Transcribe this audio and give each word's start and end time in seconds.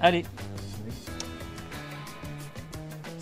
Allez. 0.00 0.24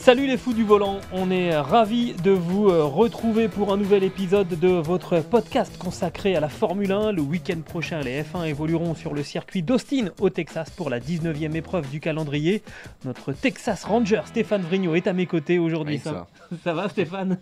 Salut 0.07 0.29
les 0.29 0.37
fous 0.37 0.53
du 0.53 0.63
volant, 0.63 1.01
on 1.13 1.33
est 1.33 1.57
ravis 1.57 2.13
de 2.23 2.31
vous 2.31 2.69
euh, 2.69 2.85
retrouver 2.85 3.49
pour 3.49 3.73
un 3.73 3.77
nouvel 3.77 4.05
épisode 4.05 4.47
de 4.47 4.69
votre 4.69 5.19
podcast 5.19 5.77
consacré 5.79 6.37
à 6.37 6.41
la 6.41 6.49
Formule 6.49 6.93
1. 6.93 7.11
Le 7.11 7.23
week-end 7.23 7.59
prochain, 7.63 7.99
les 8.03 8.23
F1 8.23 8.47
évolueront 8.47 8.95
sur 8.95 9.15
le 9.15 9.25
circuit 9.25 9.65
d'Austin 9.65 10.11
au 10.21 10.31
Texas 10.31 10.71
pour 10.71 10.91
la 10.91 11.01
19e 11.01 11.57
épreuve 11.57 11.91
du 11.91 11.99
calendrier. 11.99 12.63
Notre 13.05 13.33
Texas 13.33 13.83
Ranger 13.83 14.21
Stéphane 14.27 14.63
Vrigno 14.63 14.95
est 14.95 15.09
à 15.09 15.13
mes 15.13 15.27
côtés 15.27 15.59
aujourd'hui. 15.59 15.97
Oui, 15.97 16.01
ça 16.01 16.13
va. 16.13 16.27
ça 16.63 16.73
va 16.73 16.89
Stéphane? 16.89 17.39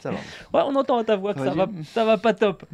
Ça 0.00 0.10
va. 0.10 0.16
Ouais, 0.54 0.62
on 0.66 0.74
entend 0.74 0.98
à 0.98 1.04
ta 1.04 1.14
voix 1.14 1.34
que 1.34 1.40
ça 1.40 1.50
va, 1.50 1.66
Vas-y. 1.66 1.84
ça 1.84 2.04
va 2.04 2.18
pas 2.18 2.32
top. 2.32 2.64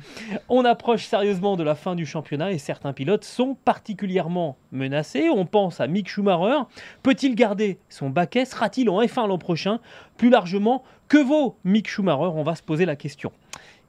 On 0.48 0.64
approche 0.64 1.04
sérieusement 1.04 1.56
de 1.56 1.62
la 1.62 1.74
fin 1.74 1.94
du 1.94 2.06
championnat 2.06 2.52
et 2.52 2.58
certains 2.58 2.94
pilotes 2.94 3.24
sont 3.24 3.56
particulièrement 3.62 4.56
menacés. 4.70 5.28
On 5.28 5.44
pense 5.44 5.80
à 5.80 5.86
Mick 5.86 6.08
Schumacher. 6.08 6.62
Peut-il 7.02 7.34
garder 7.34 7.78
son 7.90 8.08
baquet 8.08 8.46
Sera-t-il 8.46 8.88
en 8.88 9.01
F1 9.02 9.28
l'an 9.28 9.38
prochain 9.38 9.80
Plus 10.16 10.30
largement, 10.30 10.82
que 11.08 11.18
vaut 11.18 11.56
Mick 11.64 11.88
Schumacher? 11.88 12.32
On 12.34 12.42
va 12.42 12.54
se 12.54 12.62
poser 12.62 12.86
la 12.86 12.96
question. 12.96 13.32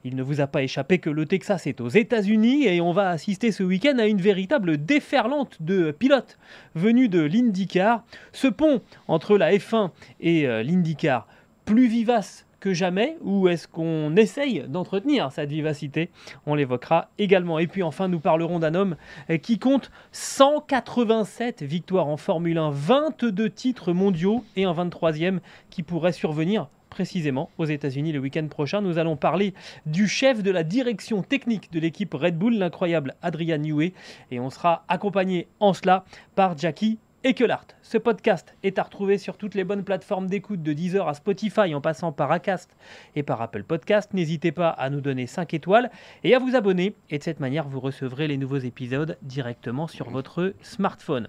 Il 0.06 0.16
ne 0.16 0.22
vous 0.22 0.42
a 0.42 0.46
pas 0.46 0.62
échappé 0.62 0.98
que 0.98 1.08
le 1.08 1.24
Texas 1.24 1.66
est 1.66 1.80
aux 1.80 1.88
États-Unis 1.88 2.66
et 2.66 2.82
on 2.82 2.92
va 2.92 3.08
assister 3.08 3.52
ce 3.52 3.62
week-end 3.62 3.98
à 3.98 4.04
une 4.04 4.20
véritable 4.20 4.84
déferlante 4.84 5.56
de 5.60 5.92
pilotes 5.92 6.38
venus 6.74 7.08
de 7.08 7.22
l'IndyCar. 7.22 8.04
Ce 8.32 8.46
pont 8.46 8.82
entre 9.08 9.38
la 9.38 9.52
F1 9.54 9.90
et 10.20 10.46
euh, 10.46 10.62
l'IndyCar, 10.62 11.26
plus 11.64 11.86
vivace 11.86 12.44
jamais 12.72 13.16
ou 13.22 13.48
est-ce 13.48 13.68
qu'on 13.68 14.16
essaye 14.16 14.64
d'entretenir 14.68 15.30
cette 15.32 15.50
vivacité? 15.50 16.10
On 16.46 16.54
l'évoquera 16.54 17.10
également. 17.18 17.58
Et 17.58 17.66
puis 17.66 17.82
enfin, 17.82 18.08
nous 18.08 18.20
parlerons 18.20 18.58
d'un 18.58 18.74
homme 18.74 18.96
euh, 19.30 19.36
qui 19.36 19.58
compte 19.58 19.90
187 20.12 21.62
victoires 21.62 22.08
en 22.08 22.16
Formule 22.16 22.58
1, 22.58 22.70
22 22.70 23.50
titres 23.50 23.92
mondiaux 23.92 24.44
et 24.56 24.64
un 24.64 24.72
23e 24.72 25.40
qui 25.70 25.82
pourrait 25.82 26.12
survenir 26.12 26.68
précisément 26.94 27.50
aux 27.58 27.64
États-Unis 27.64 28.12
le 28.12 28.20
week-end 28.20 28.46
prochain. 28.46 28.80
Nous 28.80 28.98
allons 28.98 29.16
parler 29.16 29.52
du 29.84 30.06
chef 30.06 30.42
de 30.44 30.50
la 30.52 30.62
direction 30.62 31.22
technique 31.22 31.72
de 31.72 31.80
l'équipe 31.80 32.14
Red 32.14 32.38
Bull, 32.38 32.56
l'incroyable 32.56 33.16
Adrian 33.20 33.58
Newey, 33.58 33.92
et 34.30 34.38
on 34.38 34.48
sera 34.48 34.84
accompagné 34.88 35.48
en 35.58 35.74
cela 35.74 36.04
par 36.36 36.56
Jackie 36.56 36.98
Ekelart. 37.26 37.68
Ce 37.80 37.96
podcast 37.96 38.54
est 38.62 38.78
à 38.78 38.82
retrouver 38.82 39.16
sur 39.16 39.38
toutes 39.38 39.54
les 39.54 39.64
bonnes 39.64 39.82
plateformes 39.82 40.26
d'écoute 40.26 40.62
de 40.62 40.74
Deezer 40.74 41.08
à 41.08 41.14
Spotify 41.14 41.74
en 41.74 41.80
passant 41.80 42.12
par 42.12 42.30
Acast 42.30 42.68
et 43.16 43.22
par 43.22 43.40
Apple 43.40 43.62
Podcast. 43.62 44.12
N'hésitez 44.12 44.52
pas 44.52 44.68
à 44.68 44.90
nous 44.90 45.00
donner 45.00 45.26
5 45.26 45.54
étoiles 45.54 45.90
et 46.22 46.34
à 46.34 46.38
vous 46.38 46.54
abonner 46.54 46.94
et 47.08 47.16
de 47.16 47.22
cette 47.22 47.40
manière 47.40 47.66
vous 47.66 47.80
recevrez 47.80 48.28
les 48.28 48.36
nouveaux 48.36 48.58
épisodes 48.58 49.16
directement 49.22 49.88
sur 49.88 50.10
votre 50.10 50.52
smartphone. 50.60 51.28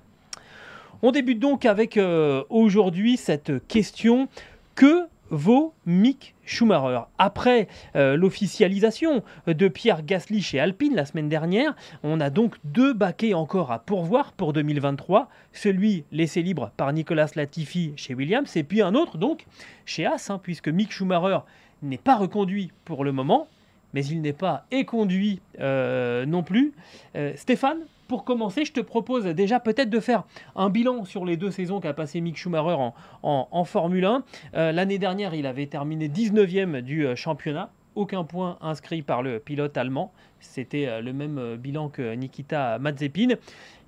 On 1.02 1.14
débute 1.14 1.40
donc 1.40 1.64
avec 1.64 1.96
euh, 1.96 2.44
aujourd'hui 2.50 3.16
cette 3.16 3.66
question 3.70 4.28
que 4.76 5.08
vaut 5.30 5.74
Mick 5.86 6.36
Schumacher 6.46 7.02
Après 7.18 7.68
euh, 7.96 8.16
l'officialisation 8.16 9.24
de 9.48 9.68
Pierre 9.68 10.04
Gasly 10.04 10.42
chez 10.42 10.60
Alpine 10.60 10.96
la 10.96 11.06
semaine 11.06 11.30
dernière, 11.30 11.76
on 12.04 12.20
a 12.20 12.30
donc 12.30 12.56
deux 12.64 12.94
baquets 12.94 13.34
encore 13.34 13.72
à 13.72 13.80
pourvoir 13.80 14.34
pour 14.34 14.54
2023. 14.54 15.30
Celui 15.54 16.04
laissé 16.12 16.42
libre 16.42 16.72
par 16.78 16.94
Nicolas 16.94 17.28
Latifi 17.36 17.94
chez 17.96 18.14
Williams 18.14 18.56
et 18.56 18.64
puis 18.64 18.82
un 18.82 18.96
autre 18.96 19.18
donc 19.18 19.46
chez 19.86 20.06
Haas, 20.06 20.28
hein, 20.30 20.40
puisque 20.42 20.68
Mick 20.68 20.92
Schumacher 20.92 21.40
n'est 21.82 21.98
pas 21.98 22.16
reconduit 22.16 22.72
pour 22.84 23.04
le 23.04 23.12
moment, 23.12 23.48
mais 23.94 24.06
il 24.06 24.22
n'est 24.22 24.34
pas 24.34 24.66
éconduit 24.72 25.42
euh, 25.60 26.26
non 26.26 26.44
plus. 26.44 26.74
Euh, 27.16 27.34
Stéphane, 27.36 27.80
pour 28.08 28.24
commencer, 28.24 28.66
je 28.66 28.74
te 28.74 28.80
propose 28.80 29.26
déjà 29.26 29.60
peut-être 29.60 29.90
de 29.90 30.00
faire 30.00 30.24
un 30.56 30.70
bilan 30.70 31.06
sur 31.06 31.26
les 31.26 31.38
deux 31.38 31.52
saisons 31.52 31.80
qu'a 31.80 31.94
passé 31.94 32.22
Mick 32.22 32.38
Schumacher 32.38 32.78
en, 33.24 33.64
Formule 33.66 34.06
1. 34.06 34.24
Euh, 34.56 34.72
L'année 34.72 35.00
dernière, 35.00 35.34
il 35.34 35.46
avait 35.46 35.68
terminé 35.68 36.08
19e 36.08 36.82
du 36.82 37.06
euh, 37.06 37.16
championnat. 37.16 37.72
Aucun 37.96 38.24
point 38.24 38.58
inscrit 38.62 39.02
par 39.02 39.24
le 39.24 39.40
pilote 39.40 39.78
allemand. 39.78 40.12
C'était 40.40 40.88
euh, 40.88 41.02
le 41.02 41.14
même 41.14 41.56
bilan 41.56 41.90
que 41.90 42.14
Nikita 42.14 42.78
Mazepin. 42.80 43.36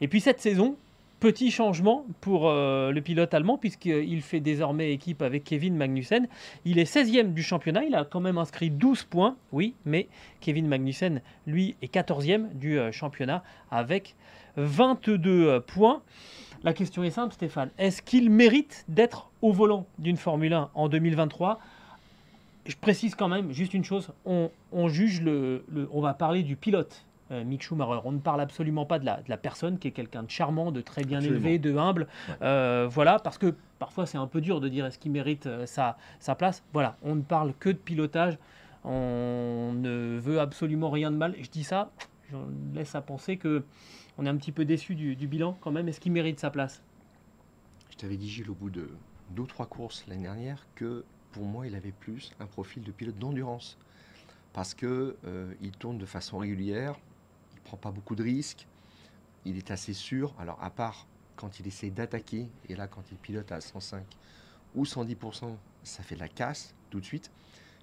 Et 0.02 0.08
puis 0.08 0.22
cette 0.22 0.40
saison, 0.40 0.78
petit 1.20 1.52
changement 1.52 2.06
pour 2.22 2.48
euh, 2.50 2.92
le 2.92 3.02
pilote 3.02 3.34
allemand, 3.34 3.58
puisqu'il 3.58 4.22
fait 4.22 4.40
désormais 4.40 4.92
équipe 4.94 5.22
avec 5.22 5.44
Kevin 5.44 5.76
Magnussen. 5.76 6.28
Il 6.66 6.80
est 6.80 6.92
16e 6.92 7.34
du 7.34 7.44
championnat, 7.44 7.84
il 7.86 7.96
a 7.96 8.06
quand 8.06 8.20
même 8.20 8.38
inscrit 8.38 8.70
12 8.70 9.04
points, 9.04 9.36
oui, 9.52 9.74
mais 9.86 10.08
Kevin 10.42 10.68
Magnussen, 10.68 11.22
lui, 11.46 11.76
est 11.82 11.94
14e 11.94 12.54
du 12.54 12.78
euh, 12.78 12.92
championnat 12.92 13.44
avec 13.72 14.16
22 14.58 15.48
euh, 15.48 15.60
points. 15.60 16.02
La 16.64 16.74
question 16.74 17.04
est 17.04 17.12
simple, 17.12 17.34
Stéphane. 17.34 17.70
Est-ce 17.78 18.02
qu'il 18.02 18.30
mérite 18.30 18.84
d'être 18.88 19.30
au 19.42 19.52
volant 19.52 19.86
d'une 20.00 20.18
Formule 20.18 20.54
1 20.54 20.72
en 20.74 20.90
2023 20.90 21.60
Je 22.66 22.76
précise 22.76 23.14
quand 23.16 23.28
même 23.28 23.52
juste 23.52 23.74
une 23.76 23.84
chose. 23.84 24.10
On, 24.26 24.50
juge 24.88 25.22
le- 25.22 25.64
On 25.92 26.02
va 26.02 26.14
parler 26.16 26.42
du 26.44 26.56
pilote. 26.56 27.06
Euh, 27.32 27.44
Mick 27.44 27.64
Schumacher. 27.64 28.02
On 28.06 28.12
ne 28.12 28.20
parle 28.20 28.42
absolument 28.42 28.86
pas 28.86 29.00
de 29.00 29.06
la, 29.06 29.18
de 29.18 29.30
la 29.30 29.38
personne 29.38 29.80
qui 29.80 29.88
est 29.88 29.92
quelqu'un 29.92 30.24
de 30.24 30.30
charmant, 30.30 30.72
de 30.72 30.82
très 30.82 31.04
bien 31.04 31.18
Absolument. 31.18 31.40
élevé, 31.46 31.60
de 31.60 31.78
humble. 31.78 32.08
Euh, 32.42 32.88
voilà, 32.90 33.20
parce 33.20 33.38
que 33.38 33.54
parfois 33.80 34.06
c'est 34.06 34.18
un 34.18 34.28
peu 34.28 34.42
dur 34.42 34.62
de 34.62 34.70
dire 34.70 34.86
est-ce 34.86 35.00
qu'il 35.00 35.12
mérite 35.12 35.46
euh, 35.48 35.66
sa, 35.66 35.98
sa 36.20 36.36
place. 36.36 36.64
Voilà, 36.74 36.98
on 37.04 37.16
ne 37.16 37.22
parle 37.22 37.54
que 37.60 37.70
de 37.70 37.78
pilotage. 37.78 38.38
On 38.84 39.74
ne 39.76 40.18
veut 40.20 40.40
absolument 40.40 40.90
rien 40.90 41.12
de 41.12 41.18
mal. 41.18 41.36
Je 41.42 41.50
dis 41.50 41.64
ça, 41.64 41.92
je 42.32 42.38
laisse 42.74 42.96
à 42.96 43.02
penser 43.02 43.38
que 43.38 43.64
on 44.18 44.26
est 44.26 44.30
un 44.30 44.38
petit 44.38 44.52
peu 44.52 44.66
déçu 44.66 44.96
du, 44.96 45.16
du 45.16 45.28
bilan 45.28 45.58
quand 45.62 45.72
même. 45.72 45.88
Est-ce 45.88 46.00
qu'il 46.00 46.12
mérite 46.12 46.40
sa 46.40 46.50
place? 46.50 46.82
Je 47.92 47.98
t'avais 47.98 48.18
dit, 48.18 48.30
Gilles, 48.30 48.50
au 48.50 48.54
bout 48.54 48.70
de 48.70 48.90
deux 49.32 49.44
ou 49.44 49.48
trois 49.48 49.66
courses 49.66 50.06
l'année 50.08 50.24
dernière, 50.24 50.66
que 50.76 51.04
pour 51.32 51.46
moi, 51.46 51.68
il 51.68 51.76
avait 51.76 51.92
plus 51.92 52.32
un 52.40 52.46
profil 52.46 52.84
de 52.84 52.92
pilote 52.92 53.18
d'endurance. 53.20 53.78
Parce 54.54 54.74
que 54.74 55.16
euh, 55.26 55.54
il 55.62 55.72
tourne 55.72 55.98
de 55.98 56.06
façon 56.06 56.38
régulière, 56.38 56.96
prend 57.68 57.78
pas 57.78 57.92
beaucoup 57.92 58.16
de 58.16 58.24
risques, 58.24 58.66
il 59.46 59.58
est 59.58 59.72
assez 59.72 59.94
sûr. 59.94 60.34
Alors, 60.40 60.58
à 60.64 60.70
part 60.70 61.06
quand 61.36 61.60
il 61.60 61.68
essaie 61.68 61.90
d'attaquer, 61.90 62.48
et 62.68 62.76
là, 62.76 62.88
quand 62.88 63.04
il 63.12 63.18
pilote 63.18 63.52
à 63.52 63.62
105 63.62 64.04
ou 64.76 64.84
110%, 64.84 65.56
ça 65.84 66.02
fait 66.02 66.16
la 66.16 66.30
casse 66.30 66.74
tout 66.90 67.00
de 67.00 67.06
suite. 67.06 67.30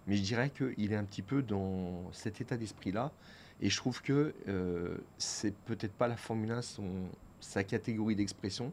Mais 0.07 0.17
je 0.17 0.23
dirais 0.23 0.51
qu'il 0.51 0.93
est 0.93 0.97
un 0.97 1.05
petit 1.05 1.23
peu 1.23 1.43
dans 1.43 2.11
cet 2.13 2.41
état 2.41 2.57
d'esprit-là. 2.57 3.13
Et 3.61 3.71
je 3.71 3.77
trouve 3.77 4.03
que 4.03 4.35
euh, 4.49 4.99
c'est 5.19 5.55
peut-être 5.55 5.93
pas 5.93 6.09
la 6.09 6.17
Formule 6.17 6.51
1 6.51 6.63
son, 6.63 7.09
sa 7.41 7.63
catégorie 7.63 8.17
d'expression. 8.17 8.73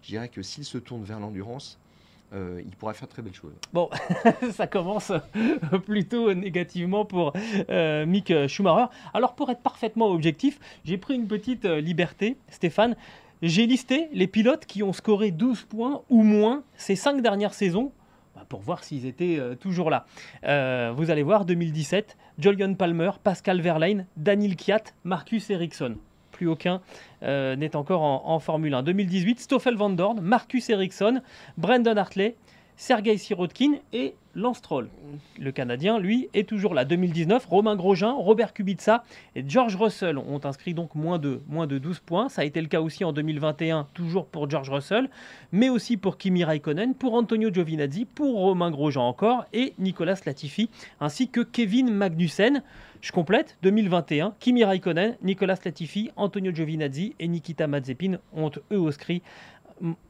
Je 0.00 0.08
dirais 0.08 0.28
que 0.28 0.42
s'il 0.42 0.64
se 0.64 0.78
tourne 0.78 1.04
vers 1.04 1.20
l'endurance, 1.20 1.78
euh, 2.34 2.62
il 2.64 2.74
pourra 2.76 2.94
faire 2.94 3.08
très 3.08 3.20
belles 3.20 3.34
choses. 3.34 3.54
Bon, 3.72 3.90
ça 4.52 4.66
commence 4.66 5.12
plutôt 5.84 6.32
négativement 6.32 7.04
pour 7.04 7.32
euh, 7.68 8.06
Mick 8.06 8.32
Schumacher. 8.48 8.86
Alors 9.12 9.34
pour 9.34 9.50
être 9.50 9.60
parfaitement 9.60 10.08
objectif, 10.08 10.58
j'ai 10.84 10.96
pris 10.96 11.14
une 11.14 11.26
petite 11.26 11.64
euh, 11.64 11.80
liberté, 11.80 12.38
Stéphane. 12.48 12.96
J'ai 13.42 13.66
listé 13.66 14.08
les 14.12 14.26
pilotes 14.26 14.66
qui 14.66 14.82
ont 14.82 14.92
scoré 14.92 15.30
12 15.30 15.64
points 15.64 16.02
ou 16.08 16.22
moins 16.22 16.62
ces 16.76 16.94
cinq 16.94 17.20
dernières 17.22 17.54
saisons 17.54 17.92
bah, 18.34 18.46
pour 18.48 18.60
voir 18.60 18.84
s'ils 18.84 19.04
étaient 19.04 19.40
toujours 19.60 19.90
là. 19.90 20.06
Vous 20.94 21.10
allez 21.10 21.24
voir, 21.24 21.44
2017, 21.44 22.16
Julian 22.38 22.74
Palmer, 22.74 23.10
Pascal 23.24 23.60
Verlaine, 23.60 24.06
Daniel 24.16 24.54
Kiat, 24.54 24.84
Marcus 25.02 25.50
Ericsson. 25.50 25.96
Aucun 26.46 26.80
euh, 27.22 27.56
n'est 27.56 27.76
encore 27.76 28.02
en, 28.02 28.22
en 28.26 28.38
Formule 28.38 28.74
1. 28.74 28.82
2018, 28.82 29.40
Stoffel 29.40 29.76
Van 29.76 29.90
Dorn, 29.90 30.20
Marcus 30.20 30.68
Ericsson, 30.70 31.20
Brendan 31.56 31.98
Hartley, 31.98 32.36
Sergei 32.76 33.16
Sirotkin 33.16 33.74
et 33.92 34.14
Lance 34.34 34.58
Stroll. 34.58 34.88
Le 35.38 35.52
Canadien, 35.52 35.98
lui, 35.98 36.28
est 36.32 36.48
toujours 36.48 36.74
là. 36.74 36.84
2019, 36.84 37.44
Romain 37.46 37.76
Grosjean, 37.76 38.18
Robert 38.18 38.54
Kubica 38.54 39.04
et 39.36 39.44
George 39.46 39.76
Russell 39.76 40.16
ont 40.16 40.40
inscrit 40.44 40.72
donc 40.72 40.94
moins 40.94 41.18
de, 41.18 41.40
moins 41.48 41.66
de 41.66 41.78
12 41.78 42.00
points. 42.00 42.28
Ça 42.28 42.42
a 42.42 42.44
été 42.44 42.60
le 42.60 42.68
cas 42.68 42.80
aussi 42.80 43.04
en 43.04 43.12
2021, 43.12 43.88
toujours 43.92 44.26
pour 44.26 44.48
George 44.48 44.70
Russell, 44.70 45.10
mais 45.52 45.68
aussi 45.68 45.96
pour 45.96 46.16
Kimi 46.16 46.44
Raikkonen, 46.44 46.94
pour 46.94 47.14
Antonio 47.14 47.52
Giovinazzi, 47.52 48.06
pour 48.06 48.34
Romain 48.36 48.70
Grosjean 48.70 49.06
encore, 49.06 49.44
et 49.52 49.74
Nicolas 49.78 50.16
Latifi, 50.24 50.70
ainsi 51.00 51.28
que 51.28 51.40
Kevin 51.40 51.92
Magnussen. 51.92 52.62
Je 53.02 53.10
complète, 53.10 53.58
2021, 53.62 54.34
Kimi 54.38 54.64
Raikkonen, 54.64 55.16
Nicolas 55.22 55.58
Latifi, 55.64 56.10
Antonio 56.16 56.54
Giovinazzi 56.54 57.14
et 57.18 57.28
Nikita 57.28 57.66
Mazepin 57.66 58.18
ont 58.32 58.50
eux 58.72 58.86
inscrit 58.86 59.22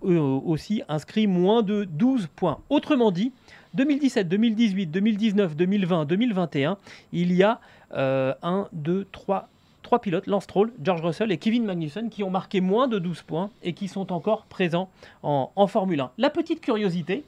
aussi 0.03 0.83
inscrit 0.89 1.27
moins 1.27 1.63
de 1.63 1.85
12 1.85 2.29
points. 2.35 2.59
Autrement 2.71 3.11
dit, 3.11 3.33
2017, 3.75 4.29
2018, 4.29 4.87
2019, 4.87 5.57
2020, 5.57 6.05
2021, 6.05 6.77
il 7.13 7.33
y 7.33 7.43
a 7.43 7.61
1, 7.93 8.69
2, 8.73 9.07
3, 9.11 9.49
3 9.83 9.99
pilotes, 10.01 10.27
Lance 10.27 10.45
Stroll, 10.45 10.73
George 10.83 11.03
Russell 11.03 11.33
et 11.33 11.39
Kevin 11.39 11.65
Magnussen, 11.65 12.09
qui 12.11 12.23
ont 12.23 12.31
marqué 12.31 12.61
moins 12.61 12.89
de 12.89 12.99
12 12.99 13.23
points 13.23 13.51
et 13.63 13.73
qui 13.73 13.89
sont 13.89 14.13
encore 14.13 14.45
présents 14.47 14.91
en, 15.23 15.67
Formule 15.67 16.01
1. 16.01 16.11
La 16.19 16.31
petite 16.31 16.61
curiosité, 16.61 17.25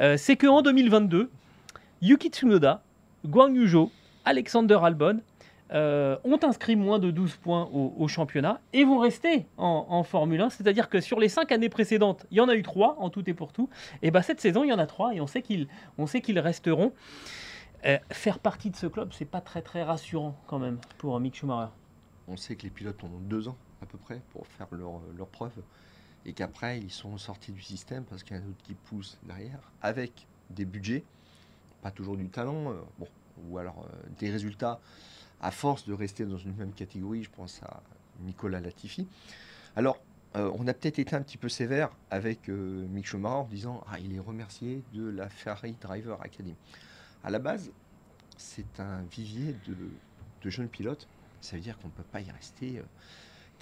euh, 0.00 0.16
c'est 0.16 0.36
qu'en 0.36 0.62
2022, 0.62 1.30
Yuki 2.02 2.28
Tsunoda, 2.28 2.82
Guang 3.26 3.54
Yuzhou, 3.54 3.90
Alexander 4.24 4.78
Albon, 4.82 5.20
euh, 5.72 6.16
ont 6.24 6.38
inscrit 6.42 6.76
moins 6.76 6.98
de 6.98 7.10
12 7.10 7.36
points 7.36 7.68
au, 7.72 8.08
championnat 8.08 8.60
et 8.72 8.84
vont 8.84 8.98
rester 8.98 9.46
en, 9.58 10.02
Formule 10.02 10.40
1. 10.40 10.50
C'est-à-dire 10.50 10.88
que 10.88 11.00
sur 11.00 11.20
les 11.20 11.28
5 11.28 11.52
années 11.52 11.68
précédentes, 11.68 12.26
il 12.30 12.38
y 12.38 12.40
en 12.40 12.48
a 12.48 12.54
eu 12.54 12.62
3 12.62 12.96
en 12.98 13.10
tout 13.10 13.28
et 13.28 13.34
pour 13.34 13.52
tout. 13.52 13.68
Et 14.02 14.10
bah, 14.10 14.22
cette 14.22 14.40
saison, 14.40 14.64
il 14.64 14.68
y 14.68 14.72
en 14.72 14.78
a 14.78 14.86
3 14.86 15.14
et 15.14 15.20
on 15.20 15.26
sait 15.26 15.42
qu'ils, 15.42 15.68
resteront. 16.38 16.92
Euh, 17.84 17.98
faire 18.10 18.38
partie 18.38 18.70
de 18.70 18.76
ce 18.76 18.86
club, 18.86 19.12
c'est 19.12 19.24
pas 19.24 19.40
très 19.40 19.62
très 19.62 19.84
rassurant 19.84 20.36
quand 20.46 20.58
même 20.58 20.78
pour 20.96 21.18
Mick 21.20 21.36
Schumacher. 21.36 21.70
On 22.26 22.36
sait 22.36 22.56
que 22.56 22.62
les 22.62 22.70
pilotes 22.70 23.02
ont 23.04 23.20
2 23.20 23.48
ans 23.48 23.56
à 23.82 23.86
peu 23.86 23.98
près 23.98 24.20
pour 24.32 24.46
faire 24.46 24.66
leur, 24.72 25.00
leur 25.16 25.28
preuve 25.28 25.52
et 26.26 26.32
qu'après 26.32 26.80
ils 26.80 26.90
sont 26.90 27.16
sortis 27.18 27.52
du 27.52 27.62
système 27.62 28.04
parce 28.04 28.24
qu'il 28.24 28.36
y 28.36 28.38
en 28.38 28.42
a 28.42 28.46
d'autres 28.46 28.62
qui 28.64 28.74
poussent 28.74 29.18
derrière 29.22 29.60
avec 29.80 30.26
des 30.50 30.64
budgets, 30.64 31.04
pas 31.82 31.92
toujours 31.92 32.16
du 32.16 32.28
talent, 32.28 32.72
euh, 32.72 32.74
bon, 32.98 33.06
ou 33.48 33.58
alors 33.58 33.86
des 34.18 34.30
résultats 34.30 34.80
à 35.40 35.50
force 35.50 35.86
de 35.86 35.92
rester 35.92 36.24
dans 36.24 36.38
une 36.38 36.54
même 36.54 36.72
catégorie, 36.72 37.24
je 37.24 37.30
pense 37.30 37.62
à 37.62 37.82
Nicolas 38.20 38.60
Latifi. 38.60 39.06
Alors, 39.76 39.98
euh, 40.36 40.50
on 40.58 40.66
a 40.66 40.74
peut-être 40.74 40.98
été 40.98 41.16
un 41.16 41.22
petit 41.22 41.38
peu 41.38 41.48
sévère 41.48 41.90
avec 42.10 42.48
euh, 42.48 42.86
Mick 42.88 43.06
Schumacher 43.06 43.34
en 43.34 43.44
disant 43.44 43.84
ah, 43.90 43.98
il 43.98 44.14
est 44.14 44.18
remercié 44.20 44.82
de 44.92 45.08
la 45.08 45.28
Ferrari 45.28 45.74
Driver 45.80 46.20
Academy. 46.20 46.54
À 47.24 47.30
la 47.30 47.38
base, 47.38 47.70
c'est 48.36 48.80
un 48.80 49.02
vivier 49.10 49.54
de, 49.66 50.50
jeunes 50.50 50.68
pilotes. 50.68 51.08
Ça 51.40 51.56
veut 51.56 51.62
dire 51.62 51.78
qu'on 51.78 51.88
ne 51.88 51.92
peut 51.92 52.02
pas 52.02 52.20
y 52.20 52.30
rester 52.30 52.82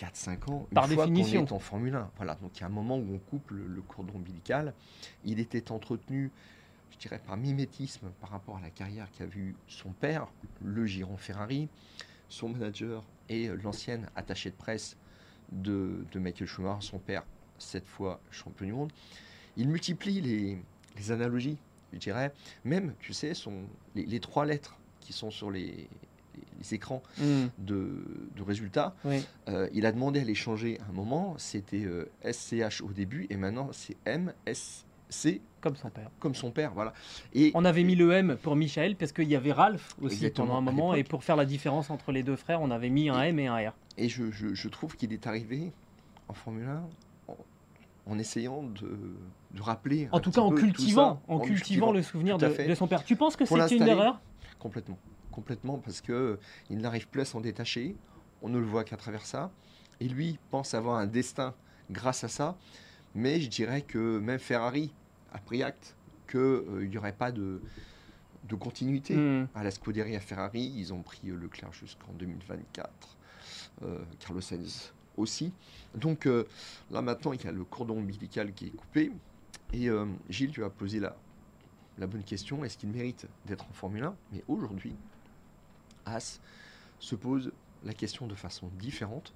4-5 0.00 0.30
euh, 0.50 0.52
ans 0.52 0.66
une 0.70 0.74
Par 0.74 0.86
fois 0.88 1.06
définition. 1.06 1.40
qu'on 1.44 1.46
est 1.46 1.52
en 1.52 1.58
Formule 1.58 1.94
1. 1.94 2.10
Voilà, 2.16 2.34
donc 2.36 2.56
il 2.56 2.60
y 2.60 2.64
a 2.64 2.66
un 2.66 2.70
moment 2.70 2.96
où 2.96 3.14
on 3.14 3.18
coupe 3.18 3.50
le, 3.50 3.66
le 3.66 3.82
cordon 3.82 4.16
ombilical. 4.16 4.74
Il 5.24 5.40
était 5.40 5.70
entretenu 5.70 6.32
je 6.90 6.98
dirais 6.98 7.20
par 7.24 7.36
mimétisme 7.36 8.10
par 8.20 8.30
rapport 8.30 8.56
à 8.56 8.60
la 8.60 8.70
carrière 8.70 9.08
qu'a 9.12 9.26
vu 9.26 9.54
son 9.68 9.90
père, 9.90 10.28
le 10.62 10.86
Giron 10.86 11.16
Ferrari, 11.16 11.68
son 12.28 12.48
manager 12.48 13.04
et 13.28 13.48
l'ancienne 13.48 14.08
attachée 14.16 14.50
de 14.50 14.56
presse 14.56 14.96
de, 15.52 16.04
Michael 16.14 16.48
Schumacher, 16.48 16.86
son 16.86 16.98
père, 16.98 17.24
cette 17.58 17.86
fois 17.86 18.20
champion 18.30 18.66
du 18.66 18.72
monde. 18.72 18.92
Il 19.56 19.68
multiplie 19.68 20.20
les, 20.20 21.10
analogies, 21.10 21.58
je 21.92 21.98
dirais. 21.98 22.32
Même, 22.64 22.94
tu 22.98 23.12
sais, 23.12 23.34
sont 23.34 23.64
les, 23.94 24.20
trois 24.20 24.44
lettres 24.44 24.78
qui 25.00 25.12
sont 25.12 25.30
sur 25.30 25.50
les, 25.50 25.88
écrans 26.72 27.02
hmm. 27.18 27.46
de, 27.58 28.02
résultats. 28.44 28.94
Euh, 29.48 29.68
il 29.72 29.86
a 29.86 29.92
demandé 29.92 30.20
à 30.20 30.24
les 30.24 30.34
changer 30.34 30.78
à 30.80 30.90
un 30.90 30.92
moment. 30.92 31.36
C'était 31.38 31.86
SCH 32.30 32.82
euh, 32.82 32.86
au 32.86 32.92
début 32.92 33.26
et 33.30 33.36
maintenant 33.36 33.70
c'est 33.72 33.96
MSC 35.08 35.40
comme 35.60 35.76
son 35.76 35.90
père. 35.90 36.10
Comme 36.20 36.34
son 36.34 36.50
père, 36.52 36.72
voilà. 36.74 36.92
Et, 37.34 37.50
on 37.54 37.64
avait 37.64 37.82
mis 37.82 37.96
le 37.96 38.12
M 38.12 38.36
pour 38.40 38.54
Michael 38.54 38.94
parce 38.94 39.10
qu'il 39.10 39.28
y 39.28 39.34
avait 39.34 39.52
Ralph 39.52 39.96
aussi 40.00 40.30
pendant 40.30 40.56
un 40.56 40.60
moment. 40.60 40.94
Et 40.94 41.02
pour 41.02 41.24
faire 41.24 41.36
la 41.36 41.44
différence 41.44 41.90
entre 41.90 42.12
les 42.12 42.22
deux 42.22 42.36
frères, 42.36 42.60
on 42.62 42.70
avait 42.70 42.90
mis 42.90 43.08
un 43.08 43.22
M 43.22 43.38
et 43.40 43.46
un 43.48 43.70
R. 43.70 43.72
Et 43.96 44.08
je, 44.08 44.30
je, 44.30 44.68
trouve 44.68 44.96
qu'il 44.96 45.12
est 45.12 45.26
arrivé 45.26 45.72
en 46.28 46.34
Formule 46.34 46.66
1 46.66 47.34
en, 48.06 48.18
essayant 48.18 48.62
de, 48.62 48.96
de, 49.52 49.62
rappeler. 49.62 50.08
En 50.12 50.20
tout 50.20 50.30
cas, 50.30 50.42
en 50.42 50.52
cultivant, 50.52 51.20
en, 51.26 51.40
cultivant, 51.40 51.90
le 51.90 52.02
souvenir 52.02 52.38
de, 52.38 52.46
de, 52.46 52.74
son 52.74 52.86
père. 52.86 53.04
Tu 53.04 53.16
penses 53.16 53.34
que 53.34 53.44
c'est 53.44 53.76
une 53.76 53.88
erreur? 53.88 54.20
Complètement. 54.60 54.98
Complètement, 55.32 55.78
parce 55.78 56.00
qu'il 56.00 56.38
n'arrive 56.70 57.08
plus 57.08 57.22
à 57.22 57.24
s'en 57.24 57.40
détacher. 57.40 57.96
On 58.42 58.48
ne 58.48 58.58
le 58.58 58.64
voit 58.64 58.84
qu'à 58.84 58.96
travers 58.96 59.26
ça. 59.26 59.50
Et 60.00 60.08
lui 60.08 60.38
pense 60.50 60.74
avoir 60.74 60.96
un 60.96 61.06
destin 61.06 61.54
grâce 61.90 62.22
à 62.22 62.28
ça. 62.28 62.56
Mais 63.16 63.40
je 63.40 63.48
dirais 63.48 63.80
que 63.80 64.18
même 64.18 64.38
Ferrari 64.38 64.92
a 65.32 65.38
pris 65.38 65.62
acte 65.62 65.96
qu'il 66.28 66.38
euh, 66.38 66.86
n'y 66.86 66.98
aurait 66.98 67.14
pas 67.14 67.32
de, 67.32 67.62
de 68.44 68.54
continuité 68.54 69.16
hmm. 69.16 69.48
à 69.54 69.64
la 69.64 69.70
Scuderia 69.70 70.20
Ferrari. 70.20 70.70
Ils 70.76 70.92
ont 70.92 71.02
pris 71.02 71.30
euh, 71.30 71.36
Leclerc 71.36 71.72
jusqu'en 71.72 72.12
2024. 72.12 72.90
Euh, 73.82 73.98
Carlos 74.20 74.42
Sainz 74.42 74.92
aussi. 75.16 75.50
Donc 75.94 76.28
là 76.90 77.00
maintenant, 77.00 77.32
il 77.32 77.42
y 77.42 77.46
a 77.46 77.52
le 77.52 77.64
cordon 77.64 77.96
ombilical 77.96 78.52
qui 78.52 78.66
est 78.66 78.76
coupé. 78.76 79.10
Et 79.72 79.88
Gilles, 80.28 80.50
tu 80.50 80.62
as 80.62 80.68
posé 80.68 81.00
la, 81.00 81.16
la 81.96 82.06
bonne 82.06 82.22
question, 82.22 82.62
est-ce 82.66 82.76
qu'il 82.76 82.90
mérite 82.90 83.26
d'être 83.46 83.64
en 83.64 83.72
Formule 83.72 84.04
1 84.04 84.14
Mais 84.32 84.44
aujourd'hui, 84.46 84.94
As 86.04 86.38
se 86.98 87.14
pose 87.14 87.50
la 87.82 87.94
question 87.94 88.26
de 88.26 88.34
façon 88.34 88.68
différente 88.78 89.32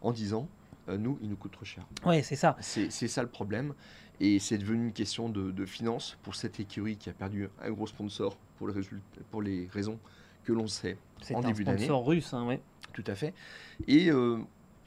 en 0.00 0.12
disant, 0.12 0.48
nous, 0.88 1.18
il 1.22 1.28
nous 1.28 1.36
coûte 1.36 1.52
trop 1.52 1.64
cher. 1.64 1.86
Oui, 2.04 2.22
c'est 2.22 2.36
ça. 2.36 2.56
C'est 2.60 2.90
ça 2.90 3.22
le 3.22 3.28
problème. 3.28 3.74
Et 4.20 4.38
c'est 4.38 4.58
devenu 4.58 4.86
une 4.86 4.92
question 4.92 5.30
de, 5.30 5.50
de 5.50 5.64
finances 5.64 6.18
pour 6.22 6.34
cette 6.34 6.60
écurie 6.60 6.96
qui 6.96 7.08
a 7.08 7.12
perdu 7.14 7.48
un 7.62 7.70
gros 7.70 7.86
sponsor 7.86 8.36
pour, 8.58 8.66
le 8.66 8.74
pour 9.30 9.40
les 9.40 9.66
raisons 9.72 9.98
que 10.44 10.52
l'on 10.52 10.66
sait 10.66 10.98
en 11.32 11.40
début 11.40 11.64
d'année. 11.64 11.78
C'est 11.78 11.84
un 11.84 11.86
sponsor 11.86 12.06
russe, 12.06 12.34
hein, 12.34 12.44
oui. 12.46 12.58
Tout 12.92 13.04
à 13.06 13.14
fait. 13.14 13.34
Et 13.86 14.10
euh, 14.10 14.38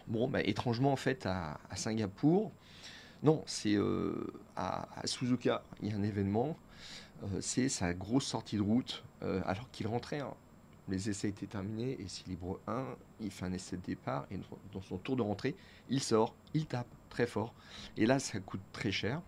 bon, 0.07 0.27
bah, 0.27 0.41
étrangement, 0.43 0.91
en 0.91 0.97
fait, 0.97 1.25
à, 1.25 1.57
Singapour, 1.75 2.51
non, 3.23 3.43
c'est 3.45 3.75
euh, 3.75 4.31
à, 4.55 4.87
Suzuka, 5.05 5.63
il 5.81 5.89
y 5.89 5.93
a 5.93 5.95
un 5.95 6.03
événement. 6.03 6.57
Euh, 7.23 7.39
c'est 7.41 7.69
sa 7.69 7.93
grosse 7.93 8.25
sortie 8.25 8.57
de 8.57 8.61
route, 8.61 9.03
alors 9.45 9.69
qu'il 9.71 9.87
rentrait. 9.87 10.19
Hein. 10.19 10.33
Les 10.89 11.09
essais 11.09 11.29
étaient 11.29 11.47
terminés 11.47 11.97
et 11.99 12.07
s'il 12.07 12.29
libre 12.29 12.59
1, 12.67 12.85
il 13.21 13.31
fait 13.31 13.45
un 13.45 13.53
essai 13.53 13.77
de 13.77 13.81
départ 13.81 14.25
et 14.31 14.39
dans 14.73 14.81
son 14.81 14.97
tour 14.97 15.15
de 15.15 15.21
rentrée, 15.21 15.55
il 15.89 16.01
sort, 16.01 16.35
il 16.53 16.65
tape 16.65 16.87
très 17.09 17.25
fort. 17.25 17.53
Et 17.95 18.05
là, 18.05 18.19
ça 18.19 18.39
coûte 18.39 18.61
très 18.73 18.91
cher. 18.91 19.21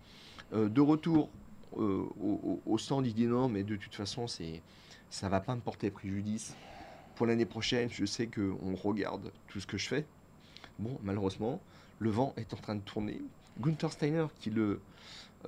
Euh, 0.52 0.68
de 0.68 0.80
retour 0.80 1.30
euh, 1.78 2.06
au, 2.66 2.78
stand, 2.78 3.06
il 3.06 3.14
dit 3.14 3.26
non, 3.26 3.48
mais 3.48 3.62
de 3.62 3.76
toute 3.76 3.94
façon, 3.94 4.26
c'est, 4.26 4.62
ça 5.10 5.28
va 5.28 5.40
pas 5.40 5.54
me 5.54 5.60
porter 5.60 5.90
préjudice. 5.90 6.54
Pour 7.14 7.26
l'année 7.26 7.46
prochaine, 7.46 7.88
je 7.90 8.04
sais 8.04 8.26
qu'on 8.26 8.74
regarde 8.74 9.32
tout 9.48 9.60
ce 9.60 9.66
que 9.66 9.78
je 9.78 9.88
fais. 9.88 10.06
Bon, 10.78 10.98
malheureusement, 11.02 11.60
le 11.98 12.10
vent 12.10 12.34
est 12.36 12.52
en 12.52 12.58
train 12.58 12.74
de 12.74 12.80
tourner. 12.80 13.20
Gunther 13.58 13.90
Steiner, 13.90 14.26
qui 14.38 14.50
le, 14.50 14.80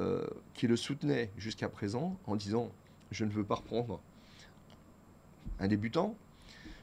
euh, 0.00 0.26
qui 0.54 0.66
le 0.66 0.76
soutenait 0.76 1.30
jusqu'à 1.36 1.68
présent, 1.68 2.16
en 2.26 2.36
disant 2.36 2.70
Je 3.10 3.24
ne 3.24 3.30
veux 3.30 3.44
pas 3.44 3.56
reprendre 3.56 4.00
un 5.60 5.68
débutant, 5.68 6.14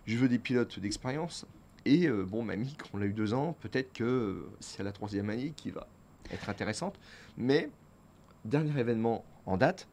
je 0.05 0.17
veux 0.17 0.29
des 0.29 0.39
pilotes 0.39 0.79
d'expérience. 0.79 1.45
Et 1.85 2.07
euh, 2.07 2.23
bon, 2.23 2.43
Mamie, 2.43 2.75
on 2.93 2.97
l'a 2.97 3.05
eu 3.05 3.13
deux 3.13 3.33
ans, 3.33 3.55
peut-être 3.61 3.93
que 3.93 4.47
c'est 4.59 4.83
la 4.83 4.91
troisième 4.91 5.29
année 5.29 5.53
qui 5.55 5.71
va 5.71 5.87
être 6.31 6.49
intéressante. 6.49 6.99
Mais, 7.37 7.69
dernier 8.43 8.79
événement 8.79 9.23
en 9.45 9.57
date, 9.57 9.87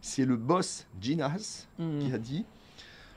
c'est 0.00 0.24
le 0.24 0.36
boss 0.36 0.86
Ginas 1.00 1.66
mmh. 1.78 1.98
qui 1.98 2.12
a 2.12 2.18
dit 2.18 2.44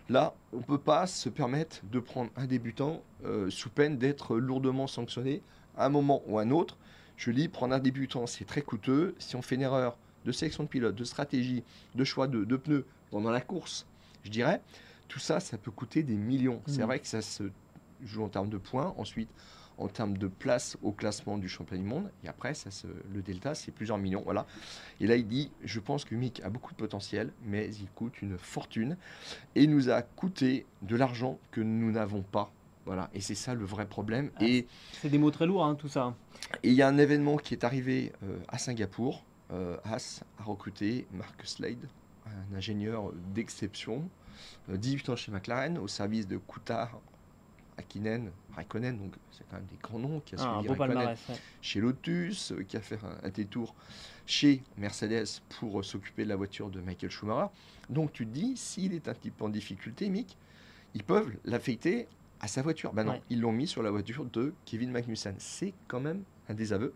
là, 0.10 0.34
on 0.52 0.58
ne 0.58 0.64
peut 0.64 0.78
pas 0.78 1.08
se 1.08 1.30
permettre 1.30 1.82
de 1.92 2.00
prendre 2.00 2.32
un 2.36 2.46
débutant 2.46 3.02
euh, 3.26 3.50
sous 3.50 3.70
peine 3.70 3.98
d'être 3.98 4.38
lourdement 4.38 4.88
sanctionné 4.88 5.42
à 5.78 5.86
un 5.86 5.90
moment 5.90 6.22
ou 6.28 6.38
à 6.38 6.42
un 6.44 6.52
autre. 6.52 6.78
Je 7.18 7.32
dis, 7.32 7.48
prendre 7.48 7.74
un 7.74 7.80
débutant, 7.80 8.28
c'est 8.28 8.46
très 8.46 8.62
coûteux. 8.62 9.16
Si 9.20 9.36
on 9.36 9.42
fait 9.42 9.56
une 9.56 9.62
erreur 9.62 9.98
de 10.26 10.32
sélection 10.32 10.64
de 10.64 10.70
pilote, 10.70 10.96
de 10.96 11.04
stratégie, 11.04 11.64
de 11.96 12.04
choix 12.04 12.28
de, 12.28 12.44
de 12.44 12.56
pneus 12.58 12.86
pendant 13.10 13.32
la 13.32 13.42
course, 13.42 13.86
je 14.24 14.30
dirais, 14.30 14.62
tout 15.12 15.20
ça, 15.20 15.42
ça 15.42 15.58
peut 15.58 15.72
coûter 15.72 16.04
des 16.04 16.16
millions. 16.16 16.62
C'est 16.66 16.84
mmh. 16.84 16.86
vrai 16.86 17.00
que 17.00 17.08
ça 17.08 17.22
se 17.22 17.44
joue 18.02 18.24
en 18.24 18.30
termes 18.30 18.50
de 18.50 18.58
points, 18.58 18.94
ensuite 18.98 19.30
en 19.78 19.88
termes 19.88 20.18
de 20.18 20.28
place 20.28 20.78
au 20.82 20.92
classement 20.92 21.38
du 21.38 21.50
championnat 21.50 21.82
du 21.82 21.90
monde, 21.90 22.12
et 22.24 22.28
après, 22.28 22.54
ça 22.54 22.70
le 23.14 23.22
delta, 23.22 23.56
c'est 23.56 23.72
plusieurs 23.72 23.98
millions. 23.98 24.22
Voilà. 24.24 24.46
Et 25.00 25.08
là, 25.08 25.16
il 25.16 25.28
dit 25.28 25.52
Je 25.64 25.80
pense 25.80 26.06
que 26.06 26.16
Mick 26.16 26.42
a 26.44 26.50
beaucoup 26.50 26.72
de 26.72 26.78
potentiel, 26.78 27.34
mais 27.44 27.70
il 27.76 27.90
coûte 27.90 28.22
une 28.22 28.38
fortune 28.38 28.96
et 29.56 29.68
nous 29.68 29.90
a 29.90 30.02
coûté 30.02 30.66
de 30.82 30.96
l'argent 30.96 31.40
que 31.52 31.62
nous 31.62 31.92
n'avons 31.92 32.22
pas. 32.22 32.54
Voilà, 32.86 33.10
et 33.14 33.22
c'est 33.22 33.36
ça 33.36 33.54
le 33.54 33.66
vrai 33.66 33.86
problème. 33.86 34.32
Ah, 34.38 34.46
et 34.46 34.66
c'est 34.94 35.10
des 35.10 35.18
mots 35.18 35.32
très 35.32 35.46
lourds, 35.46 35.66
hein, 35.66 35.76
tout 35.76 35.90
ça. 35.90 36.16
Et 36.64 36.70
il 36.70 36.74
y 36.74 36.82
a 36.82 36.88
un 36.88 36.98
événement 36.98 37.38
qui 37.38 37.54
est 37.54 37.64
arrivé 37.64 38.14
euh, 38.24 38.40
à 38.48 38.58
Singapour. 38.58 39.26
euh, 39.52 39.78
Haas 39.84 40.24
a 40.40 40.44
recruté 40.44 41.06
Mark 41.12 41.40
Slade, 41.44 41.90
un 42.26 42.56
ingénieur 42.56 43.12
d'exception, 43.34 44.10
18 44.70 45.10
ans 45.10 45.16
chez 45.16 45.32
McLaren, 45.32 45.78
au 45.78 45.88
service 45.88 46.28
de 46.28 46.38
Coutard, 46.38 47.00
Akinen, 47.78 48.32
Raikkonen, 48.56 48.98
donc 48.98 49.14
c'est 49.32 49.44
quand 49.50 49.56
même 49.58 49.66
des 49.66 49.78
grands 49.82 50.00
noms, 50.00 50.20
qui 50.20 50.36
a 50.36 50.38
Ah, 50.42 50.60
suivi 50.60 50.74
Raikkonen 50.78 51.08
ouais. 51.08 51.16
chez 51.62 51.80
Lotus, 51.80 52.52
euh, 52.52 52.64
qui 52.64 52.78
a 52.78 52.82
fait 52.82 53.00
un, 53.04 53.26
un 53.26 53.30
détour 53.30 53.74
chez 54.26 54.62
Mercedes 54.78 55.42
pour 55.60 55.80
euh, 55.80 55.84
s'occuper 55.84 56.24
de 56.24 56.30
la 56.30 56.36
voiture 56.36 56.70
de 56.70 56.80
Michael 56.82 57.10
Schumacher. 57.10 57.50
Donc 57.90 58.14
tu 58.14 58.26
te 58.26 58.32
dis, 58.32 58.56
s'il 58.58 58.94
est 58.94 59.08
un 59.08 59.14
petit 59.14 59.32
peu 59.32 59.46
en 59.46 59.50
difficulté, 59.50 60.10
Mick, 60.10 60.38
ils 60.94 61.04
peuvent 61.04 61.32
l'affecter 61.46 62.08
à 62.42 62.48
sa 62.48 62.62
voiture. 62.62 62.92
Ben 62.94 63.04
non, 63.06 63.14
Ouais. 63.14 63.22
ils 63.30 63.40
l'ont 63.40 63.52
mis 63.52 63.68
sur 63.68 63.82
la 63.84 63.92
voiture 63.92 64.26
de 64.26 64.54
Kevin 64.66 64.92
Magnussen. 64.92 65.36
C'est 65.40 65.74
quand 65.88 66.00
même 66.02 66.24
un 66.50 66.54
désaveu. 66.54 66.94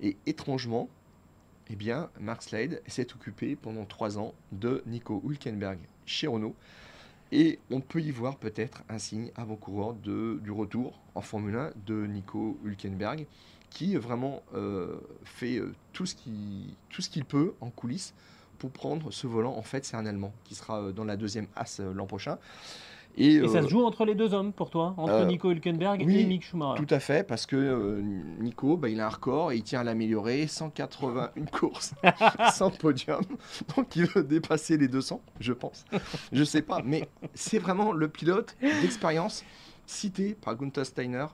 Et 0.00 0.16
étrangement, 0.26 0.88
eh 1.68 1.76
bien, 1.76 2.08
Mark 2.18 2.42
Slade 2.42 2.80
s'est 2.86 3.12
occupé 3.12 3.54
pendant 3.56 3.84
trois 3.84 4.18
ans 4.18 4.32
de 4.52 4.82
Nico 4.86 5.22
Hülkenberg 5.26 5.78
chez 6.08 6.26
Renault. 6.26 6.56
Et 7.30 7.58
on 7.70 7.80
peut 7.80 8.00
y 8.00 8.10
voir 8.10 8.36
peut-être 8.36 8.82
un 8.88 8.98
signe 8.98 9.30
avant-coureur 9.36 9.94
du 9.94 10.50
retour 10.50 10.98
en 11.14 11.20
Formule 11.20 11.56
1 11.56 11.72
de 11.86 12.06
Nico 12.06 12.58
Hülkenberg, 12.64 13.26
qui 13.70 13.94
euh, 13.94 13.98
vraiment 14.00 14.42
euh, 14.54 14.96
fait 15.24 15.58
euh, 15.58 15.74
tout 15.92 16.06
ce 16.06 16.14
qu'il 16.14 17.24
peut 17.26 17.54
en 17.60 17.70
coulisses 17.70 18.14
pour 18.58 18.70
prendre 18.70 19.10
ce 19.12 19.26
volant. 19.26 19.54
En 19.54 19.62
fait, 19.62 19.84
c'est 19.84 19.96
un 19.96 20.06
Allemand 20.06 20.32
qui 20.44 20.54
sera 20.54 20.90
dans 20.90 21.04
la 21.04 21.16
deuxième 21.16 21.46
as 21.54 21.80
l'an 21.80 22.06
prochain. 22.06 22.38
Et, 23.16 23.34
Et 23.34 23.48
ça 23.48 23.58
euh, 23.58 23.62
se 23.62 23.68
joue 23.68 23.84
entre 23.84 24.04
les 24.04 24.14
deux 24.14 24.32
hommes 24.32 24.52
pour 24.52 24.70
toi, 24.70 24.94
entre 24.96 25.12
euh, 25.12 25.24
Nico 25.24 25.50
Hülkenberg 25.50 26.02
oui, 26.06 26.20
et 26.20 26.24
Mick 26.24 26.44
Schumacher. 26.44 26.84
Tout 26.84 26.94
à 26.94 27.00
fait, 27.00 27.26
parce 27.26 27.46
que 27.46 27.56
euh, 27.56 28.00
Nico, 28.38 28.76
bah, 28.76 28.88
il 28.88 29.00
a 29.00 29.06
un 29.06 29.10
record 29.10 29.50
et 29.50 29.56
il 29.56 29.62
tient 29.62 29.80
à 29.80 29.84
l'améliorer. 29.84 30.46
181 30.46 31.44
courses 31.52 31.94
sans 32.54 32.70
podium. 32.70 33.22
Donc 33.76 33.96
il 33.96 34.06
veut 34.06 34.22
dépasser 34.22 34.76
les 34.76 34.88
200, 34.88 35.20
je 35.40 35.52
pense. 35.52 35.84
Je 36.32 36.44
sais 36.44 36.62
pas, 36.62 36.80
mais 36.84 37.08
c'est 37.34 37.58
vraiment 37.58 37.92
le 37.92 38.08
pilote 38.08 38.56
d'expérience 38.60 39.44
cité 39.86 40.36
par 40.40 40.56
Gunther 40.56 40.86
Steiner 40.86 41.26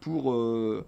pour 0.00 0.32
euh, 0.32 0.34
euh, 0.34 0.86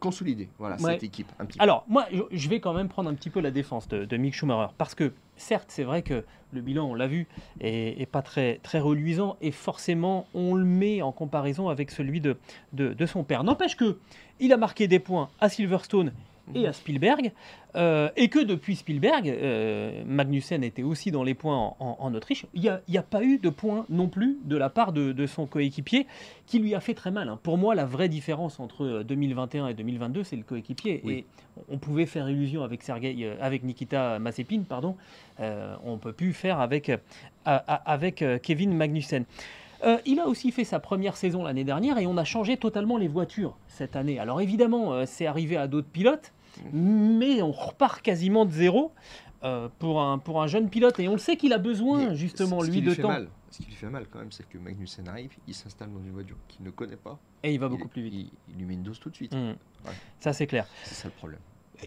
consolider 0.00 0.48
voilà, 0.58 0.76
Ouais. 0.76 0.92
cette 0.94 1.02
équipe. 1.04 1.28
Un 1.38 1.44
petit 1.46 1.58
peu. 1.58 1.62
Alors, 1.62 1.84
moi, 1.88 2.06
je- 2.12 2.22
je 2.30 2.48
vais 2.48 2.60
quand 2.60 2.72
même 2.72 2.88
prendre 2.88 3.08
un 3.10 3.14
petit 3.14 3.30
peu 3.30 3.40
la 3.40 3.50
défense 3.50 3.88
de, 3.88 4.04
de 4.04 4.16
Mick 4.16 4.34
Schumacher. 4.34 4.72
Parce 4.78 4.94
que, 4.94 5.12
certes, 5.36 5.66
c'est 5.70 5.84
vrai 5.84 6.02
que 6.02 6.24
le 6.52 6.60
bilan, 6.60 6.86
on 6.90 6.94
l'a 6.94 7.06
vu, 7.06 7.26
est, 7.60 8.00
est 8.00 8.06
pas 8.06 8.22
très, 8.22 8.58
très 8.62 8.80
reluisant. 8.80 9.36
Et 9.40 9.50
forcément, 9.52 10.26
on 10.34 10.54
le 10.54 10.64
met 10.64 11.02
en 11.02 11.12
comparaison 11.12 11.68
avec 11.68 11.90
celui 11.90 12.20
de, 12.20 12.36
de, 12.72 12.92
de 12.94 13.06
son 13.06 13.24
père. 13.24 13.44
N'empêche 13.44 13.76
que 13.76 13.98
il 14.40 14.52
a 14.52 14.56
marqué 14.56 14.88
des 14.88 14.98
points 14.98 15.28
à 15.40 15.48
Silverstone 15.48 16.12
et 16.54 16.66
à 16.66 16.72
Spielberg. 16.72 17.32
euh, 17.76 18.08
et 18.16 18.28
que 18.28 18.38
depuis 18.42 18.76
Spielberg, 18.76 19.28
euh, 19.28 20.02
Magnussen 20.06 20.64
était 20.64 20.82
aussi 20.82 21.10
dans 21.10 21.22
les 21.22 21.34
points 21.34 21.56
en, 21.56 21.76
en- 21.80 21.96
en 22.00 22.14
Autriche. 22.14 22.46
Il 22.54 22.62
n'y 22.88 22.98
a, 22.98 23.02
pas 23.02 23.22
eu 23.22 23.38
de 23.38 23.50
points 23.50 23.84
non 23.90 24.08
plus 24.08 24.38
de 24.44 24.56
la 24.56 24.70
part 24.70 24.92
de, 24.92 25.12
de 25.12 25.26
son 25.26 25.46
coéquipier 25.46 26.06
qui 26.46 26.58
lui 26.58 26.74
a 26.74 26.80
fait 26.80 26.94
très 26.94 27.10
mal. 27.10 27.28
hein. 27.28 27.38
Pour 27.42 27.58
moi, 27.58 27.74
la 27.74 27.84
vraie 27.84 28.08
différence 28.08 28.58
entre 28.58 28.84
euh, 28.84 29.04
2021 29.04 29.68
et 29.68 29.74
2022, 29.74 30.24
c'est 30.24 30.36
le 30.36 30.42
coéquipier. 30.44 31.02
Oui. 31.04 31.12
Et 31.12 31.24
on 31.68 31.78
pouvait 31.78 32.06
faire 32.06 32.28
illusion 32.30 32.62
avec, 32.62 32.82
Sergei, 32.82 33.14
euh, 33.20 33.34
avec 33.40 33.62
Nikita 33.64 34.18
Mazepin, 34.18 34.62
pardon. 34.68 34.96
Euh, 35.40 35.76
on 35.84 35.92
ne 35.92 35.98
peut 35.98 36.12
plus 36.14 36.32
faire 36.32 36.60
avec, 36.60 36.88
euh, 36.88 36.96
avec 37.44 38.22
euh, 38.22 38.38
Kevin 38.38 38.74
Magnussen. 38.74 39.24
Euh, 39.84 39.98
il 40.06 40.18
a 40.18 40.26
aussi 40.26 40.50
fait 40.50 40.64
sa 40.64 40.80
première 40.80 41.16
saison 41.16 41.44
l'année 41.44 41.62
dernière 41.64 41.98
et 41.98 42.06
on 42.06 42.16
a 42.16 42.24
changé 42.24 42.56
totalement 42.56 42.96
les 42.96 43.06
voitures 43.06 43.56
cette 43.68 43.94
année. 43.94 44.18
Alors 44.18 44.40
évidemment, 44.40 44.92
euh, 44.92 45.04
c'est 45.06 45.26
arrivé 45.26 45.56
à 45.56 45.68
d'autres 45.68 45.86
pilotes, 45.88 46.32
mais 46.72 47.42
on 47.42 47.52
repart 47.52 48.02
quasiment 48.02 48.44
de 48.44 48.50
zéro 48.52 48.92
euh, 49.44 49.68
pour, 49.78 50.00
un, 50.02 50.18
pour 50.18 50.42
un 50.42 50.46
jeune 50.46 50.68
pilote. 50.68 50.98
Et 51.00 51.08
on 51.08 51.12
le 51.12 51.18
sait 51.18 51.36
qu'il 51.36 51.52
a 51.52 51.58
besoin 51.58 52.08
Mais 52.10 52.14
justement, 52.16 52.62
lui, 52.62 52.82
de 52.82 52.94
temps. 52.94 53.08
mal, 53.08 53.28
ce 53.50 53.58
qui 53.58 53.64
lui 53.66 53.72
fait 53.74 53.88
mal 53.90 54.06
quand 54.10 54.18
même, 54.18 54.32
c'est 54.32 54.48
que 54.48 54.58
Magnussen 54.58 55.08
arrive, 55.08 55.30
il 55.46 55.54
s'installe 55.54 55.90
dans 55.92 56.02
une 56.02 56.12
voiture 56.12 56.36
qu'il 56.48 56.64
ne 56.64 56.70
connaît 56.70 56.96
pas. 56.96 57.18
Et 57.42 57.54
il 57.54 57.60
va 57.60 57.66
Il- 57.66 57.70
beaucoup 57.70 57.88
plus 57.88 58.02
vite. 58.02 58.14
Il, 58.14 58.30
il 58.52 58.58
lui 58.58 58.64
met 58.66 58.74
une 58.74 58.82
dose 58.82 58.98
tout 58.98 59.10
de 59.10 59.16
suite. 59.16 59.32
Mm. 59.34 59.50
Ouais. 59.86 59.92
Ça, 60.20 60.32
c'est 60.32 60.46
clair. 60.46 60.66
C'est 60.84 60.94
ça 60.94 61.08
le 61.08 61.14
problème. 61.14 61.40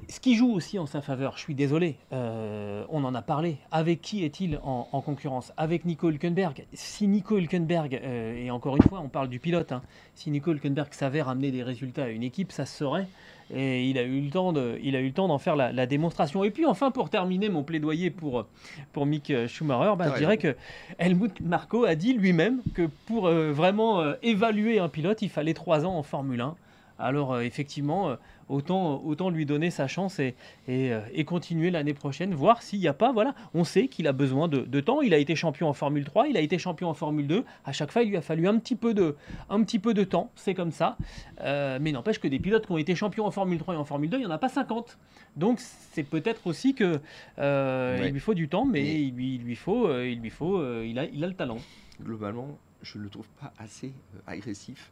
Ce 0.08 0.22
qui 0.22 0.36
joue 0.36 0.54
aussi 0.54 0.80
en 0.80 0.86
sa 0.86 1.02
faveur, 1.02 1.34
je 1.36 1.42
suis 1.42 1.54
désolé, 1.54 1.98
euh, 2.14 2.86
on 2.88 3.04
en 3.04 3.14
a 3.14 3.22
parlé. 3.22 3.58
Avec 3.72 4.00
qui 4.02 4.24
est-il 4.24 4.58
en, 4.64 4.88
en 4.90 5.02
concurrence? 5.02 5.52
Avec 5.58 5.84
Nico 5.84 6.10
Hülkenberg. 6.10 6.66
Si 6.72 7.10
Nico 7.10 7.38
Hülkenberg, 7.38 7.96
euh, 8.02 8.42
et 8.42 8.50
encore 8.52 8.78
une 8.78 8.84
fois, 8.84 9.02
on 9.02 9.10
parle 9.10 9.28
du 9.28 9.42
pilote, 9.42 9.74
hein, 9.74 9.82
si 10.16 10.32
Nico 10.32 10.54
Hülkenberg 10.54 10.94
savait 10.94 11.22
ramener 11.22 11.52
des 11.52 11.62
résultats 11.62 12.06
à 12.06 12.08
une 12.08 12.24
équipe, 12.24 12.54
ça 12.54 12.66
se 12.66 12.78
saurait. 12.78 13.06
Et 13.54 13.90
il 13.90 13.98
a 13.98 14.04
eu 14.04 14.22
le 14.22 14.30
temps 14.30 14.54
de, 14.54 14.80
il 14.82 14.96
a 14.96 15.02
eu 15.02 15.08
le 15.08 15.14
temps 15.14 15.28
d'en 15.28 15.38
faire 15.38 15.56
la, 15.56 15.72
la 15.72 15.86
démonstration. 15.86 16.44
Et 16.44 16.52
puis 16.52 16.66
enfin, 16.66 16.92
pour 16.92 17.10
terminer 17.10 17.50
mon 17.50 17.64
plaidoyer 17.64 18.10
pour, 18.10 18.46
pour 18.94 19.06
Mick 19.06 19.32
Schumacher, 19.48 19.96
bah, 19.98 20.06
T'as 20.06 20.14
je 20.14 20.20
dirais 20.20 20.38
que 20.38 20.56
Helmut 20.98 21.42
Marko 21.42 21.86
a 21.86 21.96
dit 21.96 22.14
lui-même 22.14 22.62
que 22.74 22.90
pour 23.08 23.28
euh, 23.28 23.52
vraiment 23.52 24.02
euh, 24.02 24.14
évaluer 24.24 24.80
un 24.80 24.90
pilote, 24.90 25.22
il 25.22 25.30
fallait 25.30 25.54
trois 25.54 25.86
ans 25.86 25.96
en 25.96 26.04
Formule 26.04 26.42
1. 26.42 26.56
Alors 27.00 27.34
euh, 27.34 27.42
effectivement, 27.42 28.10
euh, 28.10 28.16
autant, 28.52 29.02
autant 29.04 29.30
lui 29.30 29.46
donner 29.46 29.72
sa 29.72 29.88
chance 29.88 30.20
et, 30.20 30.36
et, 30.68 30.92
euh, 30.94 31.00
et 31.14 31.24
continuer 31.26 31.72
l'année 31.72 31.94
prochaine, 31.94 32.34
voir 32.36 32.62
s'il 32.62 32.80
n'y 32.80 32.88
a 32.88 32.94
pas, 32.94 33.12
voilà, 33.12 33.34
on 33.54 33.64
sait 33.64 33.88
qu'il 33.88 34.08
a 34.08 34.12
besoin 34.14 34.48
de, 34.48 34.60
de 34.60 34.80
temps, 34.80 35.02
il 35.02 35.14
a 35.14 35.18
été 35.18 35.36
champion 35.36 35.68
en 35.70 35.74
Formule 35.74 36.06
3, 36.06 36.28
il 36.28 36.38
a 36.38 36.42
été 36.42 36.58
champion 36.58 36.90
en 36.90 36.94
Formule 36.94 37.28
2, 37.28 37.44
à 37.66 37.72
chaque 37.72 37.92
fois 37.92 38.04
il 38.04 38.10
lui 38.10 38.18
a 38.18 38.22
fallu 38.22 38.48
un 38.48 38.58
petit 38.60 38.76
peu 38.76 38.94
de, 38.94 39.16
un 39.50 39.64
petit 39.64 39.80
peu 39.80 39.94
de 39.94 40.04
temps, 40.04 40.30
c'est 40.36 40.54
comme 40.54 40.72
ça, 40.72 40.98
Euh, 41.44 41.80
mais 41.82 41.92
n'empêche 41.92 42.20
que 42.20 42.28
des 42.28 42.40
pilotes 42.40 42.66
qui 42.68 42.72
ont 42.72 42.78
été 42.78 42.94
champions 42.96 43.26
en 43.26 43.32
Formule 43.32 43.58
3 43.58 43.74
et 43.74 43.78
en 43.78 43.86
Formule 43.86 44.10
2, 44.10 44.18
il 44.18 44.20
n'y 44.22 44.26
en 44.28 44.32
a 44.32 44.38
pas 44.38 44.50
50, 44.50 44.98
donc 45.38 45.60
c'est 45.60 46.04
peut-être 46.04 46.46
aussi 46.46 46.76
que 46.76 47.00
euh, 47.40 48.00
Ouais. 48.00 48.08
il 48.10 48.14
lui 48.14 48.20
faut 48.20 48.34
du 48.36 48.48
temps, 48.48 48.66
mais 48.66 49.02
il, 49.02 49.14
lui, 49.16 49.36
il 49.36 49.42
lui 49.42 49.56
faut, 49.56 49.88
euh, 49.88 50.08
il 50.08 50.20
lui 50.20 50.30
faut, 50.30 50.62
il, 50.84 51.00
a, 51.00 51.06
il 51.06 51.24
a 51.24 51.28
le 51.28 51.34
talent. 51.34 51.58
globalement, 52.04 52.58
je 52.84 52.98
ne 52.98 53.04
le 53.04 53.10
trouve 53.10 53.28
pas 53.40 53.54
assez 53.58 53.92
agressif 54.28 54.92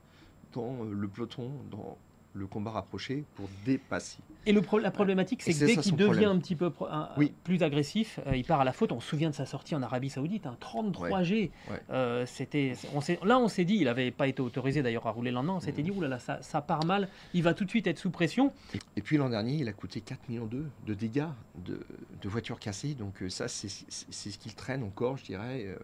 dans 0.54 0.78
le 0.90 1.08
peloton, 1.08 1.50
dans 1.72 1.98
le 2.34 2.46
combat 2.48 2.72
rapproché 2.72 3.24
pour 3.36 3.50
dépasser. 3.66 4.20
Et 4.46 4.54
le 4.54 4.62
pro- 4.62 4.80
la 4.80 4.92
problématique, 4.92 5.42
c'est 5.42 5.52
que 5.54 5.66
dès 5.66 5.76
qu'il 5.78 5.96
devient 5.96 6.06
problème. 6.12 6.30
un 6.30 6.40
petit 6.40 6.56
peu 6.56 6.72
un- 6.90 7.10
Oui. 7.18 7.34
plus 7.44 7.62
agressif, 7.64 8.20
euh, 8.28 8.36
il 8.36 8.46
part 8.46 8.62
à 8.62 8.64
la 8.64 8.72
faute. 8.72 8.92
On 8.92 9.00
se 9.00 9.08
souvient 9.10 9.30
de 9.30 9.36
sa 9.36 9.46
sortie 9.46 9.76
en 9.76 9.82
Arabie 9.82 10.10
Saoudite, 10.10 10.46
un 10.46 10.56
33G. 10.60 11.52
Ouais. 11.70 11.80
Euh, 11.90 12.26
c'était, 12.26 12.74
là, 13.24 13.40
on 13.40 13.48
s'est 13.48 13.66
dit, 13.66 13.76
il 13.76 13.86
n'avait 13.86 14.12
pas 14.12 14.28
été 14.28 14.42
autorisé 14.42 14.82
d'ailleurs 14.82 15.08
à 15.08 15.12
rouler 15.12 15.32
le 15.32 15.36
lendemain. 15.36 15.54
On 15.56 15.60
s'était 15.60 15.82
dit, 15.82 15.92
oulala, 15.92 16.20
ça, 16.20 16.42
ça 16.42 16.62
part 16.62 16.86
mal. 16.86 17.10
Il 17.34 17.44
va 17.44 17.54
tout 17.54 17.66
de 17.66 17.70
suite 17.70 17.88
être 17.88 17.98
sous 18.00 18.12
pression. 18.12 18.54
Et, 18.74 18.80
et 18.98 19.02
puis 19.02 19.18
l'an 19.18 19.30
dernier, 19.30 19.56
il 19.56 19.68
a 19.68 19.74
coûté 19.74 20.00
4 20.02 20.30
millions 20.30 20.46
d'euros 20.46 20.64
de 20.86 20.94
dégâts 20.94 21.26
de, 21.66 21.80
de 22.22 22.30
voitures 22.30 22.60
cassées. 22.60 22.94
Donc 22.94 23.22
euh, 23.24 23.30
ça, 23.30 23.48
c'est 23.48 23.68
ce 23.70 24.38
qu'il 24.38 24.54
traîne 24.56 24.84
encore, 24.84 25.18
je 25.18 25.26
dirais. 25.26 25.66
euh, 25.66 25.76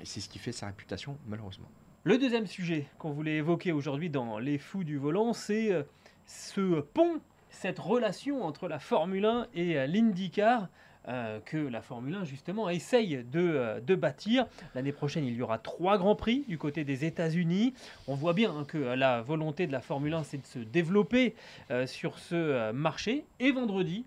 et 0.00 0.04
c'est 0.04 0.20
ce 0.20 0.28
qui 0.28 0.38
fait 0.40 0.52
sa 0.52 0.66
réputation, 0.66 1.16
malheureusement. 1.28 1.68
Le 2.04 2.18
deuxième 2.18 2.48
sujet 2.48 2.86
qu'on 2.98 3.12
voulait 3.12 3.36
évoquer 3.36 3.70
aujourd'hui 3.70 4.10
dans 4.10 4.40
Les 4.40 4.58
Fous 4.58 4.82
du 4.82 4.98
Volant, 4.98 5.32
c'est 5.32 5.70
euh, 5.70 5.84
ce 6.26 6.80
pont, 6.80 7.20
cette 7.48 7.78
relation 7.78 8.42
entre 8.42 8.66
la 8.66 8.80
Formule 8.80 9.24
1 9.24 9.46
et 9.54 9.78
euh, 9.78 9.86
l'IndyCar. 9.86 10.66
euh, 11.06 11.38
que 11.46 11.56
la 11.56 11.80
Formule 11.80 12.16
1 12.16 12.24
justement 12.24 12.68
essaye 12.70 13.22
de, 13.22 13.94
bâtir. 13.94 14.46
L'année 14.74 14.90
prochaine, 14.90 15.24
il 15.24 15.34
y 15.34 15.42
aura 15.42 15.58
trois 15.58 15.96
grands 15.96 16.16
prix 16.16 16.44
du 16.48 16.58
côté 16.58 16.82
des 16.82 17.04
États-Unis. 17.04 17.72
On 18.08 18.16
voit 18.16 18.32
bien 18.32 18.52
hein, 18.52 18.64
que 18.64 18.78
la 18.78 19.22
volonté 19.22 19.68
de 19.68 19.72
la 19.72 19.80
Formule 19.80 20.14
1, 20.14 20.24
c'est 20.24 20.38
de 20.38 20.46
se 20.46 20.58
développer 20.58 21.36
sur 21.86 22.18
ce 22.18 22.72
marché. 22.72 23.24
Et 23.38 23.52
vendredi, 23.52 24.04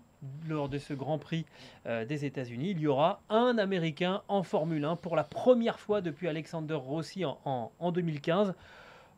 lors 0.48 0.68
de 0.68 0.78
ce 0.78 0.92
Grand 0.94 1.18
Prix 1.18 1.44
euh, 1.86 2.04
des 2.04 2.24
États-Unis, 2.24 2.70
il 2.70 2.80
y 2.80 2.86
aura 2.86 3.20
un 3.28 3.58
Américain 3.58 4.22
en 4.28 4.42
Formule 4.42 4.84
1 4.84 4.96
pour 4.96 5.16
la 5.16 5.24
première 5.24 5.78
fois 5.78 6.00
depuis 6.00 6.28
Alexander 6.28 6.74
Rossi 6.74 7.24
en, 7.24 7.38
en- 7.44 7.70
en 7.78 7.92
2015, 7.92 8.54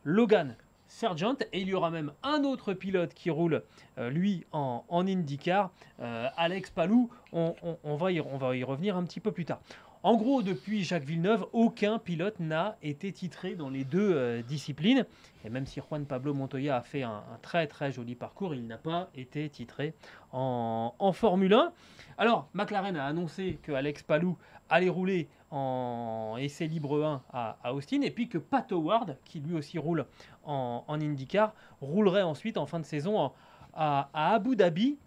Logan 0.03 0.55
Sargent. 0.87 1.35
Et 1.53 1.61
il 1.61 1.67
y 1.69 1.73
aura 1.73 1.89
même 1.91 2.11
un 2.23 2.43
autre 2.43 2.73
pilote 2.73 3.13
qui 3.13 3.29
roule, 3.29 3.63
euh, 3.97 4.09
lui, 4.09 4.45
en, 4.51 4.83
IndyCar, 4.89 5.71
euh, 5.99 6.27
Alex 6.37 6.69
Palou. 6.71 7.09
On 7.31 7.95
va 7.95 8.11
y 8.11 8.19
revenir 8.19 8.97
un 8.97 9.03
petit 9.03 9.19
peu 9.19 9.31
plus 9.31 9.45
tard. 9.45 9.59
En 10.01 10.15
gros, 10.15 10.41
depuis 10.41 10.85
Jacques 10.85 11.03
Villeneuve, 11.03 11.45
aucun 11.51 11.99
pilote 11.99 12.39
n'a 12.39 12.77
été 12.81 13.11
titré 13.11 13.55
dans 13.55 13.69
les 13.69 13.83
deux 13.83 14.13
euh, 14.15 14.41
disciplines. 14.41 15.05
Et 15.43 15.49
même 15.49 15.65
si 15.65 15.81
Juan 15.81 16.05
Pablo 16.05 16.33
Montoya 16.33 16.77
a 16.77 16.81
fait 16.81 17.03
un, 17.03 17.21
très 17.41 17.67
très 17.67 17.91
joli 17.91 18.15
parcours, 18.15 18.55
il 18.55 18.65
n'a 18.65 18.77
pas 18.77 19.09
été 19.13 19.49
titré 19.49 19.93
en, 20.31 20.93
Formule 21.11 21.53
1. 21.53 21.73
Alors, 22.17 22.47
McLaren 22.53 22.95
a 22.95 23.07
annoncé 23.07 23.59
que 23.61 23.73
Alex 23.73 24.01
Palou 24.03 24.37
allait 24.69 24.87
rouler 24.87 25.27
en 25.51 26.37
essai 26.39 26.67
libre 26.67 27.03
1 27.03 27.21
à, 27.33 27.73
Austin, 27.73 28.01
et 28.01 28.11
puis 28.11 28.29
que 28.29 28.37
Pat 28.37 28.71
Howard, 28.71 29.17
qui 29.25 29.41
lui 29.41 29.55
aussi 29.55 29.79
roule 29.79 30.05
en, 30.45 30.85
IndyCar, 30.87 31.53
roulerait 31.81 32.23
ensuite 32.23 32.55
en 32.55 32.65
fin 32.65 32.79
de 32.79 32.85
saison 32.85 33.31
à 33.73 34.09
Abu 34.13 34.55
Dhabi. 34.55 34.97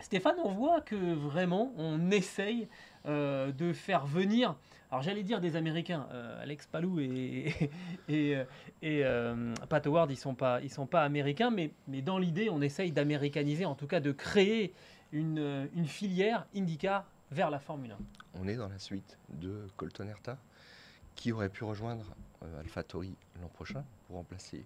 Stéphane, 0.00 0.36
on 0.44 0.52
voit 0.52 0.80
que 0.80 0.94
vraiment 0.94 1.72
on 1.76 2.10
essaye 2.10 2.68
euh, 3.06 3.52
de 3.52 3.72
faire 3.72 4.06
venir, 4.06 4.56
alors 4.90 5.02
j'allais 5.02 5.22
dire 5.22 5.40
des 5.40 5.56
Américains, 5.56 6.08
euh, 6.12 6.42
Alex 6.42 6.66
Palou 6.66 6.98
et, 7.00 7.54
euh, 8.82 9.54
Pat 9.68 9.86
Howard, 9.86 10.10
ils 10.10 10.16
sont 10.16 10.34
pas, 10.34 10.60
sont 10.68 10.86
pas 10.86 11.04
américains, 11.04 11.50
mais, 11.50 11.72
dans 12.02 12.18
l'idée, 12.18 12.50
on 12.50 12.60
essaye 12.60 12.92
d'américaniser, 12.92 13.64
en 13.64 13.74
tout 13.74 13.86
cas 13.86 14.00
de 14.00 14.12
créer 14.12 14.74
une, 15.12 15.68
filière 15.86 16.46
IndyCar 16.56 17.04
vers 17.30 17.50
la 17.50 17.58
Formule 17.58 17.92
1. 17.92 17.96
On 18.40 18.48
est 18.48 18.56
dans 18.56 18.68
la 18.68 18.78
suite 18.78 19.18
de 19.28 19.66
Colton 19.76 20.08
Herta, 20.08 20.38
qui 21.14 21.32
aurait 21.32 21.50
pu 21.50 21.64
rejoindre 21.64 22.04
AlphaTauri 22.60 23.14
l'an 23.40 23.48
prochain 23.48 23.84
pour 24.06 24.16
remplacer 24.16 24.64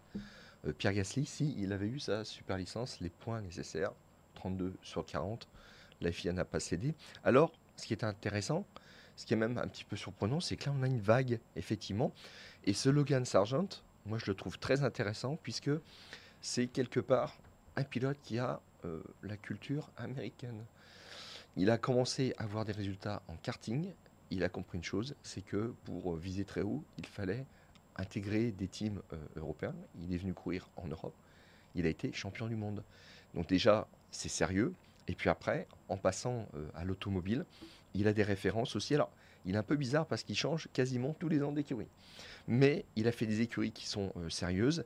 Pierre 0.78 0.92
Gasly 0.92 1.26
si 1.26 1.54
il 1.58 1.72
avait 1.72 1.86
eu 1.86 1.98
sa 1.98 2.24
super 2.24 2.56
licence, 2.56 3.00
les 3.00 3.10
points 3.10 3.40
nécessaires, 3.40 3.92
32 4.34 4.74
sur 4.82 5.04
40. 5.04 5.48
La 6.00 6.10
FIA 6.10 6.32
n'a 6.32 6.44
pas 6.44 6.60
cédé. 6.60 6.94
Alors, 7.24 7.52
ce 7.76 7.86
qui 7.86 7.92
est 7.92 8.04
intéressant, 8.04 8.66
ce 9.16 9.26
qui 9.26 9.34
est 9.34 9.36
même 9.36 9.58
un 9.58 9.68
petit 9.68 9.84
peu 9.84 9.96
surprenant, 9.96 10.40
c'est 10.40 10.56
que 10.56 10.66
là, 10.66 10.74
on 10.78 10.82
a 10.82 10.86
une 10.86 11.00
vague, 11.00 11.38
effectivement. 11.56 12.12
Et 12.64 12.72
ce 12.72 12.88
Logan 12.88 13.24
Sargent, 13.24 13.68
moi, 14.06 14.18
je 14.18 14.26
le 14.26 14.34
trouve 14.34 14.58
très 14.58 14.82
intéressant 14.82 15.36
puisque 15.36 15.70
c'est 16.40 16.66
quelque 16.66 17.00
part 17.00 17.36
un 17.76 17.84
pilote 17.84 18.18
qui 18.22 18.38
a 18.38 18.60
euh, 18.84 19.02
la 19.22 19.36
culture 19.36 19.90
américaine. 19.96 20.64
Il 21.56 21.70
a 21.70 21.78
commencé 21.78 22.34
à 22.38 22.44
avoir 22.44 22.64
des 22.64 22.72
résultats 22.72 23.22
en 23.28 23.36
karting. 23.36 23.92
Il 24.30 24.42
a 24.42 24.48
compris 24.48 24.78
une 24.78 24.84
chose, 24.84 25.14
c'est 25.22 25.42
que 25.42 25.74
pour 25.84 26.16
viser 26.16 26.44
très 26.44 26.62
haut, 26.62 26.82
il 26.98 27.06
fallait 27.06 27.46
intégrer 27.96 28.50
des 28.50 28.68
teams 28.68 29.02
euh, 29.12 29.16
européens. 29.36 29.74
Il 30.00 30.14
est 30.14 30.16
venu 30.16 30.32
courir 30.32 30.68
en 30.76 30.88
Europe. 30.88 31.14
Il 31.74 31.86
a 31.86 31.88
été 31.88 32.12
champion 32.12 32.46
du 32.46 32.56
monde. 32.56 32.82
Donc 33.34 33.46
déjà, 33.46 33.86
c'est 34.10 34.28
sérieux. 34.28 34.74
Et 35.08 35.14
puis 35.14 35.28
après, 35.28 35.66
en 35.88 35.96
passant 35.96 36.46
euh, 36.54 36.68
à 36.74 36.84
l'automobile, 36.84 37.44
il 37.94 38.06
a 38.08 38.12
des 38.12 38.22
références 38.22 38.76
aussi. 38.76 38.94
Alors, 38.94 39.10
il 39.44 39.54
est 39.54 39.58
un 39.58 39.62
peu 39.62 39.76
bizarre 39.76 40.06
parce 40.06 40.22
qu'il 40.22 40.36
change 40.36 40.68
quasiment 40.72 41.14
tous 41.18 41.28
les 41.28 41.42
ans 41.42 41.52
d'écurie. 41.52 41.88
Mais 42.46 42.84
il 42.96 43.08
a 43.08 43.12
fait 43.12 43.26
des 43.26 43.40
écuries 43.40 43.72
qui 43.72 43.86
sont 43.86 44.12
euh, 44.16 44.28
sérieuses. 44.28 44.84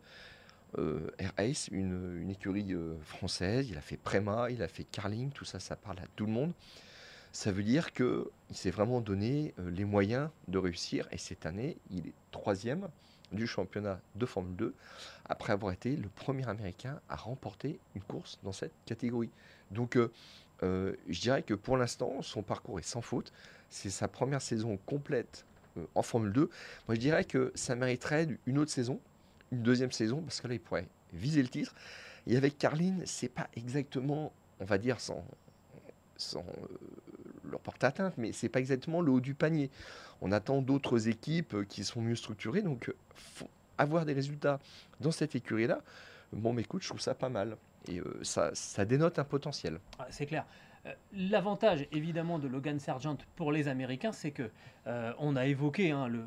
Air 1.18 1.32
Ace, 1.38 1.68
une, 1.68 2.20
une 2.20 2.28
écurie 2.28 2.74
française, 3.02 3.70
il 3.70 3.78
a 3.78 3.80
fait 3.80 3.96
Prema, 3.96 4.50
il 4.50 4.62
a 4.62 4.68
fait 4.68 4.84
Carling, 4.84 5.30
tout 5.30 5.46
ça, 5.46 5.58
ça 5.58 5.74
parle 5.74 5.98
à 6.00 6.06
tout 6.16 6.26
le 6.26 6.32
monde. 6.32 6.52
Ça 7.32 7.50
veut 7.50 7.62
dire 7.62 7.94
qu'il 7.94 8.26
s'est 8.50 8.72
vraiment 8.72 9.00
donné 9.00 9.54
les 9.58 9.86
moyens 9.86 10.28
de 10.48 10.58
réussir. 10.58 11.08
Et 11.12 11.18
cette 11.18 11.46
année, 11.46 11.78
il 11.90 12.08
est 12.08 12.14
troisième 12.30 12.88
du 13.32 13.46
championnat 13.46 14.00
de 14.14 14.26
Formule 14.26 14.56
2, 14.56 14.74
après 15.28 15.52
avoir 15.52 15.72
été 15.72 15.96
le 15.96 16.08
premier 16.08 16.48
Américain 16.48 17.00
à 17.08 17.16
remporter 17.16 17.78
une 17.94 18.02
course 18.02 18.38
dans 18.42 18.52
cette 18.52 18.72
catégorie. 18.84 19.30
Donc 19.70 19.96
euh, 19.96 20.12
euh, 20.62 20.94
je 21.08 21.20
dirais 21.20 21.42
que 21.42 21.54
pour 21.54 21.76
l'instant, 21.76 22.22
son 22.22 22.42
parcours 22.42 22.78
est 22.78 22.86
sans 22.86 23.02
faute. 23.02 23.32
C'est 23.68 23.90
sa 23.90 24.08
première 24.08 24.42
saison 24.42 24.78
complète 24.86 25.44
euh, 25.76 25.84
en 25.94 26.02
Formule 26.02 26.32
2. 26.32 26.50
Moi 26.88 26.94
je 26.94 27.00
dirais 27.00 27.24
que 27.24 27.52
ça 27.54 27.74
mériterait 27.74 28.28
une 28.46 28.58
autre 28.58 28.70
saison, 28.70 29.00
une 29.52 29.62
deuxième 29.62 29.92
saison, 29.92 30.22
parce 30.22 30.40
que 30.40 30.48
là 30.48 30.54
il 30.54 30.60
pourrait 30.60 30.86
viser 31.12 31.42
le 31.42 31.48
titre. 31.48 31.74
Et 32.26 32.36
avec 32.36 32.58
Carline, 32.58 33.02
c'est 33.06 33.28
pas 33.28 33.48
exactement, 33.54 34.32
on 34.60 34.64
va 34.64 34.78
dire, 34.78 35.00
sans, 35.00 35.24
sans 36.16 36.44
leur 37.50 37.60
porter 37.60 37.86
atteinte, 37.86 38.14
mais 38.16 38.32
c'est 38.32 38.48
pas 38.48 38.60
exactement 38.60 39.00
le 39.00 39.12
haut 39.12 39.20
du 39.20 39.34
panier. 39.34 39.70
On 40.20 40.32
attend 40.32 40.62
d'autres 40.62 41.08
équipes 41.08 41.54
euh, 41.54 41.64
qui 41.64 41.84
sont 41.84 42.00
mieux 42.00 42.16
structurées, 42.16 42.62
donc 42.62 42.88
euh, 42.88 43.46
avoir 43.78 44.04
des 44.04 44.12
résultats 44.12 44.58
dans 45.00 45.10
cette 45.10 45.34
écurie-là, 45.34 45.80
bon, 46.32 46.52
mais 46.52 46.62
écoute, 46.62 46.82
je 46.82 46.88
trouve 46.88 47.00
ça 47.00 47.14
pas 47.14 47.28
mal. 47.28 47.56
Et 47.88 48.00
euh, 48.00 48.20
ça, 48.22 48.84
dénote 48.84 49.18
un 49.18 49.24
potentiel. 49.24 49.78
Ah, 49.98 50.06
c'est 50.10 50.26
clair. 50.26 50.44
L'avantage 51.12 51.88
évidemment 51.90 52.38
de 52.38 52.46
Logan 52.46 52.78
Sargent 52.78 53.18
pour 53.34 53.50
les 53.50 53.66
Américains, 53.66 54.12
c'est 54.12 54.30
que 54.30 54.50
on 55.18 55.34
a 55.34 55.46
évoqué 55.46 55.90
hein, 55.90 56.06
le, 56.06 56.22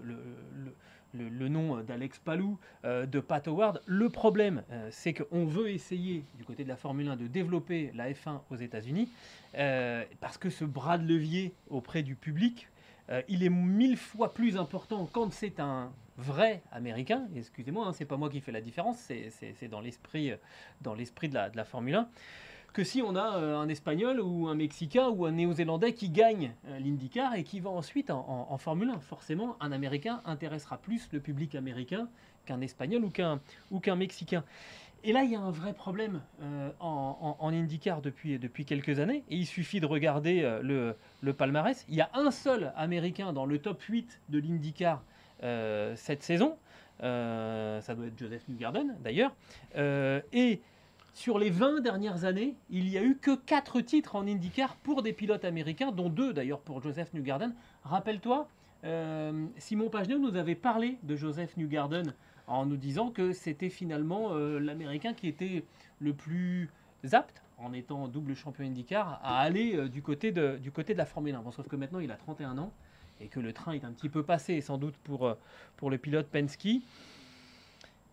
nom 1.14 1.82
d'Alex 1.82 2.20
Palou, 2.20 2.58
de 2.84 3.20
Pat 3.20 3.48
Howard. 3.48 3.82
Le 3.86 4.10
problème, 4.10 4.64
c'est 4.92 5.14
qu'on 5.14 5.46
veut 5.46 5.70
essayer 5.70 6.24
du 6.38 6.44
côté 6.44 6.64
de 6.64 6.70
la 6.70 6.76
Formule 6.76 7.08
1 7.08 7.16
de 7.16 7.28
développer 7.28 7.92
la 7.96 8.12
F1 8.12 8.42
aux 8.50 8.56
États-Unis, 8.56 9.10
parce 9.54 10.38
que 10.38 10.50
ce 10.50 10.66
bras 10.66 10.98
de 10.98 11.08
levier 11.08 11.54
auprès 11.70 12.04
du 12.04 12.16
public 12.16 12.68
euh, 13.10 13.22
il 13.28 13.44
est 13.44 13.50
mille 13.50 13.98
fois 13.98 14.34
plus 14.34 14.58
important 14.58 15.10
quand 15.12 15.34
c'est 15.34 15.60
un 15.60 15.92
vrai 16.18 16.62
Américain. 16.72 17.28
Excusez-moi, 17.36 17.88
hein, 17.88 17.94
c'est 17.94 18.06
pas 18.06 18.18
moi 18.18 18.30
qui 18.30 18.40
fais 18.40 18.52
la 18.52 18.62
différence, 18.62 18.98
c'est 19.00 19.68
dans 19.68 19.82
l'esprit 19.82 20.34
dans 20.82 20.94
l'esprit 20.94 21.30
de 21.30 21.36
la, 21.36 21.50
de 21.50 21.58
la 21.58 21.66
Formule 21.66 21.96
1 21.96 22.10
que 22.74 22.84
si 22.84 23.02
on 23.02 23.16
a 23.16 23.38
euh, 23.38 23.58
un 23.58 23.70
Espagnol 23.70 24.20
ou 24.20 24.48
un 24.48 24.56
Mexicain 24.56 25.10
ou 25.10 25.26
un 25.26 25.32
Néo-Zélandais 25.32 25.94
qui 25.94 26.10
gagne 26.10 26.54
euh, 26.68 26.80
l'IndyCar 26.80 27.36
et 27.36 27.44
qui 27.44 27.60
va 27.60 27.70
ensuite 27.70 28.10
en, 28.12 28.58
Formule 28.58 28.90
1. 28.90 29.00
Forcément, 29.00 29.56
un 29.60 29.72
Américain 29.72 30.22
intéressera 30.26 30.78
plus 30.78 31.08
le 31.12 31.20
public 31.20 31.56
américain 31.56 32.10
qu'un 32.46 32.62
Espagnol 32.62 33.04
ou 33.72 33.80
qu'un 33.80 33.96
Mexicain. 33.96 34.44
Et 35.04 35.14
là, 35.14 35.24
il 35.24 35.32
y 35.32 35.36
a 35.36 35.40
un 35.40 35.52
vrai 35.52 35.74
problème 35.74 36.22
euh, 36.42 36.72
en, 36.80 37.50
IndyCar 37.54 38.02
depuis, 38.02 38.66
quelques 38.66 39.00
années. 39.00 39.24
Et 39.30 39.38
il 39.38 39.46
suffit 39.46 39.80
de 39.80 39.86
regarder 39.86 40.42
euh, 40.44 40.96
le, 41.22 41.34
palmarès. 41.34 41.86
Il 41.88 41.96
y 41.96 42.02
a 42.02 42.10
un 42.14 42.32
seul 42.32 42.74
Américain 42.76 43.32
dans 43.32 43.46
le 43.46 43.60
top 43.60 43.82
8 43.82 44.22
de 44.30 44.40
l'IndyCar 44.40 45.04
cette 45.96 46.22
saison. 46.22 46.58
ça 47.00 47.96
doit 47.96 48.08
être 48.08 48.18
Joseph 48.18 48.44
Newgarden 48.50 48.98
d'ailleurs. 49.02 49.34
et 49.78 50.62
sur 51.20 51.38
les 51.38 51.50
20 51.50 51.82
dernières 51.82 52.24
années, 52.24 52.56
il 52.70 52.86
n'y 52.86 52.98
a 52.98 53.04
eu 53.04 53.18
que 53.18 53.36
4 53.36 53.82
titres 53.82 54.16
en 54.16 54.26
IndyCar 54.26 54.78
pour 54.78 55.04
des 55.04 55.12
pilotes 55.12 55.44
américains, 55.44 55.92
dont 55.92 56.08
2 56.08 56.32
d'ailleurs 56.32 56.62
pour 56.62 56.82
Joseph 56.82 57.14
Newgarden. 57.14 57.54
Rappelle-toi, 57.84 58.48
Simon 59.58 59.90
Pagenaud 59.90 60.20
nous 60.20 60.38
avait 60.38 60.56
parlé 60.56 60.98
de 61.04 61.18
Joseph 61.18 61.58
Newgarden 61.58 62.14
en 62.48 62.66
nous 62.66 62.78
disant 62.78 63.12
que 63.12 63.34
c'était 63.34 63.68
finalement 63.68 64.30
euh, 64.32 64.60
l'Américain 64.60 65.14
qui 65.14 65.28
était 65.28 65.66
le 66.00 66.14
plus 66.14 66.70
apte, 67.12 67.44
en 67.58 67.74
étant 67.74 68.08
double 68.08 68.34
champion 68.34 68.64
IndyCar, 68.64 69.20
à 69.22 69.42
aller 69.42 69.76
euh, 69.76 69.90
du, 69.90 70.02
côté 70.02 70.32
de, 70.32 70.56
du 70.56 70.72
côté 70.72 70.94
de 70.94 71.00
la 71.00 71.06
Formule 71.06 71.36
1. 71.36 71.42
Bon, 71.42 71.52
sauf 71.52 71.68
que 71.68 71.76
maintenant 71.76 72.00
il 72.00 72.12
a 72.12 72.16
31 72.16 72.58
ans 72.58 72.72
et 73.20 73.28
que 73.28 73.42
le 73.42 73.52
train 73.52 73.74
est 73.74 73.84
un 73.84 73.92
petit 73.92 74.08
peu 74.08 74.24
passé, 74.24 74.62
sans 74.62 74.78
doute 74.78 74.96
pour, 75.04 75.28
euh, 75.28 75.34
pour 75.76 75.90
le 75.90 75.98
pilote 75.98 76.28
Penske. 76.28 76.82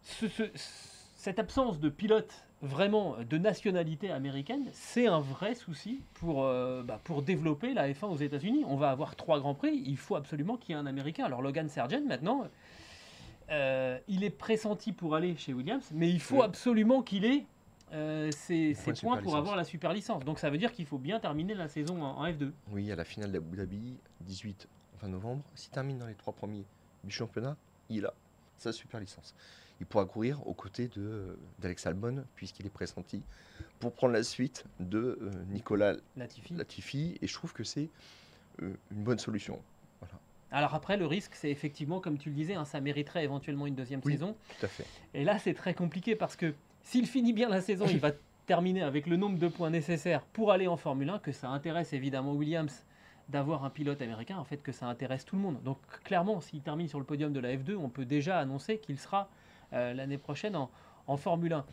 cette 0.03 1.38
absence 1.38 1.79
de 1.79 1.88
pilote 1.88 2.46
vraiment 2.62 3.16
de 3.19 3.38
nationalité 3.38 4.11
américaine, 4.11 4.69
c'est 4.73 5.07
un 5.07 5.21
vrai 5.21 5.55
souci 5.55 6.01
pour, 6.14 6.42
bah, 6.42 7.01
pour 7.05 7.23
développer 7.23 7.75
la 7.75 7.90
F1 7.90 8.07
aux 8.07 8.16
États-Unis. 8.16 8.64
On 8.66 8.77
va 8.77 8.90
avoir 8.90 9.14
trois 9.14 9.40
grands 9.40 9.55
prix, 9.55 9.83
il 9.87 9.97
faut 9.97 10.16
absolument 10.16 10.57
qu'il 10.57 10.75
y 10.75 10.79
ait 10.79 10.81
un 10.81 10.87
Américain. 10.87 11.25
Alors 11.25 11.42
Logan 11.42 11.69
Sargent, 11.69 12.03
maintenant, 12.07 12.49
euh, 13.51 13.99
il 14.09 14.25
est 14.25 14.31
pressenti 14.31 14.92
pour 14.92 15.14
aller 15.14 15.37
chez 15.37 15.53
Williams, 15.53 15.88
mais 15.92 16.11
il 16.11 16.21
faut 16.21 16.42
absolument 16.42 17.03
qu'il 17.03 17.25
ait 17.25 17.45
euh, 17.92 18.31
ses, 18.33 18.77
points 19.01 19.19
pour 19.23 19.37
avoir 19.37 19.55
la 19.55 19.64
super 19.64 19.92
licence. 19.92 20.25
Donc 20.25 20.38
ça 20.38 20.51
veut 20.51 20.59
dire 20.59 20.73
qu'il 20.73 20.87
faut 20.87 20.99
bien 20.99 21.21
terminer 21.21 21.55
la 21.55 21.69
saison 21.69 22.03
en, 22.03 22.27
F2. 22.27 22.51
Oui, 22.73 22.90
à 22.90 22.97
la 22.97 23.05
finale 23.05 23.31
d'Abu 23.31 23.57
Dhabi, 23.57 23.99
18 24.23 24.69
fin 24.99 25.09
novembre, 25.09 25.42
s'il 25.55 25.71
termine 25.71 25.99
dans 25.99 26.07
les 26.07 26.14
trois 26.14 26.33
premiers 26.33 26.64
du 27.05 27.11
championnat, 27.12 27.57
il 27.88 28.07
a 28.07 28.14
sa 28.57 28.73
super 28.73 28.99
licence. 28.99 29.35
Il 29.81 29.87
pourra 29.87 30.07
courir 30.07 30.47
aux 30.47 30.55
côtés 30.55 30.91
d'Alex 31.59 31.87
Albon, 31.87 32.25
puisqu'il 32.35 32.67
est 32.67 32.71
pressenti 32.71 33.23
pour 33.79 33.93
prendre 33.93 34.15
la 34.15 34.23
suite 34.23 34.65
de 34.81 35.19
euh, 35.21 35.31
Nicolas 35.51 35.97
Latifi. 36.17 36.55
Latifi. 36.55 37.19
Et 37.21 37.27
je 37.27 37.35
trouve 37.35 37.53
que 37.53 37.62
c'est 37.62 37.91
une 38.61 38.77
bonne 38.91 39.19
solution. 39.19 39.61
Alors 40.53 40.75
après, 40.75 40.97
le 40.97 41.07
risque, 41.07 41.35
c'est 41.35 41.51
effectivement, 41.51 42.01
comme 42.01 42.19
tu 42.19 42.31
le 42.31 42.35
disais, 42.35 42.55
hein, 42.55 42.65
ça 42.65 42.81
mériterait 42.81 43.25
éventuellement 43.25 43.67
une 43.67 43.75
deuxième 43.75 44.03
saison. 44.03 44.37
Tout 44.59 44.67
à 44.67 44.69
fait. 44.69 44.87
Et 45.12 45.25
là, 45.25 45.39
c'est 45.39 45.55
très 45.55 45.75
compliqué 45.75 46.15
parce 46.15 46.37
que 46.37 46.55
s'il 46.83 47.07
finit 47.07 47.33
bien 47.33 47.49
la 47.49 47.61
saison, 47.61 47.87
il 47.89 47.99
va 47.99 48.12
terminer 48.47 48.83
avec 48.83 49.07
le 49.07 49.17
nombre 49.17 49.39
de 49.39 49.49
points 49.49 49.71
nécessaires 49.71 50.23
pour 50.23 50.53
aller 50.53 50.69
en 50.69 50.77
Formule 50.77 51.11
1, 51.11 51.19
que 51.19 51.33
ça 51.33 51.49
intéresse 51.49 51.93
évidemment 51.93 52.33
Williams 52.33 52.85
d'avoir 53.29 53.65
un 53.65 53.71
pilote 53.71 54.01
américain, 54.03 54.39
en 54.39 54.45
fait, 54.45 54.62
que 54.62 54.71
ça 54.71 54.87
intéresse 54.87 55.25
tout 55.25 55.35
le 55.35 55.43
monde. 55.43 55.61
Donc 55.65 55.79
clairement, 56.05 56.41
s'il 56.41 56.62
termine 56.62 56.87
sur 56.87 57.01
le 57.01 57.05
podium 57.05 57.33
de 57.33 57.41
la 57.41 57.57
F2, 57.57 57.75
on 57.75 57.89
peut 57.89 58.05
déjà 58.05 58.39
annoncer 58.39 58.79
qu'il 58.79 59.01
sera 59.01 59.23
euh, 59.23 59.25
l'année 59.73 60.19
prochaine 60.19 60.57
en, 60.57 60.71
en 61.07 61.17
Formule 61.17 61.53
1. 61.53 61.65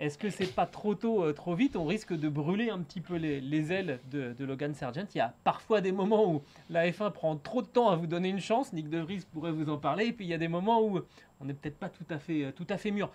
Est-ce 0.00 0.16
que 0.16 0.30
c'est 0.30 0.54
pas 0.54 0.64
trop 0.64 0.94
tôt, 0.94 1.22
euh, 1.22 1.34
trop 1.34 1.54
vite? 1.54 1.76
On 1.76 1.84
risque 1.84 2.14
de 2.14 2.30
brûler 2.30 2.70
un 2.70 2.78
petit 2.78 3.02
peu 3.02 3.16
les, 3.16 3.72
ailes 3.72 4.00
de, 4.10 4.34
Logan 4.44 4.74
Sargent. 4.74 5.04
Il 5.14 5.18
y 5.18 5.20
a 5.20 5.34
parfois 5.44 5.82
des 5.82 5.92
moments 5.92 6.26
où 6.26 6.42
la 6.70 6.90
F1 6.90 7.12
prend 7.12 7.36
trop 7.36 7.60
de 7.60 7.66
temps 7.66 7.90
à 7.90 7.96
vous 7.96 8.06
donner 8.06 8.30
une 8.30 8.40
chance. 8.40 8.72
Nick 8.72 8.88
De 8.88 8.98
Vries 8.98 9.26
pourrait 9.30 9.52
vous 9.52 9.68
en 9.68 9.76
parler. 9.76 10.06
Et 10.06 10.12
puis 10.12 10.24
il 10.24 10.28
y 10.28 10.34
a 10.34 10.38
des 10.38 10.48
moments 10.48 10.82
où 10.82 11.00
on 11.38 11.44
n'est 11.44 11.52
peut-être 11.52 11.78
pas 11.78 11.90
tout 11.90 12.06
à 12.08 12.18
fait, 12.18 12.44
euh, 12.44 12.50
tout 12.50 12.66
à 12.70 12.78
fait 12.78 12.90
mûr. 12.90 13.10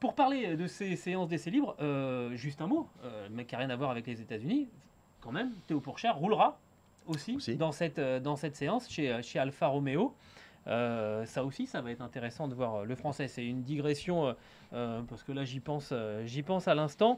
Pour 0.00 0.16
parler 0.16 0.56
de 0.56 0.66
ces 0.66 0.96
séances 0.96 1.28
d'essai 1.28 1.52
libres, 1.52 1.76
euh, 1.80 2.34
juste 2.34 2.60
un 2.60 2.66
mot, 2.66 2.86
mais 3.30 3.46
qui 3.46 3.54
n'a 3.54 3.60
rien 3.60 3.70
à 3.70 3.76
voir 3.76 3.90
avec 3.90 4.06
les 4.06 4.20
États-Unis, 4.20 4.68
quand 5.22 5.32
même, 5.32 5.52
Théo 5.66 5.80
Pourchère 5.80 6.18
roulera 6.18 6.58
aussi, 7.06 7.38
Dans, 7.56 7.72
cette, 7.72 7.98
dans 7.98 8.36
cette 8.36 8.56
séance 8.56 8.90
chez, 8.90 9.22
chez 9.22 9.38
Alfa 9.38 9.68
Romeo. 9.68 10.12
Euh, 10.66 11.24
ça 11.26 11.44
aussi, 11.44 11.66
ça 11.66 11.80
va 11.80 11.90
être 11.90 12.00
intéressant 12.00 12.48
de 12.48 12.54
voir 12.54 12.74
euh, 12.76 12.84
le 12.84 12.94
français. 12.96 13.28
C'est 13.28 13.46
une 13.46 13.62
digression 13.62 14.34
euh, 14.72 15.02
parce 15.02 15.22
que 15.22 15.32
là, 15.32 15.44
j'y 15.44 15.60
pense, 15.60 15.92
j'y 16.24 16.42
pense 16.42 16.68
à 16.68 16.74
l'instant. 16.74 17.16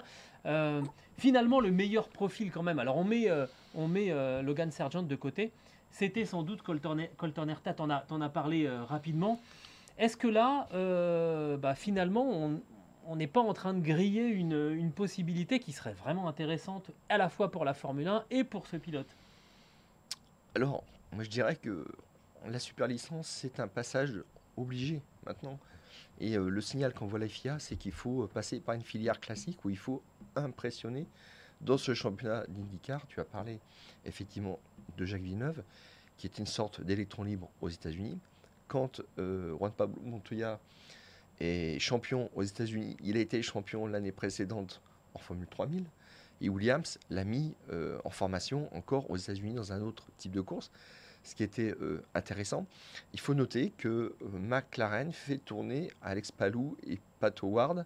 finalement, 1.16 1.60
le 1.60 1.70
meilleur 1.70 2.08
profil 2.08 2.50
quand 2.50 2.62
même. 2.62 2.78
Alors, 2.78 2.96
on 2.96 3.04
met, 3.04 3.28
on 3.74 3.88
met 3.88 4.12
Logan 4.42 4.70
Sargent 4.70 5.02
de 5.02 5.16
côté. 5.16 5.52
C'était 5.90 6.26
sans 6.26 6.42
doute 6.42 6.62
Colton, 6.62 7.06
Colton 7.16 7.48
Herta. 7.48 7.74
T'en 7.74 7.90
as, 7.90 8.04
as 8.08 8.28
parlé 8.28 8.68
rapidement. 8.68 9.40
Est-ce 9.98 10.16
que 10.16 10.28
là, 10.28 10.68
bah, 11.56 11.74
finalement, 11.74 12.24
on, 12.24 12.60
on 13.06 13.16
n'est 13.16 13.26
pas 13.26 13.40
en 13.40 13.54
train 13.54 13.74
de 13.74 13.80
griller 13.80 14.26
une, 14.26 14.72
une 14.76 14.92
possibilité 14.92 15.58
qui 15.58 15.72
serait 15.72 15.94
vraiment 15.94 16.28
intéressante 16.28 16.90
à 17.08 17.16
la 17.16 17.28
fois 17.28 17.50
pour 17.50 17.64
la 17.64 17.74
Formule 17.74 18.06
1 18.06 18.24
et 18.30 18.44
pour 18.44 18.66
ce 18.66 18.76
pilote? 18.76 19.08
Alors, 20.54 20.84
moi 21.12 21.24
je 21.24 21.30
dirais 21.30 21.56
que 21.56 21.86
la 22.46 22.58
super 22.58 22.86
licence, 22.86 23.26
c'est 23.26 23.60
un 23.60 23.68
passage 23.68 24.12
obligé 24.56 25.02
maintenant. 25.26 25.58
Et 26.20 26.36
euh, 26.36 26.48
le 26.48 26.60
signal 26.60 26.92
qu'envoie 26.92 27.18
la 27.18 27.28
FIA, 27.28 27.58
c'est 27.58 27.76
qu'il 27.76 27.92
faut 27.92 28.26
passer 28.26 28.60
par 28.60 28.74
une 28.74 28.82
filière 28.82 29.20
classique 29.20 29.64
où 29.64 29.70
il 29.70 29.78
faut 29.78 30.02
impressionner. 30.36 31.06
Dans 31.60 31.78
ce 31.78 31.94
championnat 31.94 32.44
d'IndyCar, 32.48 33.06
tu 33.08 33.20
as 33.20 33.24
parlé 33.24 33.58
effectivement 34.04 34.58
de 34.96 35.04
Jacques 35.04 35.22
Villeneuve, 35.22 35.62
qui 36.16 36.26
est 36.26 36.38
une 36.38 36.46
sorte 36.46 36.80
d'électron 36.80 37.24
libre 37.24 37.50
aux 37.60 37.68
États-Unis. 37.68 38.18
Quand 38.68 39.00
euh, 39.18 39.56
Juan 39.56 39.72
Pablo 39.72 40.00
Montoya 40.02 40.60
est 41.40 41.78
champion 41.78 42.30
aux 42.34 42.42
États-Unis, 42.42 42.96
il 43.02 43.16
a 43.16 43.20
été 43.20 43.42
champion 43.42 43.86
l'année 43.86 44.12
précédente 44.12 44.80
en 45.14 45.18
Formule 45.18 45.48
3000. 45.48 45.84
Et 46.40 46.48
Williams 46.48 46.98
l'a 47.10 47.24
mis 47.24 47.54
euh, 47.70 47.98
en 48.04 48.10
formation 48.10 48.68
encore 48.76 49.10
aux 49.10 49.16
États-Unis 49.16 49.54
dans 49.54 49.72
un 49.72 49.80
autre 49.80 50.06
type 50.18 50.32
de 50.32 50.40
course 50.40 50.70
ce 51.28 51.34
qui 51.34 51.42
était 51.42 51.74
euh, 51.80 52.02
intéressant. 52.14 52.66
Il 53.12 53.20
faut 53.20 53.34
noter 53.34 53.70
que 53.76 53.88
euh, 53.88 54.12
McLaren 54.40 55.12
fait 55.12 55.38
tourner 55.38 55.90
Alex 56.02 56.32
Palou 56.32 56.76
et 56.86 56.98
Pat 57.20 57.38
Howard 57.42 57.84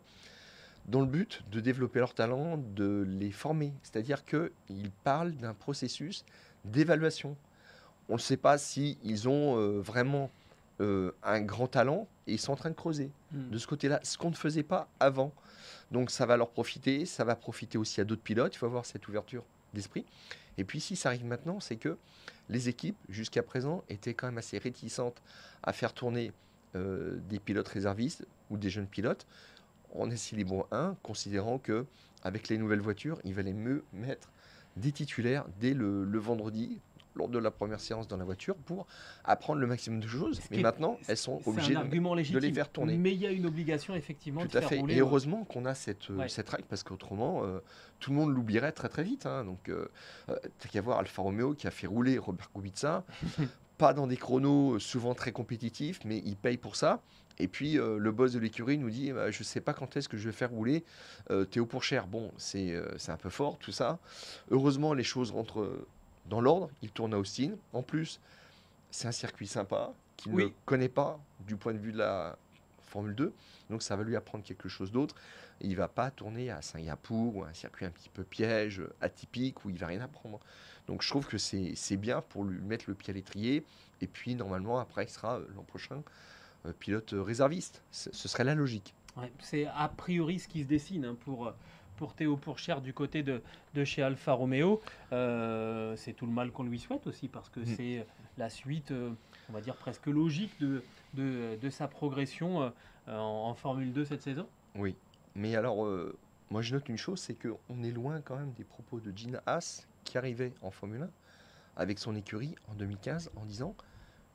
dans 0.86 1.00
le 1.00 1.06
but 1.06 1.42
de 1.50 1.60
développer 1.60 1.98
leur 1.98 2.14
talent, 2.14 2.56
de 2.56 3.04
les 3.08 3.32
former. 3.32 3.72
C'est-à-dire 3.82 4.24
qu'ils 4.24 4.90
parlent 5.04 5.32
d'un 5.32 5.54
processus 5.54 6.24
d'évaluation. 6.64 7.36
On 8.08 8.14
ne 8.14 8.20
sait 8.20 8.36
pas 8.36 8.58
s'ils 8.58 8.96
ils 9.02 9.28
ont 9.28 9.58
euh, 9.58 9.80
vraiment 9.80 10.30
un 11.22 11.40
grand 11.42 11.68
talent 11.68 12.08
et 12.26 12.32
ils 12.32 12.40
sont 12.40 12.50
en 12.50 12.56
train 12.56 12.70
de 12.70 12.74
creuser 12.74 13.12
hmm. 13.30 13.50
de 13.50 13.58
ce 13.58 13.68
côté-là, 13.68 14.00
ce 14.02 14.18
qu'on 14.18 14.30
ne 14.30 14.34
faisait 14.34 14.64
pas 14.64 14.88
avant. 14.98 15.32
Donc 15.92 16.10
ça 16.10 16.26
va 16.26 16.36
leur 16.36 16.50
profiter, 16.50 17.06
ça 17.06 17.22
va 17.22 17.36
profiter 17.36 17.78
aussi 17.78 18.00
à 18.00 18.04
d'autres 18.04 18.22
pilotes, 18.22 18.52
il 18.56 18.58
faut 18.58 18.66
avoir 18.66 18.84
cette 18.84 19.06
ouverture 19.06 19.44
d'esprit. 19.74 20.04
Et 20.58 20.64
puis 20.64 20.80
si 20.80 20.96
ça 20.96 21.08
arrive 21.10 21.24
maintenant, 21.24 21.60
c'est 21.60 21.76
que 21.76 21.96
les 22.48 22.68
équipes, 22.68 22.96
jusqu'à 23.08 23.42
présent, 23.42 23.84
étaient 23.88 24.14
quand 24.14 24.26
même 24.26 24.38
assez 24.38 24.58
réticentes 24.58 25.22
à 25.62 25.72
faire 25.72 25.92
tourner 25.92 26.32
euh, 26.74 27.18
des 27.28 27.38
pilotes 27.38 27.68
réservistes 27.68 28.26
ou 28.50 28.56
des 28.56 28.70
jeunes 28.70 28.86
pilotes. 28.86 29.26
On 29.94 30.10
est 30.10 30.32
libre 30.32 30.66
1, 30.70 30.96
considérant 31.02 31.58
que 31.58 31.86
avec 32.22 32.48
les 32.48 32.58
nouvelles 32.58 32.80
voitures, 32.80 33.20
il 33.24 33.34
valait 33.34 33.52
mieux 33.52 33.84
mettre 33.92 34.30
des 34.76 34.92
titulaires 34.92 35.44
dès 35.60 35.74
le 35.74 36.18
vendredi 36.18 36.80
lors 37.14 37.28
de 37.28 37.38
la 37.38 37.50
première 37.50 37.80
séance 37.80 38.08
dans 38.08 38.16
la 38.16 38.24
voiture 38.24 38.56
pour 38.56 38.86
apprendre 39.24 39.60
le 39.60 39.66
maximum 39.66 40.00
de 40.00 40.08
choses. 40.08 40.40
Mais 40.50 40.60
maintenant, 40.60 40.98
elles 41.08 41.16
sont 41.16 41.40
obligées 41.46 41.74
de, 41.74 42.38
les 42.38 42.52
faire 42.52 42.68
tourner. 42.70 42.96
Mais 42.96 43.12
il 43.12 43.20
y 43.20 43.26
a 43.26 43.30
une 43.30 43.46
obligation 43.46 43.94
effectivement 43.94 44.42
Tout 44.42 44.48
de 44.48 44.58
à 44.58 44.62
fait. 44.62 44.78
Et 44.88 44.98
heureusement 44.98 45.44
qu'on 45.44 45.64
a 45.64 45.74
cette, 45.74 46.10
euh, 46.10 46.26
cette 46.28 46.48
règle 46.48 46.64
parce 46.68 46.82
qu'autrement, 46.82 47.44
euh, 47.44 47.60
tout 48.00 48.10
le 48.10 48.16
monde 48.16 48.34
l'oublierait 48.34 48.72
très 48.72 48.88
très 48.88 49.02
vite. 49.02 49.26
Hein. 49.26 49.44
Donc, 49.44 49.68
euh, 49.68 49.88
t'as 50.26 50.68
qu'à 50.68 50.80
voir 50.80 50.98
Alfa 50.98 51.22
Romeo 51.22 51.54
qui 51.54 51.66
a 51.66 51.70
fait 51.70 51.86
rouler 51.86 52.18
Robert 52.18 52.50
Kubica. 52.52 53.04
pas 53.78 53.94
dans 53.94 54.06
des 54.06 54.16
chronos 54.16 54.78
souvent 54.78 55.14
très 55.14 55.32
compétitifs, 55.32 56.00
mais 56.04 56.22
il 56.24 56.36
paye 56.36 56.56
pour 56.56 56.76
ça. 56.76 57.02
Et 57.38 57.48
puis 57.48 57.72
le 57.72 58.12
boss 58.12 58.32
de 58.32 58.38
l'écurie 58.38 58.78
nous 58.78 58.90
dit 58.90 59.10
bah, 59.10 59.30
Je 59.32 59.40
ne 59.40 59.44
sais 59.44 59.60
pas 59.60 59.72
quand 59.72 59.96
est-ce 59.96 60.08
que 60.08 60.16
je 60.16 60.28
vais 60.28 60.34
faire 60.34 60.50
rouler 60.50 60.84
Théo 61.50 61.66
Pourchère. 61.66 62.06
Bon, 62.06 62.30
c'est 62.36 62.76
un 63.08 63.16
peu 63.16 63.30
fort 63.30 63.58
tout 63.58 63.72
ça. 63.72 63.98
Heureusement, 64.50 64.94
les 64.94 65.02
choses 65.02 65.32
rentrent 65.32 65.86
dans 66.26 66.40
l'ordre, 66.40 66.70
il 66.82 66.90
tourne 66.90 67.14
à 67.14 67.18
Austin. 67.18 67.52
En 67.72 67.82
plus, 67.82 68.20
c'est 68.90 69.08
un 69.08 69.12
circuit 69.12 69.46
sympa 69.46 69.92
qu'il 70.16 70.34
ne 70.34 70.46
connaît 70.64 70.88
pas 70.88 71.18
du 71.46 71.56
point 71.56 71.72
de 71.72 71.78
vue 71.78 71.92
de 71.92 71.98
la 71.98 72.36
Formule 72.82 73.14
2. 73.14 73.32
Donc 73.70 73.82
ça 73.82 73.96
va 73.96 74.04
lui 74.04 74.16
apprendre 74.16 74.44
quelque 74.44 74.68
chose 74.68 74.92
d'autre. 74.92 75.14
Il 75.60 75.76
va 75.76 75.88
pas 75.88 76.10
tourner 76.10 76.50
à 76.50 76.60
Singapour 76.60 77.36
ou 77.36 77.44
un 77.44 77.54
circuit 77.54 77.86
un 77.86 77.90
petit 77.90 78.10
peu 78.10 78.22
piège, 78.22 78.82
atypique, 79.00 79.64
où 79.64 79.70
il 79.70 79.78
va 79.78 79.86
rien 79.86 80.00
apprendre. 80.02 80.40
Donc 80.86 81.02
je 81.02 81.08
trouve 81.08 81.26
que 81.26 81.38
c'est 81.38 81.96
bien 81.96 82.20
pour 82.20 82.44
lui 82.44 82.60
mettre 82.60 82.84
le 82.88 82.94
pied 82.94 83.12
à 83.12 83.14
l'étrier. 83.14 83.64
Et 84.00 84.06
puis 84.06 84.34
normalement, 84.34 84.78
après, 84.78 85.04
il 85.04 85.10
sera 85.10 85.38
euh, 85.38 85.46
l'an 85.54 85.62
prochain 85.62 86.02
euh, 86.66 86.72
pilote 86.72 87.14
réserviste. 87.16 87.82
Ce 87.92 88.10
serait 88.28 88.44
la 88.44 88.54
logique. 88.54 88.94
c'est 89.40 89.66
a 89.66 89.88
priori 89.88 90.38
ce 90.38 90.48
qui 90.48 90.62
se 90.62 90.68
dessine 90.68 91.04
hein, 91.04 91.16
pour 91.24 91.46
euh, 91.46 91.52
pour 91.96 92.14
Théo 92.14 92.36
Pourchère 92.36 92.80
du 92.80 92.92
côté 92.92 93.22
de, 93.22 93.42
de 93.74 93.84
chez 93.84 94.02
Alfa 94.02 94.32
Romeo. 94.32 94.80
Euh, 95.12 95.94
c'est 95.96 96.12
tout 96.12 96.26
le 96.26 96.32
mal 96.32 96.50
qu'on 96.50 96.64
lui 96.64 96.78
souhaite 96.78 97.06
aussi 97.06 97.28
parce 97.28 97.48
que 97.48 97.60
mm. 97.60 97.66
c'est 97.66 98.06
la 98.38 98.48
suite, 98.48 98.90
euh, 98.90 99.10
on 99.48 99.52
va 99.52 99.60
dire 99.60 99.76
presque 99.76 100.06
logique 100.06 100.58
de, 100.60 100.82
de, 101.14 101.70
sa 101.70 101.88
progression 101.88 102.62
euh, 102.62 103.18
en, 103.18 103.54
Formule 103.54 103.92
2 103.92 104.04
cette 104.04 104.22
saison. 104.22 104.46
Oui, 104.74 104.96
mais 105.34 105.56
alors 105.56 105.86
moi 106.50 106.62
je 106.62 106.74
note 106.74 106.88
une 106.88 106.96
chose, 106.96 107.20
c'est 107.20 107.34
qu'on 107.34 107.82
est 107.82 107.90
loin 107.90 108.20
quand 108.20 108.36
même 108.36 108.52
des 108.52 108.64
propos 108.64 109.00
de 109.00 109.16
Gina 109.16 109.42
Haas 109.46 109.86
qui 110.04 110.18
arrivait 110.18 110.52
en 110.62 110.70
Formule 110.70 111.02
1 111.02 111.10
avec 111.76 111.98
son 111.98 112.14
écurie 112.14 112.54
en 112.68 112.74
2015 112.74 113.30
en 113.36 113.44
disant 113.44 113.74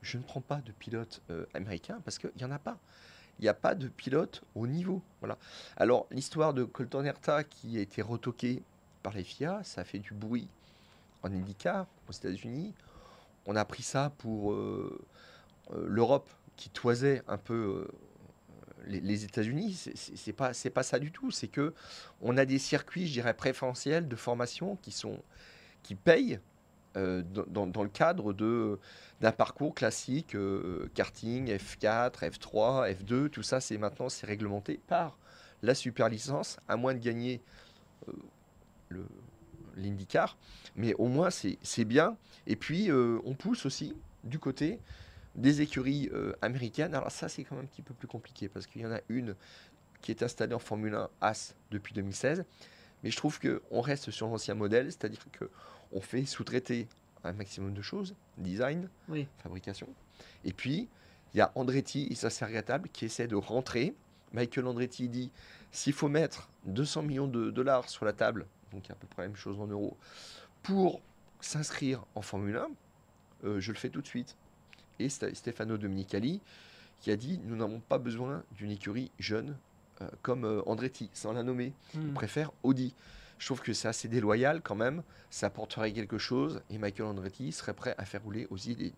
je 0.02 0.16
ne 0.16 0.22
prends 0.22 0.40
pas 0.40 0.60
de 0.60 0.70
pilote 0.72 1.22
américain 1.54 2.00
parce 2.04 2.18
qu'il 2.18 2.30
n'y 2.36 2.44
en 2.44 2.52
a 2.52 2.58
pas 2.58 2.78
il 3.38 3.42
n'y 3.42 3.48
a 3.48 3.54
pas 3.54 3.74
de 3.74 3.88
pilote 3.88 4.42
au 4.54 4.66
niveau. 4.66 5.02
Voilà. 5.20 5.38
Alors, 5.76 6.06
l'histoire 6.10 6.54
de 6.54 6.64
Colton 6.64 7.04
Herta 7.04 7.44
qui 7.44 7.78
a 7.78 7.80
été 7.80 8.02
retoqué 8.02 8.62
par 9.02 9.14
les 9.14 9.24
FIA, 9.24 9.60
ça 9.62 9.84
fait 9.84 9.98
du 9.98 10.14
bruit 10.14 10.48
en 11.22 11.32
IndyCar 11.32 11.86
aux 12.08 12.12
États-Unis. 12.12 12.74
On 13.46 13.56
a 13.56 13.64
pris 13.64 13.82
ça 13.82 14.12
pour 14.18 14.52
euh, 14.52 15.00
euh, 15.72 15.86
l'Europe 15.88 16.28
qui 16.56 16.68
toisait 16.70 17.22
un 17.28 17.38
peu 17.38 17.54
euh, 17.54 17.88
les, 18.86 19.24
États-Unis. 19.24 19.74
C'est 19.94 20.32
pas 20.32 20.52
pas 20.74 20.82
ça 20.82 20.98
du 20.98 21.12
tout. 21.12 21.30
C'est 21.30 21.48
que 21.48 21.74
on 22.20 22.36
a 22.36 22.44
des 22.44 22.58
circuits, 22.58 23.06
je 23.06 23.12
dirais 23.12 23.34
préférentiels 23.34 24.08
de 24.08 24.16
formation 24.16 24.76
qui 24.82 24.90
sont 24.90 25.18
qui 25.82 25.94
payent 25.94 26.40
euh, 26.98 27.22
dans, 27.22 27.82
le 27.82 27.88
cadre 27.88 28.32
d'un 28.32 29.32
parcours 29.32 29.74
classique, 29.74 30.34
euh, 30.34 30.90
karting, 30.94 31.50
F4, 31.50 32.30
F3, 32.30 32.92
F2, 32.92 33.28
tout 33.28 33.42
ça, 33.42 33.60
c'est 33.60 33.78
maintenant 33.78 34.08
c'est 34.08 34.26
réglementé 34.26 34.80
par 34.86 35.16
la 35.62 35.74
super 35.74 36.08
licence, 36.08 36.58
à 36.66 36.76
moins 36.76 36.94
de 36.94 36.98
gagner 36.98 37.40
euh, 38.08 39.02
l'IndyCar, 39.76 40.36
mais 40.76 40.94
au 40.94 41.06
moins 41.06 41.30
c'est 41.30 41.84
bien. 41.84 42.16
Et 42.46 42.56
puis 42.56 42.90
on 42.92 43.34
pousse 43.34 43.66
aussi 43.66 43.94
du 44.24 44.38
côté 44.38 44.80
des 45.36 45.60
écuries 45.60 46.10
américaines. 46.42 46.94
Alors 46.94 47.12
ça 47.12 47.28
c'est 47.28 47.44
quand 47.44 47.54
même 47.54 47.64
un 47.64 47.68
petit 47.68 47.82
peu 47.82 47.94
plus 47.94 48.08
compliqué 48.08 48.48
parce 48.48 48.66
qu'il 48.66 48.82
y 48.82 48.86
en 48.86 48.92
a 48.92 49.00
une 49.08 49.36
qui 50.00 50.10
est 50.10 50.22
installée 50.22 50.54
en 50.54 50.58
Formule 50.58 50.94
1 50.94 51.10
AS 51.20 51.54
depuis 51.70 51.94
2016. 51.94 52.44
Mais 53.02 53.10
je 53.10 53.16
trouve 53.16 53.38
qu'on 53.38 53.80
reste 53.80 54.10
sur 54.10 54.26
l'ancien 54.26 54.54
modèle, 54.54 54.86
c'est-à-dire 54.86 55.20
qu'on 55.90 56.00
fait 56.00 56.24
sous-traiter 56.24 56.88
un 57.24 57.32
maximum 57.32 57.74
de 57.74 57.82
choses, 57.82 58.14
design, 58.36 58.88
fabrication. 59.38 59.88
Et 60.44 60.52
puis, 60.52 60.88
il 61.34 61.38
y 61.38 61.40
a 61.40 61.52
Andretti 61.54 62.08
et 62.10 62.14
sa 62.14 62.30
table 62.62 62.88
qui 62.92 63.04
essaie 63.04 63.26
de 63.26 63.36
rentrer. 63.36 63.94
Michael 64.32 64.66
Andretti 64.66 65.08
dit, 65.08 65.30
s'il 65.72 65.92
faut 65.92 66.08
mettre 66.08 66.48
200 66.66 67.02
millions 67.02 67.28
de 67.28 67.50
dollars 67.50 67.88
sur 67.88 68.04
la 68.04 68.12
table, 68.12 68.46
donc 68.72 68.90
à 68.90 68.94
peu 68.94 69.06
près 69.06 69.22
la 69.22 69.28
même 69.28 69.36
chose 69.36 69.58
en 69.60 69.66
euros, 69.66 69.96
pour 70.62 71.00
s'inscrire 71.40 72.04
en 72.14 72.22
Formule 72.22 72.56
1, 72.56 72.68
euh, 73.44 73.60
je 73.60 73.72
le 73.72 73.78
fais 73.78 73.88
tout 73.88 74.02
de 74.02 74.06
suite. 74.06 74.36
Et 74.98 75.08
Stefano 75.08 75.78
Dominicali 75.78 76.40
qui 77.00 77.10
a 77.10 77.16
dit, 77.16 77.38
nous 77.44 77.56
n'avons 77.56 77.80
pas 77.80 77.98
besoin 77.98 78.42
d'une 78.56 78.70
écurie 78.70 79.10
jeune 79.18 79.56
euh, 80.00 80.08
comme 80.22 80.44
euh, 80.44 80.62
Andretti, 80.66 81.10
sans 81.12 81.32
la 81.32 81.42
nommer. 81.42 81.72
Hmm. 81.94 82.10
On 82.10 82.12
préfère 82.14 82.50
Audi. 82.62 82.94
Je 83.38 83.46
trouve 83.46 83.60
que 83.60 83.72
c'est 83.72 83.88
assez 83.88 84.08
déloyal 84.08 84.60
quand 84.62 84.74
même. 84.74 85.02
Ça 85.30 85.46
apporterait 85.46 85.92
quelque 85.92 86.18
chose 86.18 86.60
et 86.70 86.78
Michael 86.78 87.06
Andretti 87.06 87.52
serait 87.52 87.74
prêt 87.74 87.94
à 87.98 88.04
faire 88.04 88.22
rouler 88.22 88.46
aussi 88.50 88.74
des, 88.74 88.92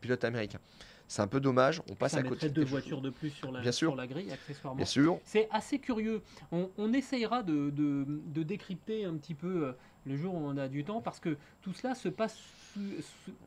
pilotes 0.00 0.24
américains. 0.24 0.60
C'est 1.06 1.22
un 1.22 1.26
peu 1.26 1.40
dommage. 1.40 1.80
On 1.90 1.94
passe 1.94 2.14
à 2.14 2.22
côté 2.22 2.50
de 2.50 2.54
deux 2.54 2.64
voitures 2.64 3.00
de 3.00 3.08
plus 3.08 3.30
sur 3.30 3.50
la, 3.50 3.62
la 3.62 4.06
grille, 4.06 4.30
accessoirement. 4.30 4.76
Bien 4.76 4.84
sûr. 4.84 5.18
C'est 5.24 5.48
assez 5.50 5.78
curieux. 5.78 6.20
On, 6.52 6.92
essayera 6.92 7.42
de, 7.42 7.70
de, 7.70 8.42
décrypter 8.42 9.06
un 9.06 9.16
petit 9.16 9.34
peu 9.34 9.68
euh, 9.68 9.72
le 10.04 10.16
jour 10.16 10.34
où 10.34 10.38
on 10.38 10.58
a 10.58 10.68
du 10.68 10.84
temps 10.84 11.00
parce 11.00 11.18
que 11.18 11.38
tout 11.62 11.72
cela 11.72 11.94
se 11.94 12.10
passe 12.10 12.38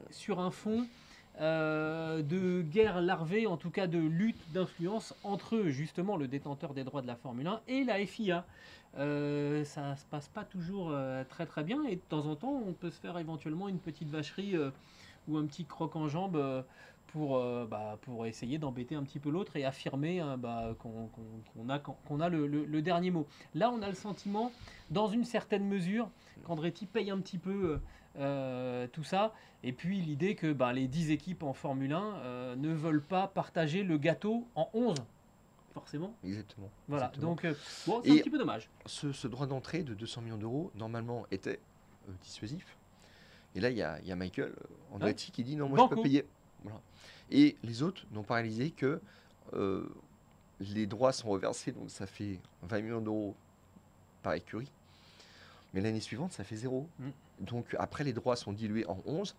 sur 0.10 0.40
un 0.40 0.50
fond 0.50 0.88
euh, 1.40 2.22
de 2.22 2.62
guerre 2.62 3.02
larvée, 3.02 3.48
en 3.48 3.58
tout 3.58 3.70
cas 3.70 3.88
de 3.88 3.98
lutte 3.98 4.42
d'influence 4.52 5.16
entre 5.24 5.64
justement 5.68 6.18
le 6.18 6.28
détenteur 6.28 6.74
des 6.74 6.84
droits 6.84 7.02
de 7.02 7.08
la 7.08 7.16
Formule 7.16 7.48
1 7.48 7.62
et 7.68 7.84
la 7.84 8.06
FIA. 8.06 8.46
Euh, 8.98 9.64
ça 9.64 9.96
se 9.96 10.06
passe 10.06 10.28
pas 10.28 10.44
toujours 10.44 10.90
euh, 10.92 11.24
très 11.24 11.46
très 11.46 11.64
bien 11.64 11.86
et 11.86 11.96
de 11.96 12.02
temps 12.10 12.26
en 12.26 12.36
temps 12.36 12.62
on 12.68 12.74
peut 12.74 12.90
se 12.90 13.00
faire 13.00 13.18
éventuellement 13.18 13.70
une 13.70 13.80
petite 13.80 14.10
vacherie 14.10 14.58
euh, 14.58 14.70
ou 15.30 15.38
un 15.38 15.46
petit 15.46 15.64
croc 15.64 15.96
en 15.96 16.10
jambe 16.10 16.66
pour, 17.08 17.42
bah, 17.68 17.98
pour 18.02 18.26
essayer 18.26 18.58
d'embêter 18.58 18.96
un 18.96 19.04
petit 19.04 19.20
peu 19.20 19.30
l'autre 19.30 19.56
et 19.58 19.66
affirmer 19.66 20.22
hein, 20.22 20.38
bah, 20.38 20.74
qu'on 20.80 21.70
a, 21.70 22.26
a 22.26 22.30
le, 22.30 22.82
dernier 22.82 23.12
mot. 23.12 23.28
Là 23.54 23.70
on 23.70 23.82
a 23.82 23.90
le 23.90 23.96
sentiment, 23.96 24.52
dans 24.90 25.08
une 25.08 25.26
certaine 25.26 25.68
mesure, 25.68 26.10
qu'Andretti 26.46 26.86
paye 26.86 27.12
un 27.12 27.20
petit 27.20 27.38
peu 27.38 27.80
tout 28.16 29.04
ça 29.04 29.34
et 29.64 29.74
puis 29.74 30.02
l'idée 30.02 30.36
que 30.36 30.52
bah, 30.54 30.74
les 30.74 30.88
10 30.88 31.12
équipes 31.12 31.44
en 31.44 31.54
Formule 31.54 31.94
1 31.94 32.56
ne 32.58 32.74
veulent 32.74 33.04
pas 33.04 33.28
partager 33.28 33.84
le 33.84 33.98
gâteau 33.98 34.48
en 34.56 34.70
11 34.74 34.96
forcément. 35.74 36.14
Exactement. 36.24 36.70
Voilà, 36.88 37.06
exactement. 37.06 37.32
donc 37.32 37.46
euh, 37.46 37.54
bon, 37.88 38.02
c'est 38.04 38.12
un 38.12 38.14
Et- 38.16 38.20
petit 38.22 38.30
peu 38.30 38.38
dommage. 38.38 38.70
ce, 38.86 39.12
ce 39.14 39.28
droit 39.28 39.48
d'entrée 39.48 39.84
de 39.84 39.94
200 39.94 40.22
millions 40.22 40.38
d'euros, 40.38 40.72
normalement, 40.76 41.26
était 41.32 41.60
euh, 42.10 42.12
dissuasif. 42.24 42.78
Et 43.56 43.60
là, 43.62 43.70
il 43.70 43.76
y 43.78 43.80
y 43.80 44.12
a 44.12 44.16
Michael 44.16 44.50
euh, 44.50 44.96
Andretti 44.96 45.32
qui 45.32 45.44
dit 45.44 45.56
non, 45.56 45.70
moi 45.70 45.78
je 45.78 45.84
Banco. 45.84 45.96
peux 45.96 46.02
payer. 46.04 46.26
Voilà. 46.64 46.82
Et 47.30 47.56
les 47.64 47.84
autres 47.84 48.06
n'ont 48.12 48.24
pas 48.24 48.36
réalisé 48.36 48.72
que 48.72 49.02
euh, 49.54 49.88
les 50.60 50.86
droits 50.88 51.14
sont 51.14 51.30
reversés, 51.30 51.72
donc 51.72 51.90
ça 51.90 52.06
fait 52.06 52.40
20 52.64 52.82
millions 52.82 53.02
d'euros 53.02 53.36
par 54.24 54.34
écurie. 54.34 54.72
Mais 55.74 55.80
l'année 55.82 56.02
suivante, 56.02 56.34
ça 56.34 56.44
fait 56.44 56.58
zéro. 56.58 56.88
Mm. 57.00 57.10
Donc 57.42 57.76
après, 57.80 58.04
les 58.04 58.14
droits 58.14 58.36
sont 58.36 58.54
dilués 58.54 58.86
en 58.88 59.02
11, 59.06 59.36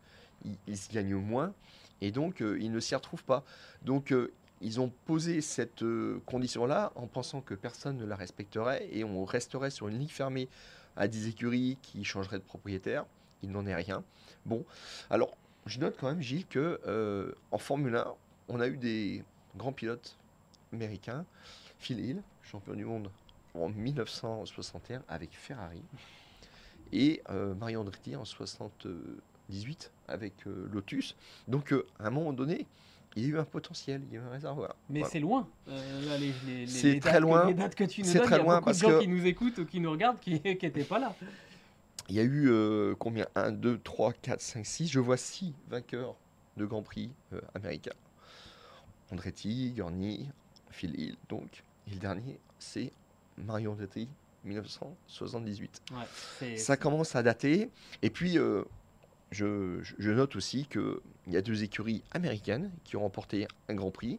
ils, 0.67 0.79
gagnent 0.93 1.17
moins, 1.17 1.55
et 2.01 2.11
donc 2.11 2.43
euh, 2.43 2.59
ils 2.61 2.71
ne 2.73 2.81
s'y 2.81 2.95
retrouvent 2.95 3.25
pas. 3.25 3.45
Donc 3.83 4.13
euh, 4.13 4.33
ils 4.61 4.81
ont 4.81 4.93
posé 5.07 5.41
cette 5.41 5.83
euh, 5.83 6.21
condition-là 6.27 6.93
en 6.97 7.07
pensant 7.07 7.41
que 7.41 7.55
personne 7.55 7.97
ne 7.97 8.05
la 8.05 8.17
respecterait 8.17 8.89
et 8.93 9.05
on 9.05 9.25
resterait 9.25 9.71
sur 9.71 9.89
une 9.89 9.99
ligne 9.99 10.09
fermée 10.09 10.49
à 10.97 11.09
des 11.09 11.29
écuries 11.29 11.79
qui 11.83 12.05
changeraient 12.05 12.39
de 12.39 12.45
propriétaire. 12.45 13.07
Il 13.43 13.51
n'en 13.51 13.67
est 13.67 13.75
rien. 13.75 14.05
Bon, 14.45 14.65
alors 15.11 15.37
je 15.67 15.79
note 15.79 15.97
quand 15.99 16.09
même, 16.09 16.21
Gilles, 16.21 16.47
que 16.47 17.35
en 17.51 17.59
Formule 17.59 17.97
1, 17.97 18.07
on 18.49 18.61
a 18.61 18.67
eu 18.69 18.77
des 18.77 19.25
grands 19.57 19.73
pilotes 19.73 20.17
américains. 20.73 21.25
Phil 21.79 21.99
Hill, 21.99 22.23
champion 22.43 22.75
du 22.75 22.85
monde 22.85 23.11
en 23.55 23.69
1961 23.69 25.03
avec 25.09 25.33
Ferrari, 25.33 25.83
et 26.93 27.23
euh, 27.31 27.55
Mario 27.55 27.81
Andretti 27.81 28.15
en 28.17 28.25
78 28.25 29.93
avec 30.09 30.35
euh, 30.47 30.69
Lotus. 30.73 31.17
Donc 31.49 31.73
euh, 31.73 31.87
à 31.99 32.09
un 32.09 32.11
moment 32.11 32.33
donné, 32.33 32.67
il 33.17 33.23
y 33.23 33.27
a 33.27 33.29
eu 33.31 33.39
un 33.39 33.45
potentiel, 33.45 34.03
il 34.09 34.15
y 34.15 34.19
a 34.19 34.21
eu 34.21 34.25
un 34.25 34.31
réservoir. 34.31 34.75
Mais 34.89 35.01
Voilà. 35.01 35.13
c'est 35.13 35.21
loin. 35.21 35.49
euh, 35.69 36.19
les, 36.19 36.33
les- 36.47 36.67
C'est 36.67 36.99
très 37.01 37.13
dates 37.13 37.15
que- 37.21 37.23
loin. 37.23 37.47
les 37.47 37.55
dates 37.55 37.75
que 37.75 37.85
tu 37.85 38.03
nous 38.03 38.07
C'est 38.09 38.19
donnes, 38.19 38.27
très 38.27 38.37
il 38.37 38.39
y 38.39 38.41
a 38.41 38.45
loin 38.45 38.55
beaucoup 38.57 38.65
parce 38.67 38.79
de 38.79 38.83
gens 38.83 38.91
que- 38.99 39.01
qui 39.03 39.09
nous 39.09 39.27
écoutent 39.27 39.59
ou 39.59 39.67
qui 39.67 39.81
nous 39.81 39.91
regardent 39.91 40.21
qui 40.21 40.41
n'étaient 40.45 40.85
pas 40.85 40.99
là. 40.99 41.15
Il 42.09 42.17
y 42.17 42.21
a 42.21 42.25
eu 42.25 42.49
euh, 42.51 42.95
combien? 42.99 43.27
1, 43.35 43.53
2, 43.53 43.79
3, 43.79 44.13
4, 44.13 44.41
5, 44.41 44.67
6. 44.67 44.89
Je 44.89 44.99
vois 45.01 45.17
6 45.17 45.55
vainqueurs 45.69 46.17
de 46.57 46.65
Grand 46.67 46.83
Prix 46.83 47.11
euh, 47.33 47.41
américains. 47.55 47.93
Andretti, 49.11 49.73
Gurney, 49.77 50.27
Phil 50.71 50.99
Hill, 50.99 51.17
donc. 51.29 51.63
Et 51.87 51.91
le 51.95 51.99
dernier, 52.01 52.39
c'est 52.59 52.93
Mario 53.37 53.73
Andretti, 53.73 54.09
1978. 54.45 55.83
Ouais, 55.93 55.97
c'est- 56.39 56.57
Ça 56.57 56.77
commence 56.77 57.15
à 57.17 57.23
dater. 57.23 57.71
Et 58.03 58.11
puis, 58.11 58.39
euh, 58.39 58.65
je, 59.31 60.11
note 60.11 60.37
aussi 60.37 60.67
qu'il 60.67 61.01
y 61.29 61.37
a 61.37 61.43
deux 61.43 61.63
écuries 61.63 62.03
américaines 62.13 62.71
qui 62.85 62.97
ont 62.97 63.03
remporté 63.03 63.47
un 63.69 63.75
Grand 63.75 63.91
Prix. 63.91 64.19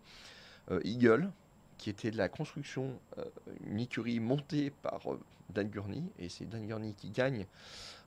Euh, 0.71 0.79
Eagle, 0.85 1.29
qui 1.77 1.89
était 1.89 2.11
de 2.11 2.17
la 2.17 2.29
construction, 2.29 2.97
euh, 3.17 3.25
une 3.67 3.79
écurie 3.79 4.19
montée 4.19 4.69
par 4.69 5.01
Dan 5.49 5.67
Gurney. 5.69 6.03
Et 6.19 6.29
c'est 6.29 6.45
Dan 6.45 6.65
Gurney 6.67 6.93
qui 6.93 7.09
gagne 7.09 7.45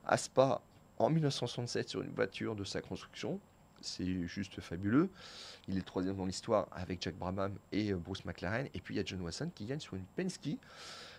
à 0.05 0.17
Spa 0.17 0.61
en 0.97 1.09
1967 1.09 1.89
sur 1.89 2.01
une 2.01 2.11
voiture 2.13 2.55
de 2.55 2.63
sa 2.63 2.81
construction. 2.81 3.39
C'est 3.79 4.27
juste 4.27 4.59
fabuleux. 4.59 5.09
Il 5.67 5.77
est 5.77 5.85
troisième 5.85 6.15
dans 6.15 6.25
l'histoire 6.25 6.67
avec 6.71 7.03
Jack 7.03 7.15
Brabham 7.15 7.53
et 7.71 7.93
Bruce 7.93 8.25
McLaren. 8.25 8.67
Et 8.73 8.81
puis 8.81 8.95
il 8.95 8.97
y 8.97 8.99
a 8.99 9.05
John 9.05 9.21
Watson 9.21 9.51
qui 9.53 9.65
gagne 9.65 9.79
sur 9.79 9.93
une 9.95 10.05
Penske 10.15 10.57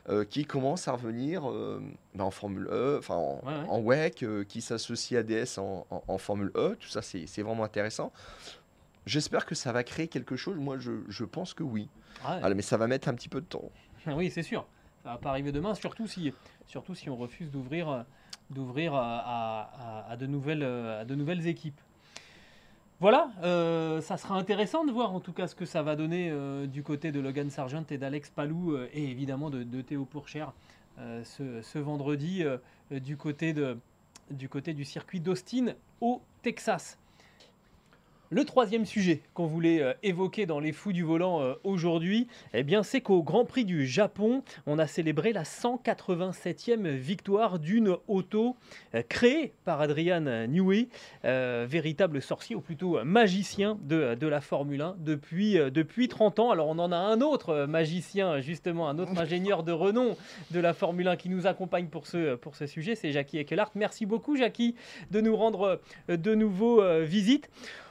euh, 0.09 0.25
qui 0.25 0.44
commence 0.44 0.88
à 0.88 0.92
revenir 0.92 1.49
euh, 1.51 1.83
bah, 2.14 2.25
en 2.25 2.31
Formule 2.31 2.68
E, 2.71 2.97
enfin 2.99 3.14
en, 3.16 3.40
Ouais, 3.44 3.53
ouais. 3.61 3.68
en 3.68 3.81
WEC, 3.81 4.23
euh, 4.23 4.44
qui 4.44 4.61
s'associe 4.61 5.18
à 5.18 5.23
DS 5.23 5.59
en, 5.59 5.87
en- 5.90 6.03
en 6.09 6.18
Formule 6.18 6.51
E. 6.57 6.77
Tout 6.81 6.88
ça, 6.88 7.03
c'est 7.03 7.42
vraiment 7.42 7.64
intéressant. 7.64 8.12
J'espère 9.07 9.47
que 9.47 9.55
ça 9.55 9.73
va 9.73 9.85
créer 9.85 10.09
quelque 10.09 10.37
chose. 10.37 10.57
Moi, 10.59 10.79
je, 10.79 10.92
je 11.09 11.25
pense 11.25 11.55
que 11.55 11.62
oui. 11.62 11.88
Ouais. 12.29 12.40
Ah, 12.42 12.49
mais 12.55 12.62
ça 12.62 12.77
va 12.77 12.87
mettre 12.87 13.09
un 13.09 13.14
petit 13.14 13.29
peu 13.29 13.40
de 13.40 13.47
temps. 13.47 13.71
Oui, 14.07 14.31
c'est 14.31 14.42
sûr. 14.42 14.66
Ça 15.03 15.11
va 15.11 15.18
pas 15.18 15.31
arriver 15.31 15.53
demain, 15.53 15.75
surtout 15.75 16.07
si, 16.07 16.33
surtout 16.66 16.94
si 16.94 17.09
on 17.11 17.16
refuse 17.16 17.51
d'ouvrir, 17.51 18.05
d'ouvrir 18.51 18.94
à, 18.94 19.18
à- 19.18 19.71
à- 20.09 20.12
à 20.12 20.16
de 20.16 20.27
nouvelles, 20.27 20.62
à 20.62 21.05
de 21.05 21.14
nouvelles 21.14 21.47
équipes. 21.47 21.81
Voilà, 23.01 23.31
euh, 23.45 24.01
ça 24.01 24.17
sera 24.17 24.35
intéressant 24.37 24.85
de 24.85 24.91
voir 24.91 25.15
en 25.15 25.21
tout 25.21 25.33
cas 25.33 25.47
ce 25.47 25.55
que 25.55 25.65
ça 25.65 25.83
va 25.83 25.95
donner 25.95 26.31
euh, 26.33 26.67
du 26.67 26.83
côté 26.83 27.13
de 27.13 27.21
Logan 27.21 27.49
Sargent 27.49 27.85
et 27.91 27.97
d'Alex 27.97 28.29
Palou 28.31 28.73
euh, 28.73 28.89
et 28.93 29.05
évidemment 29.09 29.51
de, 29.51 29.81
Théo 29.83 30.05
Pourchère 30.05 30.53
ce, 30.97 31.79
vendredi 31.79 32.45
du 32.91 33.17
côté 33.17 33.55
du 33.55 34.85
circuit 34.85 35.21
d'Austin 35.21 35.75
au 36.01 36.21
Texas. 36.43 36.99
Le 38.31 38.45
troisième 38.45 38.85
sujet 38.85 39.23
qu'on 39.33 39.47
voulait 39.47 39.81
euh, 39.81 39.95
évoquer 40.03 40.45
dans 40.45 40.61
les 40.61 40.73
fous 40.73 40.93
du 40.93 41.03
volant 41.03 41.41
euh, 41.41 41.55
aujourd'hui, 41.64 42.29
eh 42.53 42.62
bien, 42.62 42.83
c'est 42.83 43.01
qu'au 43.01 43.23
Grand 43.23 43.47
Prix 43.47 43.64
du 43.64 43.87
Japon, 43.87 44.43
on 44.67 44.79
a 44.79 44.87
célébré 44.87 45.33
la 45.33 45.45
187e 45.45 46.88
victoire 46.88 47.59
d'une 47.59 47.97
auto 48.07 48.57
euh, 48.95 49.03
créée 49.09 49.55
par 49.64 49.81
Adrian 49.81 50.47
Newey, 50.47 50.88
véritable 51.25 52.21
sorcier 52.21 52.55
ou 52.55 52.61
plutôt 52.61 53.03
magicien 53.05 53.79
de, 53.83 54.14
de 54.14 54.27
la 54.27 54.41
Formule 54.43 54.83
1 54.83 54.97
depuis, 54.99 55.55
depuis 55.71 56.09
30 56.09 56.38
ans. 56.38 56.51
Alors 56.51 56.69
on 56.69 56.79
en 56.79 56.93
a 56.93 56.97
un 56.97 57.21
autre 57.21 57.67
magicien, 57.67 58.41
justement, 58.41 58.88
un 58.88 58.99
autre 58.99 59.19
ingénieur 59.19 59.62
de 59.62 59.73
renom 59.73 60.17
de 60.51 60.61
la 60.61 60.75
Formule 60.75 61.09
1 61.09 61.17
qui 61.17 61.29
nous 61.29 61.47
accompagne 61.47 61.87
pour 61.87 62.07
ce, 62.07 62.35
pour 62.35 62.57
ce 62.57 62.67
sujet, 62.67 62.95
c'est 62.95 63.12
Jackie 63.12 63.38
Ekelhart. 63.38 63.71
Merci 63.75 64.07
beaucoup 64.07 64.37
Jackie 64.37 64.75
de 65.11 65.21
nous 65.21 65.37
rendre 65.37 65.81
de 66.09 66.35
nouveau 66.35 66.83
visite. 67.03 67.49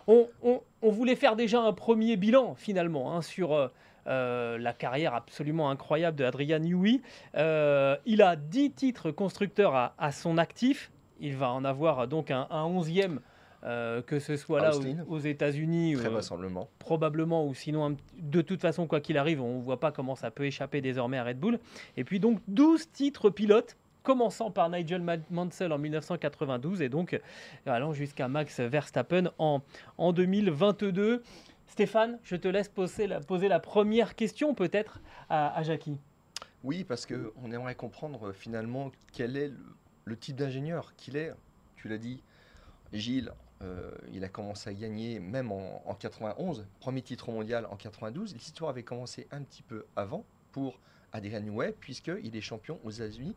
On, 0.08 0.28
on- 0.44 0.62
on 0.82 0.90
voulait 0.92 1.16
faire 1.16 1.36
déjà 1.36 1.60
un 1.60 1.74
premier 1.74 2.16
bilan 2.18 2.56
finalement 2.56 3.14
hein, 3.16 3.22
sur 3.22 3.54
euh, 3.54 3.68
euh, 4.08 4.58
la 4.58 4.74
carrière 4.74 5.14
absolument 5.16 5.70
incroyable 5.70 6.16
de 6.18 6.24
Adrian 6.24 6.60
Newey. 6.60 7.02
Euh, 7.36 7.98
il 8.06 8.22
a 8.22 8.36
10 8.36 8.72
titres 8.72 9.12
constructeurs 9.12 9.76
à, 9.76 9.94
à 9.98 10.12
son 10.12 10.38
actif. 10.38 10.92
Il 11.20 11.36
va 11.36 11.52
en 11.52 11.66
avoir 11.66 12.08
donc 12.08 12.30
un, 12.32 12.48
un 12.52 12.66
11e, 12.70 13.18
euh, 13.64 14.02
que 14.04 14.20
ce 14.20 14.38
soit 14.38 14.62
là 14.62 14.70
Austin. 14.70 14.98
aux, 15.10 15.16
aux 15.16 15.20
États-Unis, 15.20 15.96
Très 15.96 16.10
vraisemblablement. 16.10 16.70
probablement, 16.80 17.46
ou 17.46 17.54
sinon, 17.56 17.86
un- 17.90 17.96
de 18.20 18.42
toute 18.42 18.62
façon, 18.62 18.86
quoi 18.88 19.02
qu'il 19.02 19.18
arrive, 19.18 19.42
on 19.42 19.58
ne 19.58 19.62
voit 19.64 19.80
pas 19.80 19.92
comment 19.92 20.16
ça 20.16 20.30
peut 20.32 20.46
échapper 20.46 20.80
désormais 20.80 21.18
à 21.18 21.24
Red 21.24 21.40
Bull. 21.40 21.60
Et 21.98 22.04
puis 22.04 22.20
donc 22.20 22.40
12 22.48 22.92
titres 22.92 23.30
pilotes, 23.32 23.76
commençant 24.12 24.52
par 24.52 24.70
Nigel 24.70 25.02
Ma- 25.02 25.18
Mansell 25.30 25.74
en 25.74 25.78
1992 25.78 26.82
et 26.82 26.88
donc 26.88 27.12
euh, 27.14 27.20
allant 27.66 27.92
jusqu'à 27.92 28.30
Max 28.30 28.62
Verstappen 28.62 29.32
en, 29.38 29.60
en 29.98 30.14
2022. 30.14 31.22
Stéphane, 31.68 32.18
je 32.24 32.38
te 32.38 32.48
laisse 32.48 32.70
poser 32.70 33.06
la, 33.06 33.20
poser 33.20 33.50
la 33.50 33.60
première 33.60 34.16
question 34.16 34.56
peut-être 34.56 35.02
à, 35.30 35.62
Jackie. 35.64 35.98
Oui, 36.64 36.86
parce 36.86 37.06
qu'on 37.06 37.52
aimerait 37.52 37.76
comprendre 37.76 38.30
euh, 38.30 38.32
finalement 38.32 38.92
quel 39.12 39.36
est 39.36 39.50
le, 39.50 39.58
le 40.06 40.16
type 40.18 40.38
d'ingénieur 40.38 40.96
qu'il 40.96 41.18
est. 41.18 41.34
Tu 41.76 41.90
l'as 41.90 41.98
dit, 41.98 42.24
Gilles, 42.94 43.34
euh, 43.62 43.92
il 44.14 44.24
a 44.24 44.30
commencé 44.30 44.70
à 44.70 44.74
gagner 44.74 45.20
même 45.20 45.52
en, 45.52 45.82
en 45.86 45.96
91, 45.96 46.66
premier 46.80 47.02
titre 47.02 47.30
mondial 47.30 47.66
en 47.70 47.76
92. 47.76 48.36
L'histoire 48.36 48.70
avait 48.70 48.84
commencé 48.84 49.28
un 49.32 49.42
petit 49.42 49.64
peu 49.64 49.86
avant 49.98 50.24
pour 50.54 50.80
Adrian 51.12 51.42
Newey, 51.42 51.74
puisqu'il 51.78 52.34
est 52.38 52.42
champion 52.42 52.80
aux 52.86 52.92
États-Unis 52.92 53.36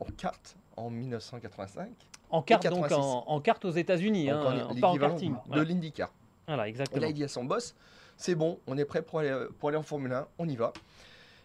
en 0.00 0.06
kart 0.06 0.56
en 0.76 0.90
1985. 0.90 1.88
En 2.30 2.42
carte, 2.42 2.64
donc 2.64 2.82
86. 2.88 2.94
en, 2.94 3.24
en 3.28 3.40
carte 3.40 3.64
aux 3.64 3.70
États-Unis, 3.70 4.30
hein, 4.30 4.40
en- 4.70 4.74
pas 4.80 4.88
en 4.88 4.98
karting. 4.98 5.32
de 5.34 5.38
Voilà, 5.46 5.64
l'IndyCar. 5.64 6.12
Voilà, 6.46 6.66
Et 6.66 6.70
exactement. 6.70 7.02
là, 7.02 7.08
il 7.08 7.14
dit 7.14 7.24
à 7.24 7.28
son 7.28 7.44
boss, 7.44 7.74
c'est 8.16 8.34
bon, 8.34 8.58
on 8.66 8.76
est 8.78 8.84
prêt 8.84 9.02
pour 9.02 9.20
aller, 9.20 9.46
pour 9.58 9.68
aller 9.68 9.78
en 9.78 9.82
Formule 9.82 10.12
1, 10.12 10.26
on 10.38 10.48
y 10.48 10.56
va. 10.56 10.72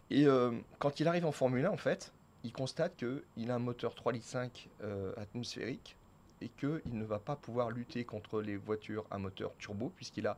Et 0.09 0.25
euh, 0.25 0.51
quand 0.79 0.99
il 0.99 1.07
arrive 1.07 1.25
en 1.25 1.31
Formule 1.31 1.65
1, 1.65 1.71
en 1.71 1.77
fait, 1.77 2.11
il 2.43 2.51
constate 2.51 2.95
qu'il 2.97 3.51
a 3.51 3.55
un 3.55 3.59
moteur 3.59 3.93
3,5 3.93 4.13
litres 4.13 4.59
euh, 4.83 5.13
atmosphérique 5.17 5.95
et 6.41 6.49
qu'il 6.49 6.81
ne 6.91 7.03
va 7.05 7.19
pas 7.19 7.35
pouvoir 7.35 7.69
lutter 7.69 8.03
contre 8.03 8.41
les 8.41 8.57
voitures 8.57 9.05
à 9.11 9.17
moteur 9.19 9.51
turbo 9.59 9.91
puisqu'il 9.95 10.25
a 10.27 10.37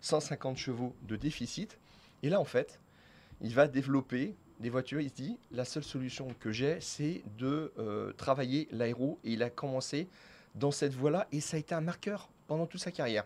150 0.00 0.56
chevaux 0.56 0.94
de 1.02 1.16
déficit. 1.16 1.78
Et 2.22 2.28
là, 2.30 2.40
en 2.40 2.44
fait, 2.44 2.78
il 3.40 3.52
va 3.54 3.66
développer 3.66 4.36
des 4.62 4.70
voitures. 4.70 5.00
Il 5.00 5.10
se 5.10 5.14
dit, 5.14 5.36
la 5.50 5.66
seule 5.66 5.84
solution 5.84 6.28
que 6.40 6.50
j'ai, 6.50 6.78
c'est 6.80 7.22
de 7.38 7.72
euh, 7.78 8.12
travailler 8.16 8.68
l'aéro. 8.72 9.18
Et 9.24 9.32
il 9.32 9.42
a 9.42 9.50
commencé 9.50 10.08
dans 10.54 10.70
cette 10.70 10.94
voie-là 10.94 11.26
et 11.32 11.40
ça 11.40 11.56
a 11.56 11.60
été 11.60 11.74
un 11.74 11.80
marqueur 11.80 12.28
pendant 12.46 12.66
toute 12.66 12.80
sa 12.80 12.90
carrière. 12.90 13.24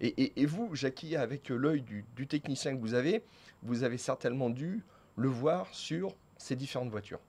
Et, 0.00 0.46
vous, 0.46 0.74
Jackie, 0.74 1.14
avec 1.14 1.48
l'œil 1.48 1.82
du, 1.82 2.26
technicien 2.26 2.74
que 2.74 2.80
vous 2.80 2.94
avez, 2.94 3.22
vous 3.62 3.84
avez 3.84 3.98
certainement 3.98 4.50
dû 4.50 4.82
le 5.16 5.28
voir 5.28 5.68
sur 5.72 6.12
ces 6.38 6.56
différentes 6.56 6.90
voitures. 6.90 7.20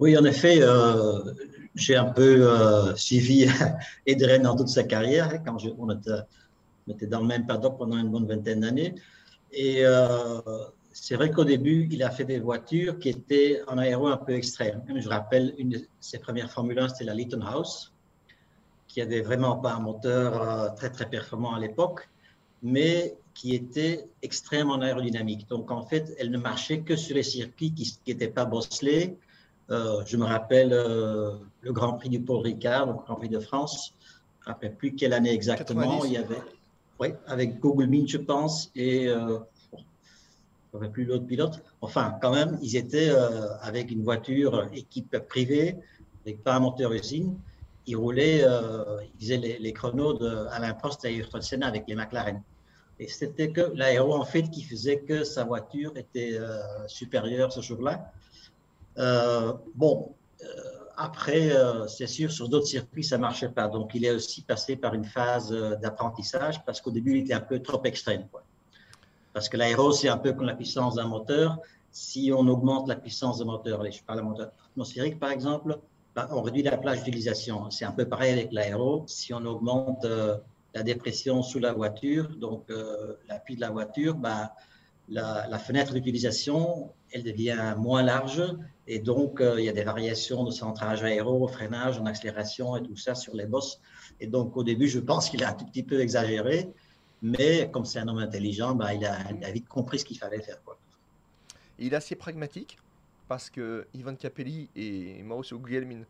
Oui, 0.00 0.18
en 0.18 0.24
effet, 0.24 0.58
euh, 0.60 1.20
j'ai 1.76 1.94
un 1.94 2.06
peu 2.06 2.48
euh, 2.48 2.96
suivi 2.96 3.46
Edren 4.06 4.42
dans 4.42 4.56
toute 4.56 4.68
sa 4.68 4.82
carrière, 4.82 5.28
hein, 5.28 5.38
quand 5.44 5.58
je- 5.58 5.70
on, 5.78 5.90
était, 5.90 6.10
on 6.88 6.92
était 6.92 7.06
dans 7.06 7.20
le 7.20 7.26
même 7.26 7.46
paddock 7.46 7.78
pendant 7.78 7.96
une 7.96 8.10
bonne 8.10 8.26
vingtaine 8.26 8.60
d'années. 8.60 8.94
Et 9.52 9.84
euh, 9.84 10.40
c'est 11.00 11.14
vrai 11.14 11.30
qu'au 11.30 11.44
début, 11.44 11.88
il 11.90 12.02
a 12.02 12.10
fait 12.10 12.24
des 12.24 12.40
voitures 12.40 12.98
qui 12.98 13.08
étaient 13.08 13.62
en 13.68 13.78
aéro 13.78 14.08
un 14.08 14.16
peu 14.16 14.34
extrême. 14.34 14.82
Je 14.94 15.08
rappelle, 15.08 15.54
une 15.56 15.70
de 15.70 15.80
ses 16.00 16.18
premières 16.18 16.50
Formule 16.50 16.78
1, 16.78 16.88
c'était 16.88 17.04
la 17.04 17.14
Lytton 17.14 17.40
House, 17.42 17.92
qui 18.88 19.00
avait 19.00 19.20
vraiment 19.20 19.56
pas 19.56 19.72
un 19.74 19.80
moteur 19.80 20.42
euh, 20.42 20.68
très 20.70 20.90
très 20.90 21.08
performant 21.08 21.54
à 21.54 21.60
l'époque, 21.60 22.08
mais 22.62 23.16
qui 23.32 23.54
était 23.54 24.08
extrêmement 24.22 24.80
aérodynamique. 24.80 25.48
Donc, 25.48 25.70
en 25.70 25.82
fait, 25.82 26.14
elle 26.18 26.30
ne 26.30 26.38
marchait 26.38 26.80
que 26.80 26.96
sur 26.96 27.14
les 27.14 27.22
circuits 27.22 27.72
qui 27.72 27.96
n'étaient 28.06 28.28
pas 28.28 28.44
bosselés. 28.44 29.16
Euh, 29.70 30.02
je 30.04 30.16
me 30.16 30.24
rappelle 30.24 30.72
euh, 30.72 31.36
le 31.60 31.72
Grand 31.72 31.92
Prix 31.94 32.08
du 32.08 32.20
Paul 32.20 32.40
Ricard, 32.40 32.86
le 32.86 32.94
Grand 32.94 33.14
Prix 33.14 33.28
de 33.28 33.38
France. 33.38 33.94
Je 34.40 34.46
ne 34.46 34.50
me 34.50 34.54
rappelle 34.54 34.74
plus 34.74 34.94
quelle 34.94 35.12
année 35.12 35.32
exactement. 35.32 36.04
Il 36.04 36.12
y 36.12 36.16
avait, 36.16 36.42
oui, 36.98 37.08
avec 37.26 37.60
Google 37.60 37.86
Meet, 37.86 38.08
je 38.08 38.18
pense, 38.18 38.70
et 38.74 39.08
euh, 39.08 39.38
je 40.72 40.78
ne 40.78 40.88
plus 40.88 41.04
l'autre 41.04 41.26
pilote. 41.26 41.62
Enfin, 41.80 42.16
quand 42.20 42.32
même, 42.32 42.58
ils 42.62 42.76
étaient 42.76 43.10
euh, 43.10 43.56
avec 43.60 43.90
une 43.90 44.02
voiture 44.02 44.68
équipe 44.74 45.16
privée, 45.28 45.76
avec 46.24 46.42
pas 46.42 46.54
un 46.54 46.60
moteur 46.60 46.92
usine. 46.92 47.36
Ils 47.86 47.96
roulaient, 47.96 48.44
ils 49.14 49.18
faisaient 49.18 49.38
les, 49.38 49.72
chronos 49.72 50.12
de 50.12 50.46
Alain 50.50 50.74
Prost 50.74 51.06
et 51.06 51.14
Ayrton 51.14 51.40
Senna 51.40 51.68
avec 51.68 51.84
les 51.88 51.94
McLaren. 51.94 52.42
Et 52.98 53.08
c'était 53.08 53.50
que 53.50 53.72
l'aéro, 53.74 54.14
en 54.14 54.26
fait, 54.26 54.42
qui 54.42 54.62
faisait 54.62 54.98
que 54.98 55.24
sa 55.24 55.44
voiture 55.44 55.96
était 55.96 56.38
supérieure 56.86 57.50
ce 57.50 57.62
jour-là. 57.62 58.12
Euh, 58.98 59.52
bon, 59.74 60.14
euh, 60.42 60.46
après, 60.96 61.52
euh, 61.52 61.86
c'est 61.86 62.06
sûr, 62.06 62.32
sur 62.32 62.48
d'autres 62.48 62.66
circuits, 62.66 63.04
ça 63.04 63.16
ne 63.16 63.22
marchait 63.22 63.48
pas. 63.48 63.68
Donc, 63.68 63.92
il 63.94 64.04
est 64.04 64.10
aussi 64.10 64.42
passé 64.42 64.76
par 64.76 64.94
une 64.94 65.04
phase 65.04 65.50
d'apprentissage 65.80 66.64
parce 66.64 66.80
qu'au 66.80 66.90
début, 66.90 67.18
il 67.18 67.24
était 67.24 67.34
un 67.34 67.40
peu 67.40 67.60
trop 67.60 67.82
extrême. 67.84 68.26
Quoi. 68.30 68.42
Parce 69.38 69.48
que 69.48 69.56
l'aéro, 69.56 69.92
c'est 69.92 70.08
un 70.08 70.16
peu 70.16 70.32
comme 70.32 70.46
la 70.46 70.56
puissance 70.56 70.96
d'un 70.96 71.06
moteur. 71.06 71.60
Si 71.92 72.32
on 72.34 72.48
augmente 72.48 72.88
la 72.88 72.96
puissance 72.96 73.38
d'un 73.38 73.44
moteur, 73.44 73.88
je 73.88 74.02
parle 74.02 74.18
de 74.18 74.24
moteur 74.24 74.50
atmosphérique 74.72 75.20
par 75.20 75.30
exemple, 75.30 75.78
bah, 76.16 76.28
on 76.32 76.42
réduit 76.42 76.64
la 76.64 76.76
plage 76.76 77.04
d'utilisation. 77.04 77.70
C'est 77.70 77.84
un 77.84 77.92
peu 77.92 78.04
pareil 78.04 78.32
avec 78.32 78.50
l'aéro. 78.50 79.04
Si 79.06 79.32
on 79.32 79.44
augmente 79.44 80.04
la 80.74 80.82
dépression 80.82 81.44
sous 81.44 81.60
la 81.60 81.72
voiture, 81.72 82.28
donc 82.36 82.64
l'appui 83.28 83.54
de 83.54 83.60
la 83.60 83.70
voiture, 83.70 84.16
bah, 84.16 84.54
la, 85.08 85.58
fenêtre 85.60 85.94
d'utilisation, 85.94 86.90
elle 87.12 87.22
devient 87.22 87.76
moins 87.78 88.02
large 88.02 88.42
et 88.88 88.98
donc 88.98 89.40
euh, 89.40 89.60
il 89.60 89.66
y 89.66 89.68
a 89.68 89.72
des 89.72 89.84
variations 89.84 90.42
de 90.42 90.50
centrage 90.50 91.04
aéro, 91.04 91.46
freinage, 91.46 92.00
en 92.00 92.06
accélération 92.06 92.76
et 92.76 92.82
tout 92.82 92.96
ça 92.96 93.14
sur 93.14 93.36
les 93.36 93.46
bosses. 93.46 93.80
Et 94.20 94.26
donc 94.26 94.56
au 94.56 94.64
début, 94.64 94.88
je 94.88 94.98
pense 94.98 95.30
qu'il 95.30 95.44
a 95.44 95.50
un 95.50 95.54
tout 95.54 95.66
petit 95.66 95.84
peu 95.84 96.00
exagéré, 96.00 96.72
mais 97.22 97.70
comme 97.70 97.84
c'est 97.84 97.98
un 97.98 98.08
homme 98.08 98.18
intelligent, 98.18 98.74
bah, 98.74 98.94
il, 98.94 99.04
a, 99.04 99.50
vite 99.50 99.68
compris 99.68 99.98
ce 99.98 100.04
qu'il 100.04 100.18
fallait 100.18 100.40
faire. 100.40 100.62
Quoi. 100.64 100.78
Il 101.78 101.92
est 101.92 101.96
assez 101.96 102.14
pragmatique 102.14 102.78
parce 103.28 103.50
que 103.50 103.86
Ivan 103.94 104.14
Capelli 104.14 104.70
et 104.76 105.22
Mauricio 105.22 105.58
Guglielmin, 105.58 106.04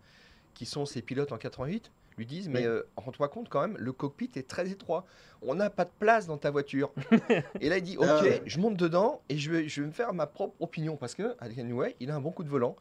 qui 0.55 0.67
sont 0.67 0.87
ses 0.87 1.03
pilotes 1.03 1.33
en 1.33 1.39
88, 1.39 1.91
lui 2.17 2.27
disent 2.27 2.49
Mais 2.49 2.67
euh, 2.67 2.83
rends-toi 2.97 3.29
compte 3.29 3.49
quand 3.49 3.61
même, 3.61 3.77
le 3.79 3.93
cockpit 3.93 4.31
est 4.37 4.47
très 4.47 4.71
étroit. 4.71 5.07
On 5.43 5.55
n'a 5.55 5.71
pas 5.71 5.85
de 5.85 5.91
place 5.99 6.27
dans 6.27 6.37
ta 6.37 6.51
voiture. 6.51 6.93
et 7.61 7.69
là, 7.69 7.79
il 7.79 7.83
dit 7.83 7.97
ah 8.01 8.21
Ok, 8.21 8.43
je 8.45 8.59
monte 8.59 8.77
dedans 8.77 9.23
et 9.29 9.39
je 9.39 9.51
vais, 9.51 9.69
je 9.69 9.81
vais 9.81 9.87
me 9.87 9.93
faire 9.93 10.13
ma 10.13 10.27
propre 10.27 10.55
opinion. 10.61 10.97
Parce 10.97 11.15
que, 11.15 11.37
anyway, 11.41 11.97
il 12.01 12.11
a 12.11 12.17
un 12.17 12.21
bon 12.21 12.31
coup 12.31 12.45
de 12.45 12.49
volant. 12.49 12.77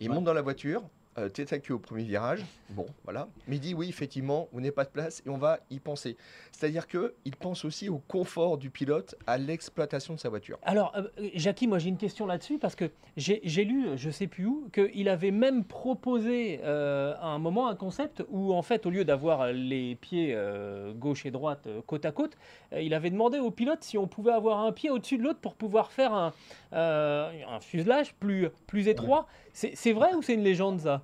il 0.00 0.10
monte 0.10 0.24
dans 0.24 0.34
la 0.34 0.42
voiture 0.42 0.82
euh, 1.18 1.28
tête 1.28 1.70
au 1.70 1.78
premier 1.78 2.04
virage. 2.04 2.44
Bon, 2.70 2.86
voilà. 3.04 3.28
Mais 3.46 3.56
il 3.56 3.60
dit 3.60 3.74
oui, 3.74 3.88
effectivement, 3.88 4.48
on 4.52 4.60
n'est 4.60 4.72
pas 4.72 4.84
de 4.84 4.90
place 4.90 5.22
et 5.26 5.30
on 5.30 5.36
va 5.36 5.60
y 5.70 5.78
penser. 5.78 6.16
C'est-à-dire 6.52 6.86
qu'il 6.86 7.36
pense 7.38 7.64
aussi 7.64 7.88
au 7.88 7.98
confort 7.98 8.58
du 8.58 8.70
pilote, 8.70 9.14
à 9.26 9.38
l'exploitation 9.38 10.14
de 10.14 10.20
sa 10.20 10.28
voiture. 10.28 10.58
Alors, 10.62 10.92
euh, 10.96 11.08
Jackie, 11.34 11.66
moi 11.66 11.78
j'ai 11.78 11.88
une 11.88 11.96
question 11.96 12.26
là-dessus 12.26 12.58
parce 12.58 12.74
que 12.74 12.90
j'ai 13.16 13.64
lu, 13.64 13.88
je 13.96 14.10
sais 14.10 14.26
plus 14.26 14.46
où, 14.46 14.68
qu'il 14.72 15.08
avait 15.08 15.30
même 15.30 15.64
proposé 15.64 16.60
euh, 16.64 17.14
à 17.20 17.26
un 17.26 17.38
moment 17.38 17.68
un 17.68 17.76
concept 17.76 18.24
où, 18.28 18.52
en 18.52 18.62
fait, 18.62 18.86
au 18.86 18.90
lieu 18.90 19.04
d'avoir 19.04 19.52
les 19.52 19.94
pieds 19.96 20.32
euh, 20.34 20.92
gauche 20.92 21.26
et 21.26 21.30
droite 21.30 21.68
côte 21.86 22.04
à 22.04 22.12
côte, 22.12 22.36
il 22.76 22.94
avait 22.94 23.10
demandé 23.10 23.38
au 23.38 23.50
pilote 23.50 23.82
si 23.82 23.98
on 23.98 24.06
pouvait 24.06 24.32
avoir 24.32 24.60
un 24.60 24.72
pied 24.72 24.90
au-dessus 24.90 25.18
de 25.18 25.22
l'autre 25.22 25.40
pour 25.40 25.54
pouvoir 25.54 25.92
faire 25.92 26.12
un, 26.12 26.32
un 26.72 27.60
fuselage 27.60 28.14
plus, 28.14 28.48
plus 28.66 28.88
étroit. 28.88 29.26
C'est 29.54 29.92
vrai 29.92 30.14
ou 30.14 30.22
c'est 30.22 30.34
une 30.34 30.42
légende 30.42 30.80
ça? 30.80 31.02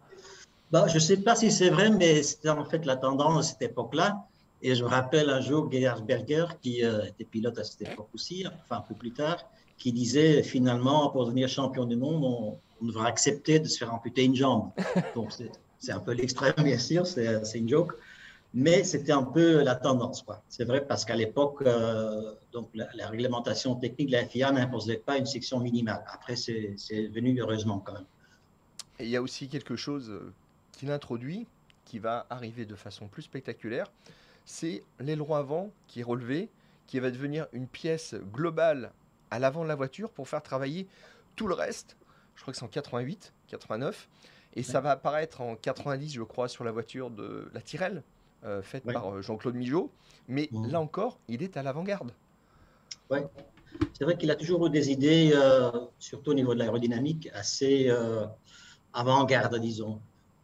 Bah, 0.70 0.86
Je 0.88 0.94
ne 0.94 1.00
sais 1.00 1.16
pas 1.16 1.34
si 1.36 1.50
c'est 1.50 1.70
vrai, 1.70 1.90
mais 1.90 2.22
c'était 2.22 2.50
en 2.50 2.64
fait 2.64 2.84
la 2.84 2.96
tendance 2.96 3.38
à 3.38 3.42
cette 3.50 3.62
époque-là. 3.62 4.26
Et 4.62 4.74
je 4.74 4.84
me 4.84 4.88
rappelle 4.88 5.30
un 5.30 5.40
jour 5.40 5.70
Gerhard 5.72 6.02
Berger, 6.02 6.44
qui 6.60 6.84
euh, 6.84 7.06
était 7.06 7.24
pilote 7.24 7.58
à 7.58 7.64
cette 7.64 7.82
époque 7.88 8.08
aussi, 8.12 8.44
enfin 8.46 8.76
un 8.76 8.84
peu 8.86 8.94
plus 8.94 9.12
tard, 9.12 9.38
qui 9.78 9.90
disait 9.90 10.42
finalement, 10.42 11.08
pour 11.10 11.24
devenir 11.24 11.48
champion 11.48 11.86
du 11.86 11.96
monde, 11.96 12.22
on, 12.24 12.58
on 12.82 12.86
devra 12.86 13.06
accepter 13.06 13.58
de 13.58 13.66
se 13.66 13.78
faire 13.78 13.92
amputer 13.94 14.24
une 14.24 14.34
jambe. 14.34 14.70
Donc 15.14 15.32
c'est 15.78 15.92
un 15.92 16.00
peu 16.00 16.12
l'extrême, 16.12 16.54
bien 16.58 16.78
sûr, 16.78 17.06
c'est 17.06 17.40
une 17.54 17.68
joke. 17.68 17.92
Mais 18.52 18.82
c'était 18.82 19.12
un 19.12 19.22
peu 19.22 19.62
la 19.62 19.76
tendance. 19.76 20.24
C'est 20.48 20.64
vrai 20.64 20.84
parce 20.84 21.04
qu'à 21.04 21.14
l'époque, 21.14 21.62
euh, 21.62 22.34
donc 22.52 22.68
la, 22.74 23.06
réglementation 23.06 23.76
technique 23.76 24.08
de 24.08 24.12
la 24.12 24.26
FIA 24.26 24.50
n'imposait 24.50 24.96
pas 24.96 25.18
une 25.18 25.26
section 25.26 25.60
minimale. 25.60 26.04
Après, 26.12 26.34
c'est 26.34 26.74
venu 27.14 27.40
heureusement 27.40 27.78
quand 27.78 27.92
même. 27.92 28.06
Et 29.00 29.04
il 29.04 29.08
y 29.10 29.16
a 29.16 29.22
aussi 29.22 29.48
quelque 29.48 29.76
chose 29.76 30.10
euh, 30.10 30.32
qu'il 30.72 30.90
introduit, 30.90 31.46
qui 31.86 31.98
va 31.98 32.26
arriver 32.28 32.66
de 32.66 32.74
façon 32.74 33.08
plus 33.08 33.22
spectaculaire, 33.22 33.90
c'est 34.44 34.82
l'aileron 34.98 35.34
avant 35.34 35.70
qui 35.88 36.00
est 36.00 36.04
relevé, 36.04 36.50
qui 36.86 37.00
va 37.00 37.10
devenir 37.10 37.46
une 37.52 37.66
pièce 37.66 38.14
globale 38.32 38.92
à 39.30 39.38
l'avant 39.38 39.62
de 39.62 39.68
la 39.68 39.74
voiture 39.74 40.10
pour 40.10 40.28
faire 40.28 40.42
travailler 40.42 40.86
tout 41.34 41.46
le 41.46 41.54
reste. 41.54 41.96
Je 42.34 42.42
crois 42.42 42.52
que 42.52 42.58
c'est 42.58 42.64
en 42.64 42.68
88, 42.68 43.32
89. 43.48 44.08
Et 44.54 44.62
ça 44.62 44.80
va 44.80 44.90
apparaître 44.90 45.40
en 45.40 45.54
90, 45.54 46.12
je 46.12 46.22
crois, 46.22 46.48
sur 46.48 46.64
la 46.64 46.72
voiture 46.72 47.10
de 47.10 47.48
la 47.54 47.60
Tyrrell, 47.60 48.02
euh, 48.44 48.60
faite 48.62 48.84
par 48.84 49.14
euh, 49.14 49.22
Jean-Claude 49.22 49.54
Migeot. 49.54 49.90
Mais 50.28 50.50
là 50.52 50.80
encore, 50.80 51.18
il 51.28 51.42
est 51.42 51.56
à 51.56 51.62
l'avant-garde. 51.62 52.12
Oui, 53.10 53.20
c'est 53.92 54.04
vrai 54.04 54.18
qu'il 54.18 54.30
a 54.30 54.34
toujours 54.34 54.66
eu 54.66 54.70
des 54.70 54.90
idées, 54.90 55.32
surtout 55.98 56.32
au 56.32 56.34
niveau 56.34 56.54
de 56.54 56.58
l'aérodynamique, 56.58 57.30
assez 57.32 57.88
avant-garde, 58.92 59.58
disons. 59.58 60.00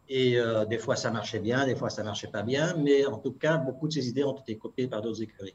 Et 0.09 0.39
euh, 0.39 0.65
des 0.65 0.79
fois, 0.79 0.97
ça 0.97 1.11
marchait 1.11 1.41
bien, 1.41 1.67
des 1.67 1.75
fois, 1.75 1.91
ça 1.91 2.05
marchait 2.05 2.29
pas 2.29 2.43
bien, 2.43 2.77
mais 2.77 3.07
en 3.07 3.19
tout 3.19 3.33
cas, 3.33 3.57
beaucoup 3.57 3.89
de 3.89 3.93
ces 3.93 4.09
idées 4.09 4.25
ont 4.25 4.37
été 4.37 4.57
copiées 4.57 4.87
par 4.87 5.03
d'autres 5.03 5.23
écuries. 5.23 5.55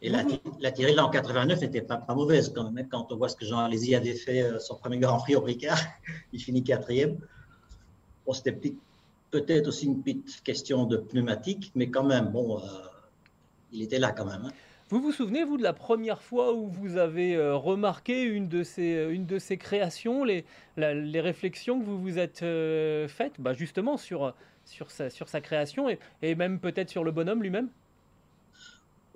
et 0.00 0.08
la, 0.08 0.24
la 0.60 0.72
Tyrrell 0.72 0.98
en 0.98 1.10
89 1.10 1.60
n'était 1.60 1.82
pas, 1.82 1.98
pas, 1.98 2.14
mauvaise 2.14 2.50
quand 2.54 2.64
même. 2.70 2.84
Hein. 2.84 2.88
Quand 2.90 3.12
on 3.12 3.16
voit 3.16 3.28
ce 3.28 3.36
que 3.36 3.44
Jean 3.44 3.58
Alési 3.58 3.94
avait 3.94 4.14
fait 4.14 4.42
euh, 4.42 4.58
son 4.58 4.76
premier 4.76 4.98
Grand 4.98 5.18
Prix 5.18 5.36
au 5.36 5.42
Ricard, 5.42 5.78
il 6.32 6.40
finit 6.40 6.62
quatrième. 6.62 7.18
Bon, 8.24 8.32
c'était 8.32 8.58
peut-être 9.30 9.68
aussi 9.68 9.86
une 9.86 10.02
petite 10.02 10.42
question 10.42 10.84
de 10.86 10.96
pneumatique, 10.96 11.72
mais 11.74 11.90
quand 11.90 12.04
même, 12.04 12.28
bon, 12.28 12.58
euh, 12.58 12.62
il 13.72 13.82
était 13.82 13.98
là 13.98 14.12
quand 14.12 14.24
même. 14.24 14.46
Hein. 14.46 14.52
Vous 14.88 15.00
vous 15.00 15.10
souvenez, 15.10 15.42
vous, 15.42 15.56
de 15.56 15.64
la 15.64 15.72
première 15.72 16.22
fois 16.22 16.54
où 16.54 16.68
vous 16.68 16.96
avez 16.96 17.34
euh, 17.34 17.56
remarqué 17.56 18.22
une 18.22 18.46
de 18.46 18.62
ces, 18.62 18.94
euh, 18.94 19.56
créations, 19.56 20.22
les, 20.22 20.44
réflexions 20.76 21.80
que 21.80 21.84
vous 21.84 22.00
vous 22.00 22.18
êtes 22.20 22.44
euh, 22.44 23.08
faites 23.08 23.40
bah 23.40 23.52
justement 23.52 23.96
sur, 23.96 24.32
sa, 24.86 25.40
création 25.40 25.88
et, 26.22 26.34
même 26.36 26.60
peut-être 26.60 26.88
sur 26.88 27.02
le 27.02 27.10
bonhomme 27.10 27.42
lui-même? 27.42 27.68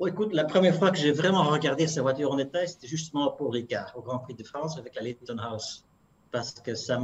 Oh, 0.01 0.09
Écoute, 0.09 0.33
la 0.33 0.43
première 0.43 0.75
fois 0.75 0.91
que 0.91 0.99
j'ai 0.99 1.13
vraiment 1.13 1.45
regardé 1.45 1.87
sa 1.87 2.03
voiture 2.03 2.33
en 2.33 2.37
détail, 2.37 2.67
c'était 2.67 2.89
justement 2.89 3.31
pour 3.31 3.53
Ricard, 3.53 3.93
au 3.95 4.03
Grand 4.03 4.19
Prix 4.19 4.35
de 4.35 4.43
France 4.43 4.77
avec 4.77 4.97
la 4.97 5.03
Leighton 5.03 5.39
House. 5.39 5.85
Parce 6.33 6.55
que 6.55 6.75
ça 6.75 7.01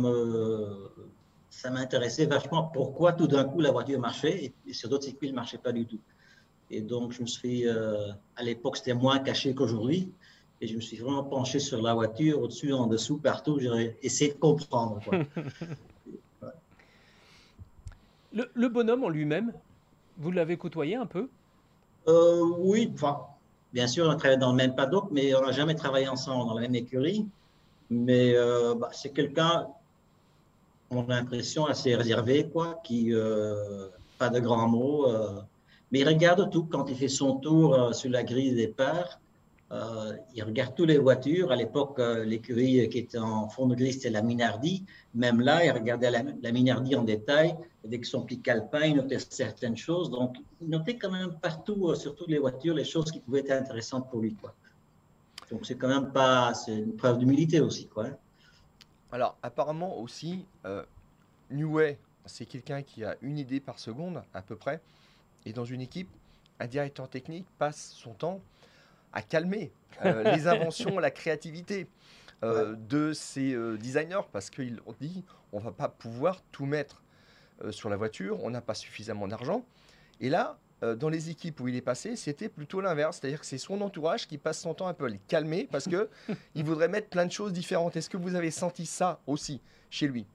ça 1.50 1.70
m'intéressait 1.70 2.26
vachement 2.26 2.64
pourquoi 2.64 3.12
tout 3.12 3.28
d'un 3.28 3.44
coup 3.44 3.60
la 3.60 3.70
voiture 3.70 4.00
marchait 4.00 4.52
et, 4.66 4.72
sur 4.72 4.88
d'autres 4.88 5.04
circuits, 5.04 5.28
elle 5.28 5.34
ne 5.34 5.36
marchait 5.36 5.58
pas 5.58 5.72
du 5.72 5.86
tout. 5.86 6.00
Et 6.70 6.80
donc, 6.80 7.12
je 7.12 7.22
me 7.22 7.26
suis, 7.26 7.68
euh, 7.68 8.08
à 8.36 8.42
l'époque, 8.42 8.76
c'était 8.76 8.94
moins 8.94 9.18
caché 9.18 9.54
qu'aujourd'hui. 9.54 10.10
Et 10.60 10.66
je 10.66 10.74
me 10.74 10.80
suis 10.80 10.96
vraiment 10.96 11.22
penché 11.22 11.58
sur 11.58 11.80
la 11.82 11.94
voiture, 11.94 12.40
au-dessus, 12.40 12.72
en 12.72 12.86
dessous, 12.86 13.18
partout. 13.18 13.58
J'ai 13.60 13.96
essayé 14.02 14.32
de 14.32 14.38
comprendre. 14.38 15.00
le, 18.32 18.68
bonhomme 18.68 19.04
en 19.04 19.08
lui-même, 19.08 19.52
vous 20.16 20.30
l'avez 20.30 20.56
côtoyé 20.56 20.96
un 20.96 21.06
peu? 21.06 21.28
Euh, 22.08 22.42
Oui, 22.58 22.90
enfin, 22.94 23.20
bien 23.72 23.86
sûr, 23.86 24.06
on 24.06 24.10
a 24.10 24.16
travaillé 24.16 24.40
dans 24.40 24.50
le 24.50 24.56
même 24.56 24.74
paddock, 24.74 25.08
mais 25.10 25.34
on 25.34 25.42
n'a 25.42 25.52
jamais 25.52 25.74
travaillé 25.74 26.08
ensemble 26.08 26.48
dans 26.48 26.54
la 26.54 26.62
même 26.62 26.74
écurie. 26.74 27.26
Mais 27.90 28.34
euh, 28.34 28.74
bah, 28.74 28.88
c'est 28.92 29.10
quelqu'un, 29.10 29.68
on 30.90 31.04
a 31.04 31.16
l'impression, 31.16 31.66
assez 31.66 31.94
réservé, 31.94 32.48
quoi, 32.48 32.80
qui, 32.82 33.12
pas 34.18 34.30
de 34.30 34.40
grands 34.40 34.68
mots 34.68 35.06
mais 35.90 36.00
il 36.00 36.08
regarde 36.08 36.50
tout. 36.50 36.64
Quand 36.64 36.88
il 36.88 36.96
fait 36.96 37.08
son 37.08 37.36
tour 37.36 37.74
euh, 37.74 37.92
sur 37.92 38.10
la 38.10 38.22
grille 38.22 38.50
de 38.50 38.56
départ, 38.56 39.20
euh, 39.72 40.16
il 40.34 40.42
regarde 40.44 40.74
toutes 40.74 40.88
les 40.88 40.98
voitures. 40.98 41.50
À 41.50 41.56
l'époque, 41.56 41.98
euh, 41.98 42.24
l'écurie 42.24 42.88
qui 42.88 42.98
était 42.98 43.18
en 43.18 43.48
fond 43.48 43.66
de 43.66 43.74
grille, 43.74 43.92
c'était 43.92 44.10
la 44.10 44.22
Minardi. 44.22 44.84
Même 45.14 45.40
là, 45.40 45.64
il 45.64 45.70
regardait 45.70 46.10
la, 46.10 46.22
la 46.42 46.52
Minardi 46.52 46.94
en 46.96 47.02
détail. 47.02 47.56
Avec 47.84 48.04
son 48.04 48.22
petit 48.22 48.40
calepin, 48.40 48.86
il 48.86 48.96
notait 48.96 49.18
certaines 49.18 49.76
choses. 49.76 50.10
Donc, 50.10 50.36
il 50.60 50.68
notait 50.68 50.96
quand 50.96 51.10
même 51.10 51.34
partout, 51.40 51.94
sur 51.94 52.14
toutes 52.14 52.28
les 52.28 52.38
voitures, 52.38 52.74
les 52.74 52.84
choses 52.84 53.10
qui 53.10 53.20
pouvaient 53.20 53.40
être 53.40 53.52
intéressantes 53.52 54.08
pour 54.10 54.20
lui. 54.20 54.34
Quoi. 54.34 54.54
Donc, 55.50 55.66
c'est 55.66 55.76
quand 55.76 55.88
même 55.88 56.12
pas. 56.12 56.54
C'est 56.54 56.76
une 56.76 56.96
preuve 56.96 57.18
d'humilité 57.18 57.60
aussi. 57.60 57.86
Quoi. 57.86 58.06
Alors, 59.12 59.36
apparemment 59.42 59.98
aussi, 59.98 60.44
euh, 60.64 60.84
Newey, 61.50 61.98
c'est 62.24 62.46
quelqu'un 62.46 62.82
qui 62.82 63.04
a 63.04 63.16
une 63.22 63.38
idée 63.38 63.60
par 63.60 63.78
seconde, 63.78 64.22
à 64.34 64.42
peu 64.42 64.56
près. 64.56 64.80
Et 65.46 65.52
dans 65.52 65.64
une 65.64 65.80
équipe, 65.80 66.10
un 66.60 66.66
directeur 66.66 67.08
technique 67.08 67.46
passe 67.58 67.92
son 67.92 68.12
temps 68.12 68.40
à 69.12 69.22
calmer 69.22 69.72
les 70.04 70.46
inventions, 70.46 70.98
la 70.98 71.10
créativité 71.10 71.86
de 72.42 73.12
ces 73.14 73.56
designers 73.78 74.26
parce 74.30 74.50
qu'ils 74.50 74.80
ont 74.84 74.94
dit 75.00 75.24
on 75.52 75.58
va 75.58 75.72
pas 75.72 75.88
pouvoir 75.88 76.42
tout 76.52 76.66
mettre 76.66 77.02
sur 77.70 77.88
la 77.88 77.96
voiture, 77.96 78.44
on 78.44 78.50
n'a 78.50 78.60
pas 78.60 78.74
suffisamment 78.74 79.26
d'argent. 79.26 79.64
Et 80.20 80.28
là, 80.28 80.58
dans 80.82 81.08
les 81.08 81.30
équipes 81.30 81.60
où 81.60 81.68
il 81.68 81.76
est 81.76 81.80
passé, 81.82 82.14
c'était 82.16 82.50
plutôt 82.50 82.82
l'inverse. 82.82 83.18
C'est-à-dire 83.18 83.40
que 83.40 83.46
c'est 83.46 83.56
son 83.56 83.80
entourage 83.80 84.28
qui 84.28 84.36
passe 84.36 84.60
son 84.60 84.74
temps 84.74 84.88
un 84.88 84.94
peu 84.94 85.06
à 85.06 85.08
le 85.08 85.18
calmer 85.28 85.66
parce 85.70 85.88
qu'il 86.54 86.64
voudrait 86.64 86.88
mettre 86.88 87.08
plein 87.08 87.24
de 87.24 87.32
choses 87.32 87.54
différentes. 87.54 87.96
Est-ce 87.96 88.10
que 88.10 88.18
vous 88.18 88.34
avez 88.34 88.50
senti 88.50 88.84
ça 88.84 89.20
aussi 89.26 89.62
chez 89.88 90.08
lui? 90.08 90.26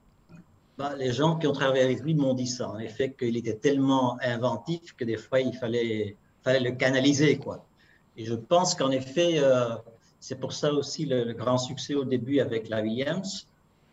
Les 0.98 1.12
gens 1.12 1.38
qui 1.38 1.48
ont 1.48 1.54
travaillé 1.54 1.84
avec 1.84 2.02
lui 2.02 2.14
m'ont 2.16 2.34
dit 2.34 2.48
ça, 2.48 2.70
en 2.70 2.80
effet, 2.80 3.14
qu'il 3.18 3.38
était 3.38 3.56
tellement 3.56 4.18
inventif 4.22 4.96
que 4.96 5.04
des 5.04 5.18
fois, 5.18 5.40
il 5.40 5.54
fallait, 5.54 6.16
le 6.46 6.72
canaliser. 6.72 7.38
Quoi. 7.38 7.66
Et 8.18 8.26
je 8.26 8.34
pense 8.34 8.76
qu'en 8.76 8.92
effet, 8.92 9.40
euh, 9.40 9.76
c'est 10.20 10.40
pour 10.40 10.54
ça 10.54 10.72
aussi 10.74 11.06
le, 11.06 11.34
grand 11.34 11.58
succès 11.58 11.96
au 11.96 12.04
début 12.04 12.40
avec 12.40 12.70
la 12.70 12.82
Williams, 12.82 13.48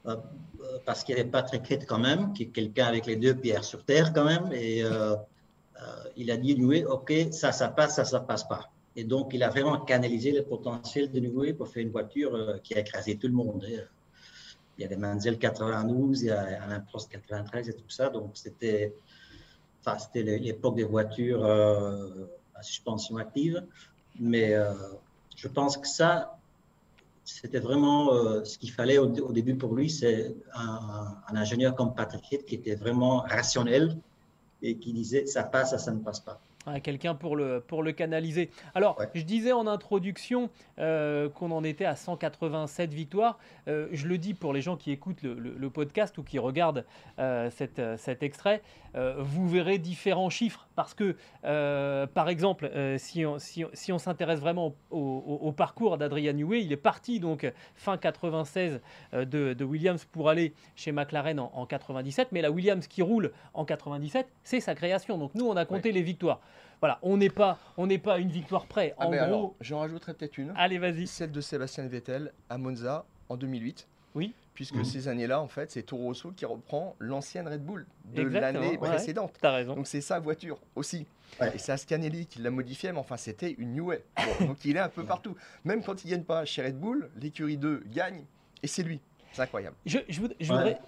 euh, 0.07 0.16
euh, 0.61 0.78
parce 0.84 1.05
qu'il 1.05 1.16
y 1.16 1.20
avait 1.20 1.28
Patrick 1.28 1.68
Hitt 1.70 1.86
quand 1.86 1.99
même, 1.99 2.32
qui 2.32 2.45
est 2.45 2.47
quelqu'un 2.47 2.86
avec 2.86 3.07
les 3.07 3.16
deux 3.16 3.34
pierres 3.34 3.64
sur 3.64 3.84
terre 3.84 4.12
quand 4.12 4.24
même, 4.24 4.51
et 4.53 4.82
il 6.16 6.30
a 6.32 6.36
dit 6.36 6.61
OK, 6.86 7.12
ça, 7.30 7.53
ça 7.53 7.68
passe, 7.68 7.97
ça, 7.97 8.05
ça 8.05 8.20
passe 8.20 8.45
pas. 8.45 8.68
Et 8.97 9.05
donc, 9.05 9.30
il 9.32 9.45
a 9.45 9.49
vraiment 9.49 9.78
canalisé 9.78 10.32
le 10.32 10.43
potentiel 10.43 11.12
de 11.12 11.20
Newey 11.20 11.53
pour 11.53 11.68
faire 11.68 11.84
une 11.84 11.91
voiture 11.93 12.61
qui 12.64 12.74
a 12.74 12.80
écrasé 12.80 13.16
tout 13.16 13.28
le 13.28 13.34
monde. 13.34 13.64
Il 14.79 14.83
y 14.83 14.85
avait 14.85 14.97
Manzel 14.97 15.39
92, 15.39 16.22
il 16.22 16.26
y 16.26 16.31
a 16.31 16.62
Alain 16.62 16.81
Prost 16.81 17.11
93 17.11 17.68
et 17.68 17.72
tout 17.72 17.91
ça. 17.91 18.11
Donc, 18.11 18.31
c'était 18.35 18.95
enfin, 19.85 19.97
l'époque 20.14 20.76
des 20.76 20.85
voitures 20.85 21.45
euh, 21.45 22.26
à 22.55 22.62
suspension 22.62 23.16
active. 23.16 23.64
Mais 24.20 24.55
euh, 24.55 24.72
je 25.37 25.49
pense 25.49 25.76
que 25.76 25.89
ça, 25.89 26.39
c'était 27.24 27.59
vraiment 27.59 28.12
euh, 28.12 28.45
ce 28.45 28.57
qu'il 28.57 28.70
fallait 28.70 28.99
au, 28.99 29.07
début 29.33 29.57
pour 29.57 29.74
lui. 29.74 29.91
C'est 29.91 30.37
un, 30.55 31.16
ingénieur 31.35 31.74
comme 31.74 31.95
Patrick 31.95 32.47
qui 32.47 32.55
était 32.55 32.76
vraiment 32.76 33.18
rationnel 33.20 33.99
et 34.62 34.76
qui 34.76 34.93
disait 34.93 35.26
ça 35.26 35.43
passe, 35.43 35.70
ça, 35.70 35.79
ça 35.79 35.91
ne 35.91 36.01
passe 36.01 36.20
pas 36.20 36.41
quelqu'un 36.83 37.14
pour 37.14 37.37
le, 37.37 37.61
pour 37.61 37.83
le 37.83 37.93
canaliser. 37.93 38.51
Alors, 38.75 38.99
je 39.14 39.23
disais 39.23 39.53
en 39.53 39.66
introduction 39.66 40.51
euh, 40.79 41.29
qu'on 41.29 41.51
en 41.51 41.64
était 41.64 41.85
à 41.85 41.97
187 41.97 42.93
victoires. 42.93 43.39
Euh, 43.66 43.89
je 43.93 44.07
le 44.07 44.19
dis 44.19 44.35
pour 44.35 44.53
les 44.53 44.61
gens 44.61 44.77
qui 44.77 44.91
écoutent 44.91 45.23
le, 45.23 45.69
podcast 45.71 46.16
ou 46.16 46.23
qui 46.23 46.39
regardent 46.39 46.87
euh, 47.19 47.51
cet 47.51 48.23
extrait, 48.23 48.62
vous 49.19 49.49
verrez 49.49 49.79
différents 49.79 50.31
chiffres 50.31 50.66
parce 50.75 50.95
que, 50.95 51.14
par 52.07 52.29
exemple, 52.29 52.71
si 52.97 53.25
on 53.27 53.39
si, 53.39 53.64
si 53.75 53.93
on 53.93 53.99
s'intéresse 53.99 54.41
vraiment 54.41 54.75
au, 54.91 55.53
parcours 55.57 55.99
d'Adrian 55.99 56.33
Newey, 56.33 56.64
il 56.64 56.73
est 56.73 56.77
parti 56.77 57.21
donc 57.21 57.51
fin 57.77 57.97
96 57.97 58.81
de, 59.12 59.64
Williams 59.64 60.05
pour 60.07 60.31
aller 60.31 60.55
chez 60.75 60.91
McLaren 60.91 61.39
en, 61.39 61.66
97, 61.66 62.29
mais 62.33 62.41
la 62.41 62.51
Williams 62.51 62.87
qui 62.89 63.03
roule 63.03 63.33
en 63.55 63.64
97, 63.64 64.27
c'est 64.43 64.61
sa 64.61 64.75
création. 64.75 65.19
Donc 65.19 65.35
nous, 65.35 65.47
on 65.47 65.57
a 65.57 65.64
compté 65.64 65.93
les 65.93 66.03
victoires. 66.03 66.41
Voilà, 66.81 66.99
on 67.03 67.16
n'est 67.16 67.31
pas, 67.31 67.59
on 67.76 67.87
n'est 67.87 67.99
pas 67.99 68.18
une 68.18 68.31
victoire 68.31 68.66
près. 68.66 68.95
Ah, 68.99 69.09
en 69.09 69.29
gros, 69.29 69.57
j'en 69.61 69.81
rajouterai 69.81 70.14
peut-être 70.14 70.39
une. 70.39 70.53
Allez, 70.57 70.79
vas-y. 70.79 71.07
Celle 71.07 71.33
de 71.33 71.41
Sébastien 71.41 71.87
Vettel 71.87 72.33
à 72.49 72.59
Monza 72.59 73.05
en 73.29 73.37
2008. 73.37 73.89
Oui. 74.14 74.33
Puisque 74.55 74.76
mmh. 74.76 74.85
ces 74.85 75.09
années-là, 75.09 75.41
en 75.41 75.49
fait, 75.49 75.70
c'est 75.70 75.83
Toro 75.83 76.05
Rosso 76.05 76.33
qui 76.33 76.45
reprend 76.45 76.97
l'ancienne 76.99 77.47
Red 77.47 77.64
Bull 77.64 77.87
de 78.12 78.22
l'année 78.22 78.76
précédente. 78.79 79.35
T'as 79.41 79.53
raison. 79.53 79.74
Donc 79.76 79.87
c'est 79.87 80.01
sa 80.01 80.18
voiture 80.18 80.59
aussi. 80.74 81.07
Et 81.55 81.59
c'est 81.59 81.72
Ascanelli 81.72 82.26
qui 82.26 82.41
l'a 82.41 82.51
modifié, 82.51 82.91
mais 82.91 82.99
enfin 82.99 83.16
c'était 83.16 83.53
une 83.59 83.74
New 83.74 83.87
Way. 83.87 84.03
donc 84.41 84.64
il 84.64 84.76
est 84.76 84.81
un 84.81 84.89
peu 84.89 85.05
partout. 85.05 85.37
Même 85.64 85.83
quand 85.85 86.03
il 86.03 86.09
ne 86.09 86.12
gagne 86.12 86.24
pas 86.24 86.45
chez 86.45 86.62
Red 86.62 86.79
Bull, 86.79 87.09
l'écurie 87.20 87.57
2 87.57 87.85
gagne 87.87 88.24
et 88.62 88.66
c'est 88.66 88.83
lui. 88.83 89.01
C'est 89.33 89.43
incroyable. 89.43 89.76
Je, 89.87 89.99
je 90.09 90.20
voudrais. 90.20 90.81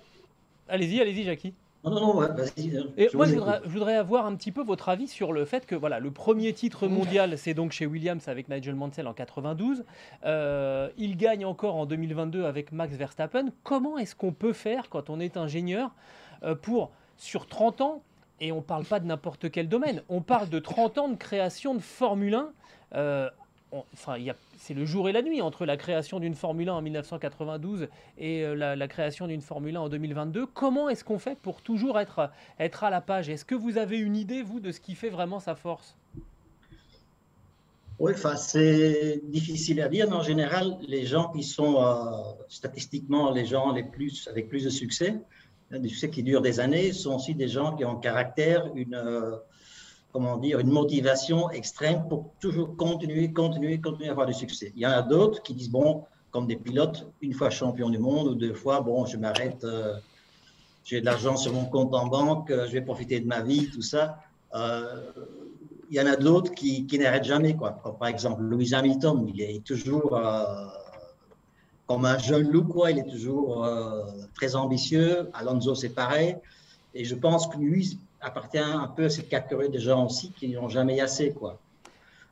Allez-y, 0.69 1.01
allez-y, 1.01 1.25
Jackie. 1.25 1.55
Non, 1.83 1.93
non, 1.93 2.01
non, 2.01 2.13
vas-y. 2.15 2.77
Hein. 2.77 2.85
Et 2.99 3.09
moi, 3.15 3.27
je 3.27 3.69
voudrais, 3.69 3.97
avoir 3.97 4.27
un 4.27 4.35
petit 4.35 4.53
peu 4.53 4.63
votre 4.63 4.91
avis 4.91 5.09
sur 5.09 5.33
le 5.33 5.47
fait 5.47 5.65
que 5.65 5.75
voilà, 5.75 5.99
le 5.99 6.11
premier 6.11 6.53
titre 6.53 6.89
mondial, 6.89 7.39
c'est 7.39 7.55
donc 7.55 7.73
chez 7.73 7.87
Williams 7.87 8.29
avec 8.29 8.49
Nigel 8.51 8.75
Mansell 8.75 9.07
en 9.07 9.15
92. 9.15 9.85
Euh, 10.25 10.91
il 10.99 11.17
gagne 11.17 11.47
encore 11.47 11.77
en 11.77 11.87
2022 11.87 12.45
avec 12.45 12.73
Max 12.73 12.95
Verstappen. 12.97 13.47
Comment 13.63 13.97
est-ce 13.97 14.15
qu'on 14.15 14.33
peut 14.33 14.53
faire 14.53 14.91
quand 14.91 15.09
on 15.09 15.21
est 15.21 15.39
ingénieur 15.39 15.91
euh, 16.43 16.55
pour, 16.55 16.91
sur 17.17 17.47
30 17.47 17.81
ans, 17.81 18.03
et 18.41 18.53
on 18.53 18.57
ne 18.57 18.63
parle 18.63 18.85
pas 18.85 19.01
de 19.01 19.07
n'importe 19.07 19.51
quel 19.51 19.69
domaine, 19.69 20.03
on 20.09 20.21
parle 20.21 20.49
de 20.49 20.59
30 20.59 20.99
ans 20.99 21.09
de 21.09 21.17
création 21.17 21.75
de 21.75 21.81
Formule 21.81 22.35
1 22.35 22.53
euh, 22.95 23.31
enfin, 23.73 24.17
c'est 24.59 24.75
le 24.75 24.85
jour 24.85 25.09
et 25.09 25.13
la 25.13 25.23
nuit 25.23 25.41
entre 25.41 25.65
la 25.65 25.77
création 25.77 26.21
d'une 26.21 26.35
Formule 26.35 26.69
1 26.69 26.75
en 26.75 26.83
1992 26.83 27.89
et 28.19 28.45
euh, 28.45 28.55
la, 28.55 28.89
création 28.89 29.27
d'une 29.27 29.41
Formule 29.41 29.77
1 29.77 29.81
en 29.81 29.89
2022. 29.89 30.47
Comment 30.47 30.89
est-ce 30.89 31.05
qu'on 31.05 31.19
fait 31.19 31.39
pour 31.39 31.63
toujours 31.63 31.99
être, 31.99 32.31
à 32.59 32.91
la 32.91 33.01
page? 33.01 33.29
Est-ce 33.29 33.45
que 33.45 33.55
vous 33.55 33.79
avez 33.79 33.99
une 33.99 34.17
idée, 34.17 34.43
vous, 34.43 34.61
de 34.61 34.73
ce 34.73 34.81
qui 34.81 34.95
fait 34.95 35.11
vraiment 35.11 35.41
sa 35.41 35.55
force? 35.55 35.97
Oui, 37.99 38.13
enfin, 38.15 38.37
c'est 38.37 39.21
difficile 39.25 39.83
à 39.83 39.89
dire, 39.89 40.11
en 40.11 40.23
général, 40.23 40.79
les 40.89 41.05
gens 41.05 41.31
qui 41.33 41.43
sont 41.43 41.83
euh, 41.83 42.03
statistiquement 42.49 43.31
les 43.31 43.45
gens 43.45 43.73
les 43.73 43.83
plus, 43.83 44.27
avec 44.29 44.49
plus 44.49 44.65
de 44.65 44.71
succès, 44.71 45.21
des 45.71 45.89
succès 45.89 46.11
qui 46.11 46.23
durent 46.23 46.41
des 46.41 46.61
années, 46.61 46.93
sont 46.93 47.17
aussi 47.17 47.35
des 47.35 47.49
gens 47.49 47.77
qui 47.77 47.85
ont 47.85 47.99
un 47.99 48.01
caractère, 48.01 48.71
une, 48.75 48.95
euh, 48.95 49.37
comment 50.13 50.37
dire, 50.39 50.59
une 50.59 50.71
motivation 50.71 51.51
extrême 51.51 52.05
pour 52.09 52.33
toujours 52.41 52.77
continuer, 52.77 53.33
continuer, 53.33 53.81
continuer 53.81 54.09
à 54.09 54.13
avoir 54.13 54.27
du 54.27 54.35
succès. 54.35 54.73
Il 54.75 54.83
y 54.83 54.87
en 54.87 54.91
a 54.91 55.03
d'autres 55.03 55.43
qui 55.43 55.55
disent, 55.55 55.71
bon, 55.71 56.05
comme 56.31 56.47
des 56.47 56.57
pilotes, 56.57 57.07
une 57.21 57.33
fois 57.33 57.51
champion 57.51 57.91
du 57.91 57.99
monde 57.99 58.29
ou 58.29 58.35
deux 58.35 58.55
fois, 58.55 58.81
bon, 58.81 59.07
je 59.07 59.17
m'arrête, 59.17 59.65
euh, 59.65 59.97
j'ai 60.85 61.01
de 61.01 61.07
l'argent 61.07 61.37
sur 61.37 61.53
mon 61.53 61.65
compte 61.65 61.95
en 61.95 62.07
banque, 62.07 62.51
euh, 62.51 62.67
je 62.67 62.73
vais 62.73 62.83
profiter 62.83 63.21
de 63.21 63.27
ma 63.27 63.41
vie, 63.41 63.71
tout 63.71 63.83
ça. 63.83 64.19
Euh, 64.55 65.13
il 65.91 65.97
y 65.97 66.01
en 66.01 66.07
a 66.07 66.17
d'autres 66.17 66.53
qui, 66.55 66.87
qui 66.87 66.99
n'arrêtent 66.99 67.25
jamais, 67.25 67.57
quoi. 67.57 67.83
par 67.99 68.09
exemple, 68.09 68.43
Louis 68.43 68.75
Hamilton, 68.75 69.29
il 69.33 69.41
est 69.41 69.65
toujours 69.65 70.21
comme 71.89 72.05
un 72.05 72.17
jeune 72.17 72.49
loup, 72.49 72.63
quoi. 72.63 72.93
Il 72.93 73.01
est 73.01 73.11
toujours 73.11 73.69
très 74.37 74.55
ambitieux. 74.55 75.29
Alonso, 75.33 75.75
c'est 75.75 75.89
pareil. 75.89 76.37
Et 76.95 77.05
je 77.05 77.17
pense 77.17 77.49
que 77.49 77.57
lui, 77.59 77.99
appartient 78.21 78.59
un 78.59 78.89
peu 78.89 79.05
à 79.05 79.11
cette 79.11 79.29
catégorie 79.29 79.71
de 79.71 79.79
gens 79.79 80.07
aussi 80.07 80.33
qui 80.33 80.49
n'ont 80.49 80.69
jamais 80.69 81.01
assez, 81.01 81.33
quoi. 81.33 81.59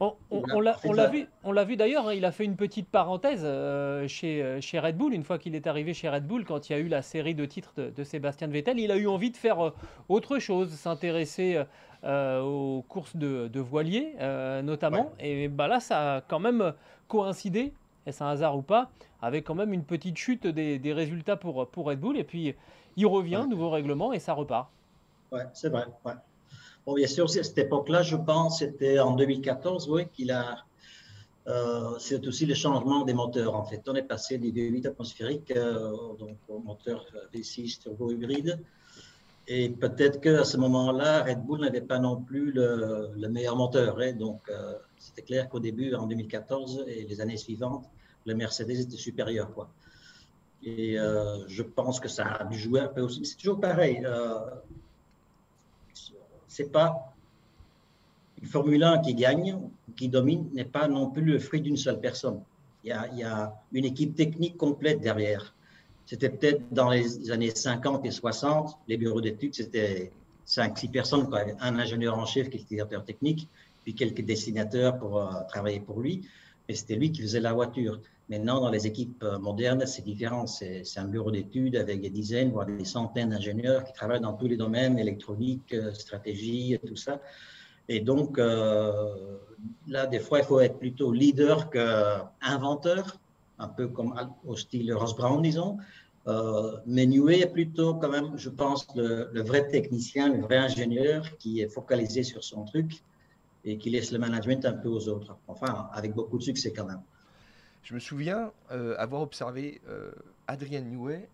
On, 0.00 0.14
on, 0.30 0.60
l'a 0.60 0.76
vu, 1.08 1.26
on 1.42 1.50
l'a 1.50 1.64
vu 1.64 1.76
d'ailleurs. 1.76 2.06
Hein, 2.06 2.14
il 2.14 2.24
a 2.24 2.30
fait 2.30 2.44
une 2.44 2.54
petite 2.54 2.88
parenthèse 2.88 3.40
euh, 3.42 4.06
chez, 4.06 4.42
euh, 4.42 4.60
chez 4.60 4.78
Red 4.78 4.96
Bull 4.96 5.12
une 5.12 5.24
fois 5.24 5.38
qu'il 5.38 5.56
est 5.56 5.66
arrivé 5.66 5.92
chez 5.92 6.08
Red 6.08 6.24
Bull 6.24 6.44
quand 6.44 6.68
il 6.68 6.72
y 6.72 6.76
a 6.76 6.78
eu 6.78 6.86
la 6.86 7.02
série 7.02 7.34
de 7.34 7.44
titres 7.44 7.72
de, 7.76 8.04
Sébastien 8.04 8.46
Vettel. 8.46 8.78
Il 8.78 8.92
a 8.92 8.96
eu 8.96 9.08
envie 9.08 9.32
de 9.32 9.36
faire 9.36 9.66
euh, 9.66 9.74
autre 10.08 10.38
chose, 10.38 10.70
s'intéresser 10.70 11.64
aux 12.04 12.84
courses 12.88 13.16
de, 13.16 13.48
de 13.48 13.60
voiliers 13.60 14.14
notamment. 14.62 15.10
Et 15.18 15.48
bah 15.48 15.66
là, 15.66 15.80
ça 15.80 16.16
a 16.16 16.20
quand 16.20 16.38
même 16.38 16.72
coïncidé, 17.08 17.72
est-ce 18.06 18.22
un 18.22 18.28
hasard 18.28 18.56
ou 18.56 18.62
pas, 18.62 18.90
avec 19.20 19.44
quand 19.44 19.56
même 19.56 19.72
une 19.72 19.82
petite 19.82 20.16
chute 20.16 20.46
des, 20.46 20.78
des 20.78 20.92
résultats 20.92 21.34
pour, 21.34 21.66
pour 21.66 21.86
Red 21.86 21.98
Bull. 21.98 22.16
Et 22.16 22.22
puis 22.22 22.54
il 22.96 23.06
revient, 23.06 23.46
nouveau 23.50 23.70
règlement 23.70 24.12
et 24.12 24.20
ça 24.20 24.32
repart. 24.32 24.70
Oui, 25.32 25.40
c'est 25.52 25.68
vrai. 25.68 25.86
Ouais. 26.04 26.14
Bon, 26.88 26.94
bien 26.94 27.06
sûr, 27.06 27.26
à 27.26 27.28
cette 27.28 27.58
époque-là, 27.58 28.00
je 28.00 28.16
pense, 28.16 28.60
c'était 28.60 28.98
en 28.98 29.14
2014, 29.14 29.90
oui, 29.90 30.08
qu'il 30.08 30.30
a. 30.30 30.64
Euh, 31.46 31.98
c'est 31.98 32.26
aussi 32.26 32.46
le 32.46 32.54
changement 32.54 33.04
des 33.04 33.12
moteurs. 33.12 33.54
En 33.54 33.64
fait, 33.64 33.82
on 33.88 33.94
est 33.94 34.02
passé 34.02 34.38
des 34.38 34.50
V8 34.52 34.86
atmosphériques 34.86 35.50
euh, 35.50 35.92
donc 36.18 36.38
au 36.48 36.60
moteur 36.60 37.04
V6 37.34 37.80
turbo 37.80 38.10
hybride. 38.10 38.58
Et 39.46 39.68
peut-être 39.68 40.20
qu'à 40.22 40.44
ce 40.44 40.56
moment-là, 40.56 41.24
Red 41.24 41.44
Bull 41.44 41.60
n'avait 41.60 41.82
pas 41.82 41.98
non 41.98 42.22
plus 42.22 42.52
le, 42.52 43.28
meilleur 43.28 43.56
moteur. 43.56 43.98
Hein. 44.00 44.12
donc, 44.14 44.40
euh, 44.48 44.72
c'était 44.96 45.22
clair 45.22 45.50
qu'au 45.50 45.60
début, 45.60 45.94
en 45.94 46.06
2014 46.06 46.84
et 46.86 47.04
les 47.04 47.20
années 47.20 47.36
suivantes, 47.36 47.84
le 48.24 48.34
Mercedes 48.34 48.80
était 48.80 48.96
supérieur. 48.96 49.50
Et 50.62 50.96
je 50.96 51.62
pense 51.62 52.00
que 52.00 52.08
ça 52.08 52.24
a 52.24 52.44
dû 52.44 52.58
jouer 52.58 52.80
un 52.80 52.88
peu 52.88 53.02
aussi. 53.02 53.26
C'est 53.26 53.36
toujours 53.36 53.60
pareil 53.60 54.02
c'est 56.58 56.72
pas 56.72 57.14
une 58.42 58.48
Formule 58.48 58.82
1 58.82 58.98
qui 58.98 59.14
gagne, 59.14 59.56
qui 59.96 60.08
domine, 60.08 60.50
n'est 60.52 60.64
pas 60.64 60.88
non 60.88 61.08
plus 61.08 61.22
le 61.22 61.38
fruit 61.38 61.60
d'une 61.60 61.76
seule 61.76 62.00
personne. 62.00 62.40
Il 62.82 62.88
y, 62.88 63.22
a, 63.22 63.54
une 63.72 63.84
équipe 63.84 64.16
technique 64.16 64.56
complète 64.56 65.00
derrière. 65.00 65.54
C'était 66.04 66.30
peut-être 66.30 66.62
dans 66.72 66.88
les 66.90 67.30
années 67.30 67.50
50 67.54 68.04
et 68.06 68.10
60, 68.10 68.76
les 68.88 68.96
bureaux 68.96 69.20
d'études, 69.20 69.54
c'était 69.54 70.10
5-6 70.48 70.90
personnes, 70.90 71.28
un 71.60 71.78
ingénieur 71.78 72.18
en 72.18 72.26
chef 72.26 72.50
qui 72.50 72.56
était 72.56 72.74
directeur 72.74 73.04
technique, 73.04 73.46
puis 73.84 73.94
quelques 73.94 74.24
dessinateurs 74.24 74.98
pour 74.98 75.18
euh, 75.18 75.30
travailler 75.48 75.78
pour 75.78 76.00
lui, 76.00 76.26
mais 76.68 76.74
c'était 76.74 76.96
lui 76.96 77.12
qui 77.12 77.22
faisait 77.22 77.40
la 77.40 77.52
voiture. 77.52 78.00
Maintenant, 78.28 78.60
dans 78.60 78.70
les 78.70 78.86
équipes 78.86 79.22
euh, 79.22 79.38
modernes, 79.38 79.86
c'est 79.86 80.04
différent. 80.04 80.46
C'est 80.46 80.84
un 80.96 81.06
bureau 81.06 81.30
d'études 81.30 81.76
avec 81.76 82.00
des 82.02 82.10
dizaines, 82.10 82.50
voire 82.50 82.66
des 82.66 82.84
centaines 82.84 83.30
d'ingénieurs 83.30 83.84
qui 83.84 83.92
travaillent 83.92 84.20
dans 84.20 84.34
tous 84.34 84.48
les 84.48 84.56
domaines, 84.56 84.98
électronique, 84.98 85.72
euh, 85.72 85.92
stratégie, 85.94 86.78
tout 86.86 86.96
ça. 86.96 87.20
Et 87.88 88.00
donc, 88.00 88.38
euh, 88.38 89.38
là, 89.86 90.06
des 90.06 90.20
fois, 90.20 90.40
il 90.40 90.44
faut 90.44 90.60
être 90.60 90.78
plutôt 90.78 91.10
leader 91.10 91.70
qu'inventeur, 91.70 93.18
un 93.58 93.68
peu 93.68 93.88
comme 93.88 94.14
au 94.46 94.56
style 94.56 94.92
Ross 94.92 95.16
Brown, 95.16 95.40
disons. 95.40 95.78
Euh, 96.26 96.76
mais 96.84 97.06
Newey 97.06 97.40
est 97.40 97.50
plutôt 97.50 97.94
quand 97.94 98.10
même, 98.10 98.36
je 98.36 98.50
pense, 98.50 98.86
le, 98.94 99.42
vrai 99.42 99.66
technicien, 99.68 100.28
le 100.28 100.42
vrai 100.42 100.58
ingénieur 100.58 101.38
qui 101.38 101.60
est 101.62 101.68
focalisé 101.68 102.22
sur 102.22 102.44
son 102.44 102.64
truc 102.66 103.02
et 103.64 103.78
qui 103.78 103.88
laisse 103.88 104.12
le 104.12 104.18
management 104.18 104.66
un 104.66 104.74
peu 104.74 104.88
aux 104.88 105.08
autres. 105.08 105.34
Enfin, 105.46 105.88
avec 105.94 106.14
beaucoup 106.14 106.36
de 106.36 106.42
succès 106.42 106.72
quand 106.72 106.84
même. 106.84 107.00
Je 107.82 107.94
me 107.94 108.00
souviens 108.00 108.52
euh, 108.70 108.94
avoir 108.98 109.22
observé 109.22 109.80
euh, 109.88 110.10
Adrien 110.46 110.80
Newey 110.80 111.28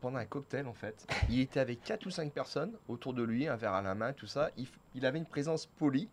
pendant 0.00 0.18
un 0.18 0.24
cocktail 0.24 0.66
en 0.66 0.74
fait. 0.74 1.06
Il 1.28 1.40
était 1.40 1.60
avec 1.60 1.82
quatre 1.82 2.06
ou 2.06 2.10
cinq 2.10 2.32
personnes 2.32 2.72
autour 2.88 3.14
de 3.14 3.22
lui, 3.22 3.48
un 3.48 3.56
verre 3.56 3.74
à 3.74 3.82
la 3.82 3.94
main, 3.94 4.12
tout 4.12 4.26
ça. 4.26 4.50
il 4.94 5.06
avait 5.06 5.18
une 5.18 5.26
présence 5.26 5.66
polie 5.66 6.08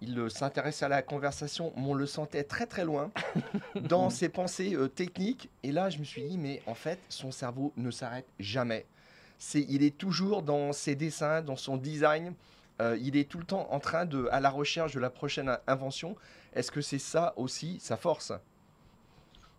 il 0.00 0.30
s'intéressait 0.30 0.84
à 0.84 0.88
la 0.88 1.02
conversation, 1.02 1.72
mais 1.76 1.86
on 1.86 1.94
le 1.94 2.06
sentait 2.06 2.44
très 2.44 2.66
très 2.66 2.84
loin 2.84 3.10
dans 3.76 4.10
ses 4.10 4.28
pensées 4.28 4.74
euh, 4.74 4.88
techniques. 4.88 5.50
Et 5.62 5.72
là, 5.72 5.90
je 5.90 5.98
me 5.98 6.04
suis 6.04 6.22
dit, 6.22 6.38
mais 6.38 6.62
en 6.66 6.74
fait, 6.74 6.98
son 7.08 7.30
cerveau 7.30 7.72
ne 7.76 7.90
s'arrête 7.90 8.26
jamais. 8.38 8.84
C'est, 9.38 9.64
il 9.68 9.82
est 9.82 9.96
toujours 9.96 10.42
dans 10.42 10.72
ses 10.72 10.94
dessins, 10.94 11.42
dans 11.42 11.56
son 11.56 11.76
design. 11.76 12.34
Euh, 12.80 12.98
il 13.00 13.16
est 13.16 13.28
tout 13.28 13.38
le 13.38 13.44
temps 13.44 13.68
en 13.70 13.80
train 13.80 14.04
de, 14.04 14.28
à 14.30 14.40
la 14.40 14.50
recherche 14.50 14.92
de 14.92 15.00
la 15.00 15.10
prochaine 15.10 15.56
invention. 15.66 16.16
Est-ce 16.56 16.72
que 16.72 16.80
c'est 16.80 16.98
ça 16.98 17.34
aussi 17.36 17.78
sa 17.80 17.98
force? 17.98 18.32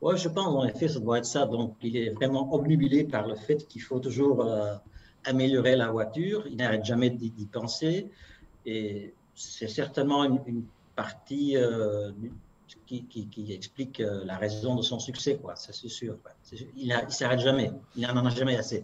Oui, 0.01 0.17
je 0.17 0.29
pense 0.29 0.47
en 0.47 0.65
effet, 0.65 0.87
ça 0.87 0.99
doit 0.99 1.19
être 1.19 1.25
ça. 1.25 1.45
Donc, 1.45 1.75
il 1.81 1.95
est 1.95 2.09
vraiment 2.09 2.51
obnubilé 2.51 3.03
par 3.03 3.27
le 3.27 3.35
fait 3.35 3.67
qu'il 3.67 3.83
faut 3.83 3.99
toujours 3.99 4.43
euh, 4.43 4.75
améliorer 5.23 5.75
la 5.75 5.91
voiture. 5.91 6.45
Il 6.47 6.57
n'arrête 6.57 6.83
jamais 6.83 7.11
d'y 7.11 7.45
penser. 7.45 8.09
Et 8.65 9.13
c'est 9.35 9.67
certainement 9.67 10.23
une, 10.23 10.63
partie 10.95 11.55
euh, 11.55 12.11
qui, 12.87 13.05
explique 13.49 13.99
euh, 13.99 14.25
la 14.25 14.37
raison 14.37 14.75
de 14.75 14.81
son 14.81 14.97
succès, 14.97 15.37
quoi. 15.37 15.55
Ça, 15.55 15.73
c'est 15.73 15.89
sûr. 15.89 16.17
Il 16.75 16.87
ne 16.87 17.09
s'arrête 17.11 17.41
jamais. 17.41 17.71
Il 17.95 18.07
n'en 18.07 18.25
a 18.25 18.29
jamais 18.31 18.57
assez. 18.57 18.83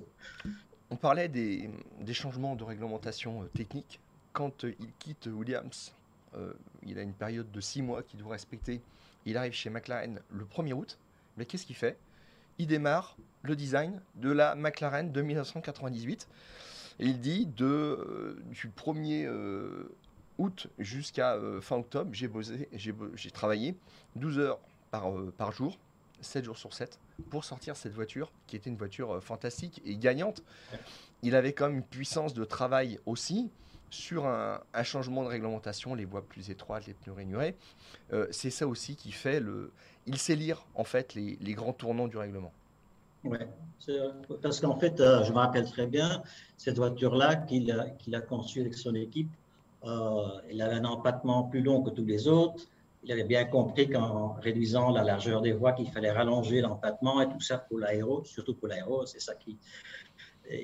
On 0.92 0.96
parlait 0.96 1.28
des, 1.28 1.68
changements 2.12 2.56
de 2.56 2.64
réglementation 2.64 3.44
technique. 3.56 4.00
Quand 4.32 4.64
il 4.64 4.94
quitte 5.00 5.28
Williams, 5.28 5.94
il 6.86 6.98
a 7.00 7.02
une 7.02 7.14
période 7.14 7.52
de 7.52 7.62
six 7.62 7.82
mois 7.82 8.04
qu'il 8.04 8.20
doit 8.20 8.32
respecter. 8.32 8.82
Il 9.26 9.38
arrive 9.38 9.54
chez 9.54 9.70
McLaren 9.70 10.20
le 10.32 10.46
1er 10.46 10.74
août. 10.74 10.98
Mais 11.38 11.46
qu'est-ce 11.46 11.66
qu'il 11.66 11.76
fait? 11.76 11.98
Il 12.60 12.68
démarre 12.68 13.18
le 13.42 13.56
design 13.56 14.02
de 14.16 14.32
la 14.32 14.56
McLaren 14.56 15.12
de 15.12 15.22
1998. 15.22 16.28
Et 17.00 17.08
il 17.08 17.20
dit 17.20 17.46
de, 17.46 18.38
du 18.52 18.70
1er 18.70 19.28
août 20.38 20.68
jusqu'à 20.80 21.34
euh, 21.34 21.62
fin 21.62 21.78
octobre, 21.78 22.12
j'ai 22.14 22.30
j'ai 23.16 23.32
travaillé 23.32 23.76
12 24.16 24.40
heures 24.40 24.60
par, 24.92 25.12
euh, 25.12 25.34
par 25.38 25.52
jour, 25.52 25.78
7 26.22 26.46
jours 26.46 26.58
sur 26.58 26.74
7, 26.74 27.00
pour 27.30 27.44
sortir 27.44 27.76
cette 27.76 27.94
voiture, 27.94 28.32
qui 28.48 28.56
était 28.56 28.70
une 28.70 28.78
voiture 28.78 29.16
euh, 29.16 29.22
fantastique 29.22 29.82
et 29.86 29.96
gagnante. 29.98 30.44
Il 31.22 31.36
avait 31.36 31.54
quand 31.54 31.68
même 31.68 31.78
une 31.78 31.84
puissance 31.84 32.34
de 32.34 32.44
travail 32.44 33.00
aussi 33.06 33.50
sur 33.94 34.26
un, 34.26 34.60
changement 34.84 35.24
de 35.24 35.30
réglementation, 35.30 35.96
les 35.96 36.06
voies 36.06 36.26
plus 36.26 36.50
étroites, 36.50 36.88
les 36.88 36.94
pneus 36.94 37.14
rainurés. 37.14 37.56
c'est 38.32 38.50
ça 38.50 38.68
aussi 38.68 38.96
qui 38.96 39.12
fait 39.12 39.40
le. 39.40 39.72
Il 40.06 40.18
sait 40.18 40.36
lire 40.36 40.66
en 40.76 40.84
fait 40.84 41.14
les, 41.14 41.54
grands 41.54 41.74
tournants 41.74 42.08
du 42.08 42.18
règlement. 42.18 42.52
Oui, 43.24 43.38
parce 44.42 44.60
qu'en 44.60 44.78
fait, 44.78 44.98
je 44.98 45.32
me 45.32 45.38
rappelle 45.38 45.70
très 45.70 45.88
bien 45.88 46.24
cette 46.58 46.78
voiture-là 46.78 47.38
qu'il 47.38 47.72
a, 47.72 47.90
qu'il 47.92 48.16
a 48.16 48.22
conçue 48.22 48.62
avec 48.62 48.74
son 48.74 48.96
équipe 48.96 49.30
euh, 49.86 50.40
il 50.50 50.62
avait 50.62 50.76
un 50.76 50.86
empattement 50.86 51.44
plus 51.44 51.62
long 51.62 51.82
que 51.82 51.90
tous 51.90 52.06
les 52.06 52.28
autres. 52.28 52.64
Il 53.04 53.12
avait 53.12 53.26
bien 53.26 53.44
compris 53.44 53.90
qu'en 53.90 54.34
réduisant 54.42 54.92
la 54.92 55.04
largeur 55.04 55.42
des 55.42 55.52
voies, 55.52 55.74
qu'il 55.74 55.90
fallait 55.92 56.12
rallonger 56.12 56.62
l'empattement 56.62 57.20
et 57.22 57.28
tout 57.28 57.42
ça 57.42 57.58
pour 57.58 57.80
l'aéro, 57.80 58.24
surtout 58.24 58.54
pour 58.54 58.70
l'aéro, 58.70 59.06
c'est 59.06 59.20
ça 59.20 59.36
qui, 59.36 59.58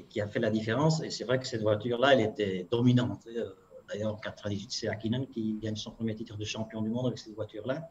qui 0.09 0.21
a 0.21 0.27
fait 0.27 0.39
la 0.39 0.49
différence. 0.49 1.01
Et 1.03 1.09
c'est 1.09 1.23
vrai 1.23 1.39
que 1.39 1.47
cette 1.47 1.61
voiture-là, 1.61 2.13
elle 2.13 2.21
était 2.21 2.67
dominante. 2.69 3.21
Euh, 3.27 3.51
d'ailleurs, 3.87 4.13
en 4.13 4.17
98, 4.17 4.71
c'est 4.71 4.87
Akinen 4.87 5.27
qui 5.27 5.57
gagne 5.61 5.75
son 5.75 5.91
premier 5.91 6.15
titre 6.15 6.37
de 6.37 6.45
champion 6.45 6.81
du 6.81 6.89
monde 6.89 7.07
avec 7.07 7.19
cette 7.19 7.35
voiture-là. 7.35 7.89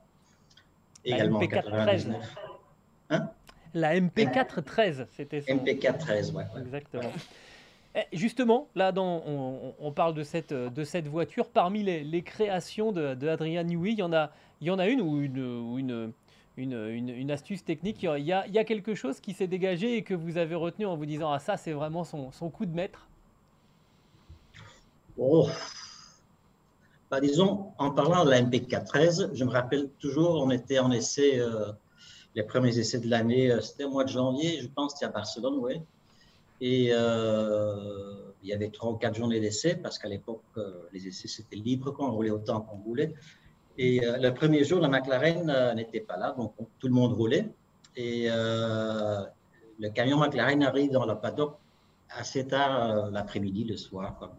Également 1.05 1.39
en 1.39 1.47
99. 1.47 2.35
Hein? 3.11 3.31
La 3.75 3.99
MP4 3.99 4.63
13, 4.63 5.07
c'était 5.11 5.41
ça. 5.43 5.53
MP4 5.53 5.99
13, 5.99 6.33
ouais. 6.33 6.45
Exactement. 6.59 7.13
Eh, 7.95 8.17
justement, 8.17 8.69
là, 8.75 8.93
on, 8.97 9.93
parle 9.93 10.15
de 10.15 10.23
cette, 10.23 10.53
de 10.53 10.85
cette 10.85 11.09
voiture. 11.09 11.49
Parmi 11.49 11.83
les, 11.83 12.23
créations 12.23 12.93
de, 12.93 13.15
de, 13.15 13.29
Adrian 13.29 13.65
Newey, 13.65 13.93
il 13.93 13.99
y 13.99 14.03
en 14.03 14.13
a, 14.13 14.31
il 14.61 14.67
y 14.67 14.71
en 14.71 14.79
a 14.79 14.87
une 14.87 15.01
ou 15.01 15.21
une, 15.21 15.79
une, 15.79 16.13
une, 16.59 17.31
astuce 17.31 17.65
technique. 17.65 18.03
Il 18.03 18.25
y, 18.25 18.33
a, 18.33 18.65
quelque 18.65 18.95
chose 18.95 19.21
qui 19.21 19.33
s'est 19.33 19.47
dégagé 19.47 19.97
et 19.97 20.03
que 20.03 20.15
vous 20.15 20.37
avez 20.37 20.55
retenu 20.55 20.87
en 20.87 20.97
vous 20.97 21.07
disant 21.07 21.33
Ah, 21.33 21.39
ça, 21.39 21.57
c'est 21.57 21.73
vraiment 21.73 22.05
son, 22.05 22.31
coup 22.51 22.67
de 22.67 22.75
maître? 22.75 23.09
Oh 25.17 25.49
bah, 27.11 27.21
Disons, 27.21 27.73
en 27.79 27.91
parlant 27.91 28.25
de 28.25 28.31
la 28.31 28.43
MP413, 28.43 29.35
je 29.35 29.45
me 29.45 29.51
rappelle 29.51 29.89
toujours, 29.99 30.43
on 30.43 30.51
était 30.51 30.79
en 30.79 30.91
essai, 30.91 31.39
euh, 31.41 31.73
les 32.35 32.43
premiers 32.43 32.79
essais 32.79 32.99
de 32.99 33.09
l'année, 33.09 33.51
euh, 33.51 33.61
c'était 33.61 33.85
au 33.85 33.91
mois 33.91 34.05
de 34.05 34.11
janvier, 34.11 34.61
je 34.61 34.69
pense, 34.69 34.93
c'était 34.93 35.07
à 35.07 35.09
Barcelone, 35.09 35.57
oui. 35.59 35.81
Et 36.61 36.91
euh, 36.93 38.33
il 38.43 38.49
y 38.49 38.53
avait 38.53 38.69
trois 38.69 38.91
ou 38.91 38.97
quatre 38.97 39.15
journées 39.15 39.41
d'essai 39.41 39.77
parce 39.77 39.99
qu'à 39.99 40.09
l'époque, 40.09 40.43
les 40.93 41.07
essais, 41.07 41.29
c'était 41.29 41.57
libre, 41.57 41.95
on 42.01 42.11
roulait 42.11 42.31
autant 42.31 42.61
qu'on 42.63 42.79
voulait. 42.79 43.15
Et 43.79 44.05
euh, 44.05 44.19
le 44.19 44.35
premier 44.35 44.65
jour, 44.65 44.81
la 44.81 44.89
McLaren 44.89 45.75
n'était 45.75 46.01
pas 46.01 46.17
là, 46.17 46.35
donc 46.37 46.55
tout 46.79 46.89
le 46.89 46.95
monde 46.95 47.13
roulait. 47.13 47.49
Et 47.97 48.29
le 48.29 49.89
camion 49.95 50.19
McLaren 50.19 50.63
arrive 50.63 50.91
dans 50.93 51.07
la 51.07 51.17
paddock 51.17 51.57
assez 52.11 52.47
tard 52.47 53.11
l'après-midi, 53.11 53.65
le 53.65 53.77
soir. 53.77 54.31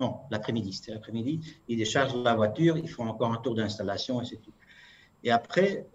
Non, 0.00 0.16
l'après-midi, 0.30 0.72
c'était 0.72 0.92
l'après-midi. 0.92 1.40
Ils 1.68 1.76
déchargent 1.76 2.16
la 2.16 2.34
voiture, 2.34 2.78
ils 2.78 2.88
font 2.88 3.06
encore 3.06 3.32
un 3.32 3.36
tour 3.36 3.54
d'installation 3.54 4.22
et 4.22 4.24
c'est 4.24 4.36
tout. 4.36 4.52
Et 5.24 5.30
après, 5.30 5.86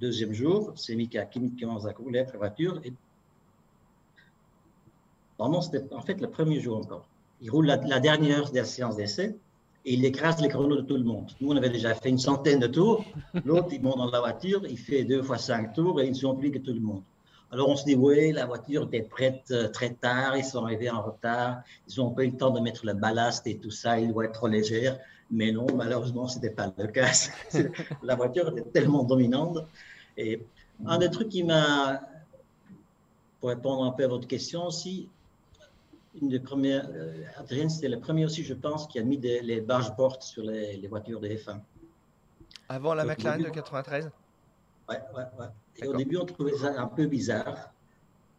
deuxième 0.00 0.32
jour, 0.32 0.72
c'est 0.76 0.94
Mika 0.94 1.24
qui 1.26 1.54
commence 1.56 1.84
à 1.86 1.92
rouler 1.92 2.24
la 2.24 2.38
voiture. 2.38 2.80
Et 2.84 2.92
c'était 5.62 5.94
en 5.94 6.02
fait 6.02 6.20
le 6.20 6.28
premier 6.28 6.60
jour 6.60 6.78
encore. 6.78 7.06
Il 7.40 7.50
roule 7.50 7.66
la, 7.66 8.00
dernière 8.00 8.50
des 8.50 8.64
séances 8.64 8.96
d'essai 8.96 9.36
et 9.84 9.94
il 9.94 10.04
écrase 10.04 10.40
les 10.40 10.48
chronos 10.48 10.76
de 10.76 10.82
tout 10.82 10.96
le 10.96 11.04
monde. 11.04 11.30
Nous, 11.40 11.50
on 11.50 11.56
avait 11.56 11.70
déjà 11.70 11.94
fait 11.94 12.08
une 12.08 12.18
centaine 12.18 12.58
de 12.58 12.66
tours. 12.66 13.04
L'autre, 13.44 13.68
il 13.72 13.82
monte 13.82 13.98
dans 13.98 14.10
la 14.10 14.20
voiture, 14.20 14.62
il 14.68 14.78
fait 14.78 15.04
deux 15.04 15.22
fois 15.22 15.38
cinq 15.38 15.72
tours 15.72 16.00
et 16.00 16.06
ils 16.06 16.16
sont 16.16 16.34
plus 16.34 16.50
que 16.50 16.58
tout 16.58 16.72
le 16.72 16.80
monde. 16.80 17.02
Alors 17.50 17.70
on 17.70 17.76
se 17.76 17.84
dit, 17.84 17.94
oui, 17.94 18.32
la 18.32 18.44
voiture 18.44 18.84
était 18.84 19.02
prête 19.02 19.44
euh, 19.52 19.68
très 19.68 19.90
tard, 19.90 20.36
ils 20.36 20.44
sont 20.44 20.64
arrivés 20.64 20.90
en 20.90 21.00
retard, 21.00 21.62
ils 21.88 21.98
n'ont 21.98 22.10
pas 22.10 22.24
eu 22.24 22.30
le 22.30 22.36
temps 22.36 22.50
de 22.50 22.60
mettre 22.60 22.84
le 22.84 22.92
ballast 22.92 23.46
et 23.46 23.56
tout 23.56 23.70
ça, 23.70 23.98
il 23.98 24.12
doit 24.12 24.26
être 24.26 24.32
trop 24.32 24.48
légère. 24.48 24.98
Mais 25.30 25.50
non, 25.52 25.66
malheureusement, 25.74 26.28
ce 26.28 26.36
n'était 26.36 26.54
pas 26.54 26.72
le 26.76 26.88
cas. 26.88 27.10
la 28.02 28.16
voiture 28.16 28.48
était 28.50 28.68
tellement 28.68 29.04
dominante. 29.04 29.58
Et 30.16 30.42
un 30.86 30.98
des 30.98 31.10
trucs 31.10 31.30
qui 31.30 31.42
m'a, 31.42 32.02
pour 33.40 33.48
répondre 33.50 33.84
un 33.84 33.92
peu 33.92 34.04
à 34.04 34.08
votre 34.08 34.26
question 34.26 34.66
aussi, 34.66 35.08
une 36.20 36.28
des 36.28 36.40
premières, 36.40 36.88
euh, 36.90 37.22
Adrien, 37.36 37.68
c'était 37.68 37.88
le 37.88 38.00
premier 38.00 38.24
aussi, 38.24 38.42
je 38.44 38.54
pense, 38.54 38.86
qui 38.86 38.98
a 38.98 39.02
mis 39.02 39.18
des, 39.18 39.40
les 39.40 39.60
barges 39.60 39.94
portes 39.96 40.22
sur 40.22 40.42
les, 40.42 40.76
les, 40.76 40.88
voitures 40.88 41.20
de 41.20 41.28
F1. 41.28 41.60
Avant 42.68 42.94
la 42.94 43.04
McLaren 43.04 43.42
de 43.42 43.48
93 43.48 44.10
Ouais, 44.88 44.96
ouais, 45.14 45.22
ouais. 45.38 45.46
Et 45.76 45.86
au 45.86 45.94
début, 45.94 46.16
on 46.16 46.24
trouvait 46.24 46.56
ça 46.56 46.80
un 46.80 46.86
peu 46.86 47.06
bizarre. 47.06 47.72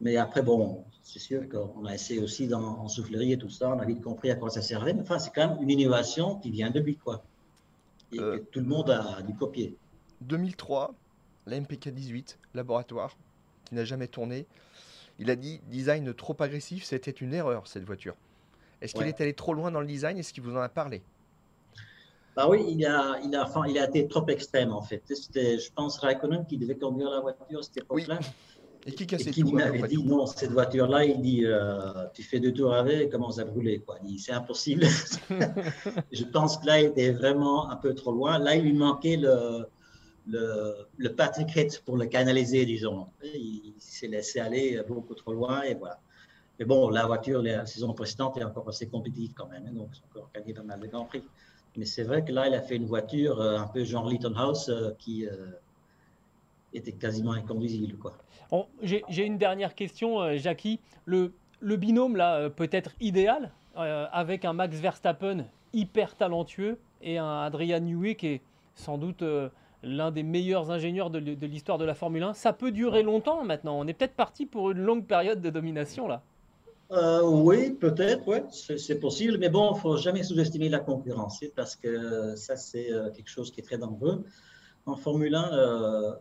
Mais 0.02 0.18
après, 0.18 0.42
bon, 0.42 0.84
c'est 1.04 1.20
sûr 1.20 1.48
qu'on 1.50 1.86
a 1.86 1.94
essayé 1.94 2.22
aussi 2.22 2.48
dans, 2.48 2.80
en 2.80 2.88
soufflerie 2.88 3.34
et 3.34 3.38
tout 3.38 3.50
ça, 3.50 3.70
on 3.70 3.80
a 3.80 3.86
vite 3.86 4.02
compris 4.02 4.32
à 4.32 4.36
quoi 4.36 4.50
ça 4.50 4.62
servait. 4.62 4.94
Mais 4.94 5.02
enfin, 5.02 5.20
c'est 5.20 5.32
quand 5.34 5.50
même 5.50 5.62
une 5.62 5.70
innovation 5.70 6.40
qui 6.40 6.52
vient 6.52 6.70
de 6.70 6.80
lui, 6.80 6.96
quoi. 6.96 7.24
Et 8.12 8.20
euh, 8.20 8.38
que 8.38 8.44
tout 8.46 8.60
le 8.60 8.66
monde 8.66 8.90
a 8.90 9.22
dû 9.22 9.36
copier. 9.36 9.78
2003, 10.22 10.94
la 11.46 11.60
MPK 11.60 11.90
18, 11.90 12.40
laboratoire, 12.54 13.16
qui 13.66 13.76
n'a 13.76 13.86
jamais 13.86 14.08
tourné. 14.08 14.48
Il 15.20 15.30
a 15.30 15.36
dit 15.36 15.62
design 15.68 16.14
trop 16.14 16.36
agressif, 16.40 16.84
c'était 16.84 17.12
une 17.12 17.34
erreur 17.34 17.68
cette 17.68 17.84
voiture. 17.84 18.16
Est-ce 18.82 18.94
qu'il 18.94 19.08
est 19.08 19.20
allé 19.20 19.34
trop 19.34 19.54
loin 19.54 19.72
dans 19.72 19.82
le 19.82 19.88
design? 19.88 20.18
Est-ce 20.18 20.34
qu'il 20.34 20.44
vous 20.44 20.56
en 20.56 20.62
a 20.62 20.70
parlé? 20.70 21.02
Bah 22.36 22.48
oui, 22.48 22.64
il 22.70 22.86
a, 22.86 23.20
il, 23.24 23.36
a, 23.36 23.44
enfin, 23.44 23.64
il 23.68 23.78
a 23.78 23.86
été 23.86 24.08
trop 24.08 24.26
extrême 24.28 24.72
en 24.72 24.82
fait. 24.82 25.04
C'était, 25.06 25.60
je 25.60 25.70
pense, 25.74 25.98
Raikkonen 25.98 26.46
qui 26.46 26.58
devait 26.58 26.78
conduire 26.78 27.10
la 27.10 27.20
voiture 27.20 27.60
à 27.60 27.64
cette 27.64 27.78
époque-là. 27.78 28.20
Et 28.86 28.94
qui 28.94 29.06
cassait 29.06 29.32
qui 29.32 29.44
m'avait 29.44 29.86
dit 29.90 30.02
non, 30.02 30.26
cette 30.26 30.52
voiture-là, 30.52 31.04
il 31.04 31.22
dit 31.22 31.46
euh, 31.46 32.08
tu 32.14 32.24
fais 32.24 32.40
deux 32.40 32.54
tours 32.54 32.74
avec 32.74 33.02
et 33.02 33.10
commence 33.10 33.40
à 33.40 33.44
brûler. 33.44 33.80
Quoi? 33.80 33.98
Il 34.04 34.08
dit 34.08 34.20
c'est 34.20 34.32
impossible. 34.32 34.86
je 36.14 36.24
pense 36.24 36.58
que 36.60 36.66
là, 36.66 36.80
il 36.80 36.86
était 36.86 37.12
vraiment 37.12 37.70
un 37.70 37.76
peu 37.76 37.94
trop 37.94 38.14
loin. 38.14 38.40
Là, 38.40 38.56
il 38.56 38.64
lui 38.64 38.74
manquait 38.74 39.18
le, 39.18 39.66
le, 40.30 40.88
le 40.98 41.16
Patrick 41.16 41.56
Hitch 41.56 41.80
pour 41.80 41.98
le 41.98 42.06
canaliser, 42.06 42.66
disons. 42.66 43.08
Il, 43.24 43.74
s'est 43.80 44.08
laissé 44.08 44.40
aller 44.40 44.82
beaucoup 44.88 45.16
trop 45.16 45.34
loin 45.34 45.62
et 45.64 45.74
voilà. 45.74 46.00
Mais 46.58 46.66
bon, 46.66 46.90
la 46.90 47.06
voiture, 47.06 47.42
la 47.42 47.66
saison 47.66 47.94
précédente 47.94 48.38
est 48.38 48.44
encore 48.44 48.68
assez 48.68 48.88
compétitive 48.88 49.34
quand 49.34 49.48
même, 49.48 49.66
hein, 49.68 49.74
donc 49.74 49.90
ils 49.94 50.00
ont 50.00 50.20
encore 50.20 50.30
gagné 50.34 50.54
pas 50.54 50.64
mal 50.64 50.80
de 50.80 50.88
grands 50.88 51.06
prix. 51.06 51.24
Mais 51.78 51.86
c'est 51.86 52.04
vrai 52.04 52.26
que 52.26 52.32
là, 52.32 52.48
il 52.48 52.54
a 52.54 52.62
fait 52.62 52.76
une 52.76 52.86
voiture 52.86 53.42
un 53.42 53.68
peu 53.68 53.84
genre 53.84 54.10
Litton 54.10 54.34
House 54.36 54.70
qui 54.98 55.26
était 56.74 56.92
quasiment 56.92 57.32
inconduisible. 57.32 57.98
Quoi. 57.98 58.18
J'ai 58.82 59.26
une 59.26 59.38
dernière 59.38 59.76
question, 59.76 60.36
Jackie. 60.36 60.80
Le, 61.06 61.32
le 61.62 61.78
binôme, 61.78 62.18
là, 62.18 62.50
peut-être 62.50 62.92
idéal, 63.00 63.52
avec 63.76 64.46
un 64.46 64.54
Max 64.54 64.78
Verstappen 64.78 65.46
hyper 65.74 66.16
talentueux 66.16 66.80
et 67.02 67.18
un 67.18 67.42
Adrian 67.44 67.80
Newey 67.80 68.16
qui 68.16 68.28
est 68.28 68.42
sans 68.76 68.98
doute 68.98 69.24
l'un 69.84 70.12
des 70.12 70.24
meilleurs 70.24 70.72
ingénieurs 70.72 71.10
de, 71.10 71.20
l'histoire 71.46 71.78
de 71.78 71.86
la 71.86 71.94
Formule 71.94 72.24
1. 72.24 72.34
Ça 72.34 72.54
peut 72.54 72.72
durer 72.72 73.04
longtemps 73.04 73.44
maintenant. 73.44 73.80
On 73.80 73.88
est 73.88 73.94
peut-être 73.94 74.16
parti 74.16 74.46
pour 74.46 74.72
une 74.72 74.80
longue 74.80 75.06
période 75.06 75.42
de 75.42 75.50
domination 75.50 76.08
là. 76.08 76.22
Euh, 76.92 77.22
oui, 77.24 77.72
peut-être, 77.72 78.28
ouais, 78.28 78.44
c'est 78.50 79.00
possible. 79.00 79.38
Mais 79.38 79.50
bon, 79.50 79.72
il 79.72 79.76
ne 79.76 79.80
faut 79.80 79.98
jamais 79.98 80.24
sous-estimer 80.24 80.70
la 80.70 80.80
concurrence 80.80 81.44
hein, 81.44 81.48
parce 81.56 81.76
que 81.76 82.36
ça, 82.36 82.56
c'est 82.56 82.92
euh, 82.92 83.12
quelque 83.12 83.30
chose 83.30 83.52
qui 83.52 83.60
est 83.60 83.64
très 83.64 83.78
dangereux 83.78 84.24
en 84.88 84.96
Formule 84.96 85.36
1. 85.36 85.54
Euh, 85.54 86.12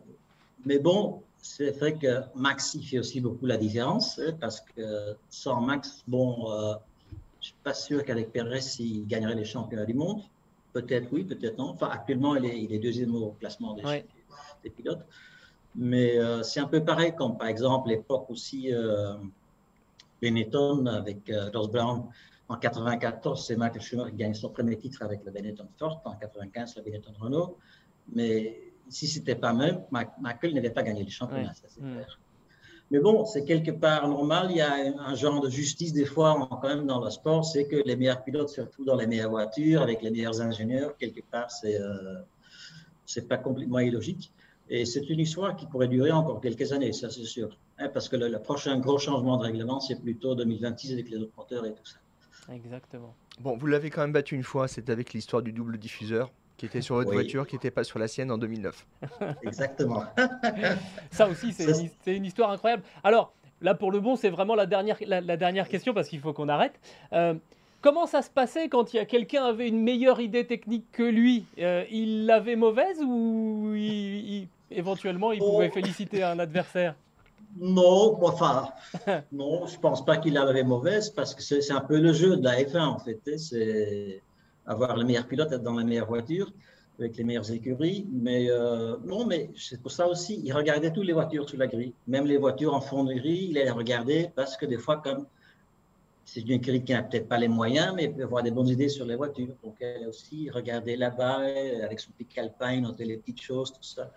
mais 0.66 0.78
bon, 0.78 1.22
c'est 1.40 1.70
vrai 1.70 1.94
que 1.94 2.20
Max, 2.34 2.74
il 2.74 2.84
fait 2.84 2.98
aussi 2.98 3.20
beaucoup 3.22 3.46
la 3.46 3.56
différence 3.56 4.18
hein, 4.18 4.36
parce 4.38 4.60
que 4.60 5.16
sans 5.30 5.62
Max, 5.62 6.04
bon, 6.06 6.46
je 6.46 6.74
ne 6.74 6.76
suis 7.40 7.54
pas 7.64 7.74
sûr 7.74 8.04
qu'avec 8.04 8.30
Perez, 8.30 8.60
il 8.78 9.06
gagnerait 9.06 9.36
les 9.36 9.46
championnats 9.46 9.86
du 9.86 9.94
monde. 9.94 10.20
Peut-être 10.72 11.08
oui, 11.12 11.24
peut-être 11.24 11.58
non. 11.58 11.70
Enfin, 11.70 11.88
actuellement, 11.88 12.36
il 12.36 12.44
est, 12.44 12.62
il 12.62 12.72
est 12.72 12.78
deuxième 12.78 13.14
au 13.14 13.32
classement 13.32 13.74
des, 13.74 14.04
des 14.62 14.70
pilotes. 14.70 15.04
Mais 15.74 16.18
euh, 16.18 16.42
c'est 16.42 16.60
un 16.60 16.66
peu 16.66 16.84
pareil 16.84 17.14
comme, 17.14 17.36
par 17.38 17.48
exemple, 17.48 17.88
l'époque 17.88 18.28
aussi 18.30 18.72
euh, 18.72 19.14
Benetton 20.20 20.86
avec 20.86 21.28
euh, 21.30 21.50
Ross 21.54 21.70
Brown. 21.70 22.04
En 22.48 22.56
94, 22.56 23.46
c'est 23.46 23.56
Michael 23.56 23.82
Schumacher 23.82 24.10
qui 24.10 24.16
gagne 24.16 24.34
son 24.34 24.50
premier 24.50 24.76
titre 24.76 25.02
avec 25.02 25.24
le 25.24 25.30
Benetton 25.30 25.68
Ford. 25.78 26.00
En 26.04 26.14
95, 26.14 26.76
le 26.76 26.82
Benetton 26.82 27.12
Renault. 27.20 27.58
Mais 28.12 28.72
si 28.88 29.06
ce 29.06 29.18
n'était 29.18 29.34
pas 29.36 29.52
même, 29.52 29.82
Michael 29.90 30.54
n'avait 30.54 30.70
pas 30.70 30.82
gagné 30.82 31.04
le 31.04 31.10
championnat, 31.10 31.52
ça 31.52 31.66
c'est 31.68 31.80
clair. 31.80 32.18
Mais 32.90 33.00
bon, 33.00 33.26
c'est 33.26 33.44
quelque 33.44 33.70
part 33.70 34.08
normal. 34.08 34.48
Il 34.50 34.56
y 34.56 34.60
a 34.60 34.72
un 34.72 35.14
genre 35.14 35.40
de 35.40 35.50
justice 35.50 35.92
des 35.92 36.06
fois 36.06 36.48
quand 36.50 36.68
même 36.68 36.86
dans 36.86 37.04
le 37.04 37.10
sport, 37.10 37.44
c'est 37.44 37.66
que 37.66 37.76
les 37.84 37.96
meilleurs 37.96 38.24
pilotes, 38.24 38.48
surtout 38.48 38.84
dans 38.84 38.96
les 38.96 39.06
meilleures 39.06 39.30
voitures, 39.30 39.82
avec 39.82 40.00
les 40.02 40.10
meilleurs 40.10 40.40
ingénieurs, 40.40 40.96
quelque 40.96 41.20
part, 41.30 41.50
c'est 41.50 41.78
euh, 41.78 42.20
c'est 43.04 43.28
pas 43.28 43.36
complètement 43.38 43.78
illogique. 43.78 44.32
Et 44.70 44.84
c'est 44.84 45.08
une 45.08 45.20
histoire 45.20 45.56
qui 45.56 45.66
pourrait 45.66 45.88
durer 45.88 46.12
encore 46.12 46.40
quelques 46.40 46.72
années, 46.72 46.92
ça 46.92 47.10
c'est 47.10 47.24
sûr. 47.24 47.58
Hein, 47.78 47.88
parce 47.92 48.08
que 48.08 48.16
le, 48.16 48.38
prochain 48.38 48.78
gros 48.78 48.98
changement 48.98 49.36
de 49.38 49.44
règlement, 49.44 49.80
c'est 49.80 50.00
plutôt 50.00 50.34
2026 50.34 50.92
avec 50.92 51.08
les 51.10 51.16
autres 51.16 51.32
moteurs 51.36 51.64
et 51.64 51.72
tout 51.72 51.86
ça. 51.86 51.98
Exactement. 52.52 53.14
Bon, 53.40 53.56
vous 53.56 53.66
l'avez 53.66 53.90
quand 53.90 54.02
même 54.02 54.12
battu 54.12 54.34
une 54.34 54.42
fois, 54.42 54.68
c'est 54.68 54.90
avec 54.90 55.12
l'histoire 55.12 55.42
du 55.42 55.52
double 55.52 55.78
diffuseur 55.78 56.30
qui 56.58 56.66
était 56.66 56.82
sur 56.82 56.96
votre 56.96 57.12
voiture, 57.12 57.46
qui 57.46 57.54
n'était 57.54 57.70
pas 57.70 57.84
sur 57.84 57.98
la 57.98 58.08
sienne 58.08 58.30
en 58.30 58.36
2009. 58.36 58.86
Exactement. 59.42 60.04
Ça 61.10 61.28
aussi, 61.28 61.52
c'est 61.52 62.16
une, 62.16 62.24
histoire 62.24 62.50
incroyable. 62.50 62.82
Alors, 63.04 63.32
là, 63.62 63.74
pour 63.74 63.92
le 63.92 64.00
bon, 64.00 64.16
c'est 64.16 64.28
vraiment 64.28 64.56
la 64.56 64.66
dernière, 64.66 64.98
la, 65.06 65.36
dernière 65.36 65.68
question, 65.68 65.94
parce 65.94 66.08
qu'il 66.08 66.20
faut 66.20 66.32
qu'on 66.32 66.48
arrête. 66.48 66.78
Euh, 67.12 67.34
comment 67.80 68.06
ça 68.06 68.22
se 68.22 68.30
passait 68.30 68.68
quand 68.68 68.92
il 68.92 68.96
y 68.96 68.98
a 68.98 69.04
quelqu'un 69.04 69.44
avait 69.44 69.68
une 69.68 69.80
meilleure 69.80 70.20
idée 70.20 70.46
technique 70.46 70.84
que 70.92 71.04
lui? 71.04 71.46
Euh, 71.58 71.84
Il 71.90 72.26
l'avait 72.26 72.56
mauvaise 72.56 73.00
ou 73.02 73.74
éventuellement 74.70 75.32
il 75.32 75.38
pouvait 75.38 75.70
oh. 75.70 75.74
féliciter 75.74 76.24
un 76.24 76.38
adversaire? 76.40 76.94
Non, 77.56 78.18
enfin, 78.22 78.68
non, 79.32 79.66
je 79.66 79.78
pense 79.78 80.04
pas 80.04 80.18
qu'il 80.18 80.34
l'avait 80.34 80.64
mauvaise 80.64 81.08
parce 81.10 81.34
que 81.34 81.42
c'est 81.42 81.72
un 81.72 81.80
peu 81.80 81.98
le 81.98 82.12
jeu 82.12 82.36
de 82.36 82.44
la 82.44 82.62
F1 82.62 82.80
en 82.80 82.98
fait. 82.98 83.20
Hein. 83.26 83.38
C'est 83.38 84.22
avoir 84.68 84.96
le 84.96 85.04
meilleur 85.04 85.26
pilote, 85.26 85.50
être 85.50 85.62
dans 85.62 85.74
la 85.74 85.84
meilleure 85.84 86.06
voiture, 86.06 86.52
avec 86.98 87.16
les 87.16 87.24
meilleures 87.24 87.50
écuries. 87.50 88.06
Mais 88.12 88.50
euh, 88.50 88.96
non, 89.04 89.26
mais 89.26 89.50
c'est 89.56 89.80
pour 89.82 89.90
ça 89.90 90.06
aussi, 90.06 90.40
il 90.44 90.52
regardait 90.52 90.92
toutes 90.92 91.06
les 91.06 91.12
voitures 91.12 91.48
sur 91.48 91.58
la 91.58 91.66
grille, 91.66 91.94
même 92.06 92.26
les 92.26 92.38
voitures 92.38 92.74
en 92.74 92.80
fond 92.80 93.04
de 93.04 93.14
grille, 93.14 93.48
il 93.50 93.54
les 93.54 93.70
regardait 93.70 94.32
parce 94.36 94.56
que 94.56 94.66
des 94.66 94.78
fois, 94.78 94.98
comme 94.98 95.26
c'est 96.24 96.42
une 96.42 96.52
écurie 96.52 96.84
qui 96.84 96.92
n'a 96.92 97.02
peut-être 97.02 97.26
pas 97.26 97.38
les 97.38 97.48
moyens, 97.48 97.94
mais 97.96 98.08
peut 98.08 98.22
avoir 98.22 98.42
des 98.42 98.50
bonnes 98.50 98.68
idées 98.68 98.90
sur 98.90 99.06
les 99.06 99.16
voitures. 99.16 99.54
Donc, 99.64 99.76
elle 99.80 100.06
aussi 100.06 100.50
regardé 100.50 100.94
là-bas 100.94 101.38
avec 101.82 101.98
son 102.00 102.10
pic 102.12 102.36
alpine, 102.36 102.82
noter 102.82 103.06
les 103.06 103.16
petites 103.16 103.40
choses, 103.40 103.72
tout 103.72 103.82
ça. 103.82 104.12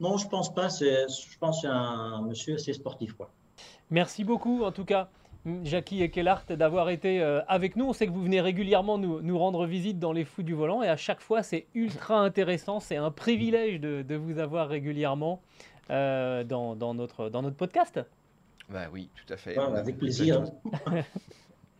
Non, 0.00 0.16
je 0.16 0.26
pense 0.26 0.52
pas. 0.54 0.68
Je 0.68 1.38
pense 1.38 1.56
que 1.56 1.68
c'est 1.68 1.72
un 1.72 2.22
monsieur 2.22 2.54
assez 2.54 2.72
sportif. 2.72 3.14
Merci 3.90 4.24
beaucoup, 4.24 4.62
en 4.62 4.72
tout 4.72 4.86
cas. 4.86 5.10
Jackie 5.64 6.02
et 6.02 6.10
Kellart, 6.10 6.44
d'avoir 6.50 6.90
été 6.90 7.20
euh, 7.20 7.40
avec 7.48 7.76
nous. 7.76 7.86
On 7.86 7.92
sait 7.92 8.06
que 8.06 8.12
vous 8.12 8.22
venez 8.22 8.40
régulièrement 8.40 8.98
nous, 8.98 9.38
rendre 9.38 9.66
visite 9.66 9.98
dans 9.98 10.12
les 10.12 10.24
fous 10.24 10.42
du 10.42 10.54
volant 10.54 10.82
et 10.82 10.88
à 10.88 10.96
chaque 10.96 11.20
fois 11.20 11.42
c'est 11.42 11.66
ultra 11.74 12.18
intéressant. 12.20 12.80
C'est 12.80 12.96
un 12.96 13.10
privilège 13.10 13.80
de, 13.80 14.14
vous 14.14 14.38
avoir 14.38 14.68
régulièrement 14.68 15.42
euh, 15.90 16.44
dans, 16.44 16.94
notre, 16.94 17.28
dans 17.28 17.42
notre 17.42 17.56
podcast. 17.56 18.00
Bah 18.68 18.86
oui, 18.92 19.10
tout 19.14 19.32
à 19.32 19.36
fait. 19.36 19.58
avec 19.58 19.98
plaisir. 19.98 20.44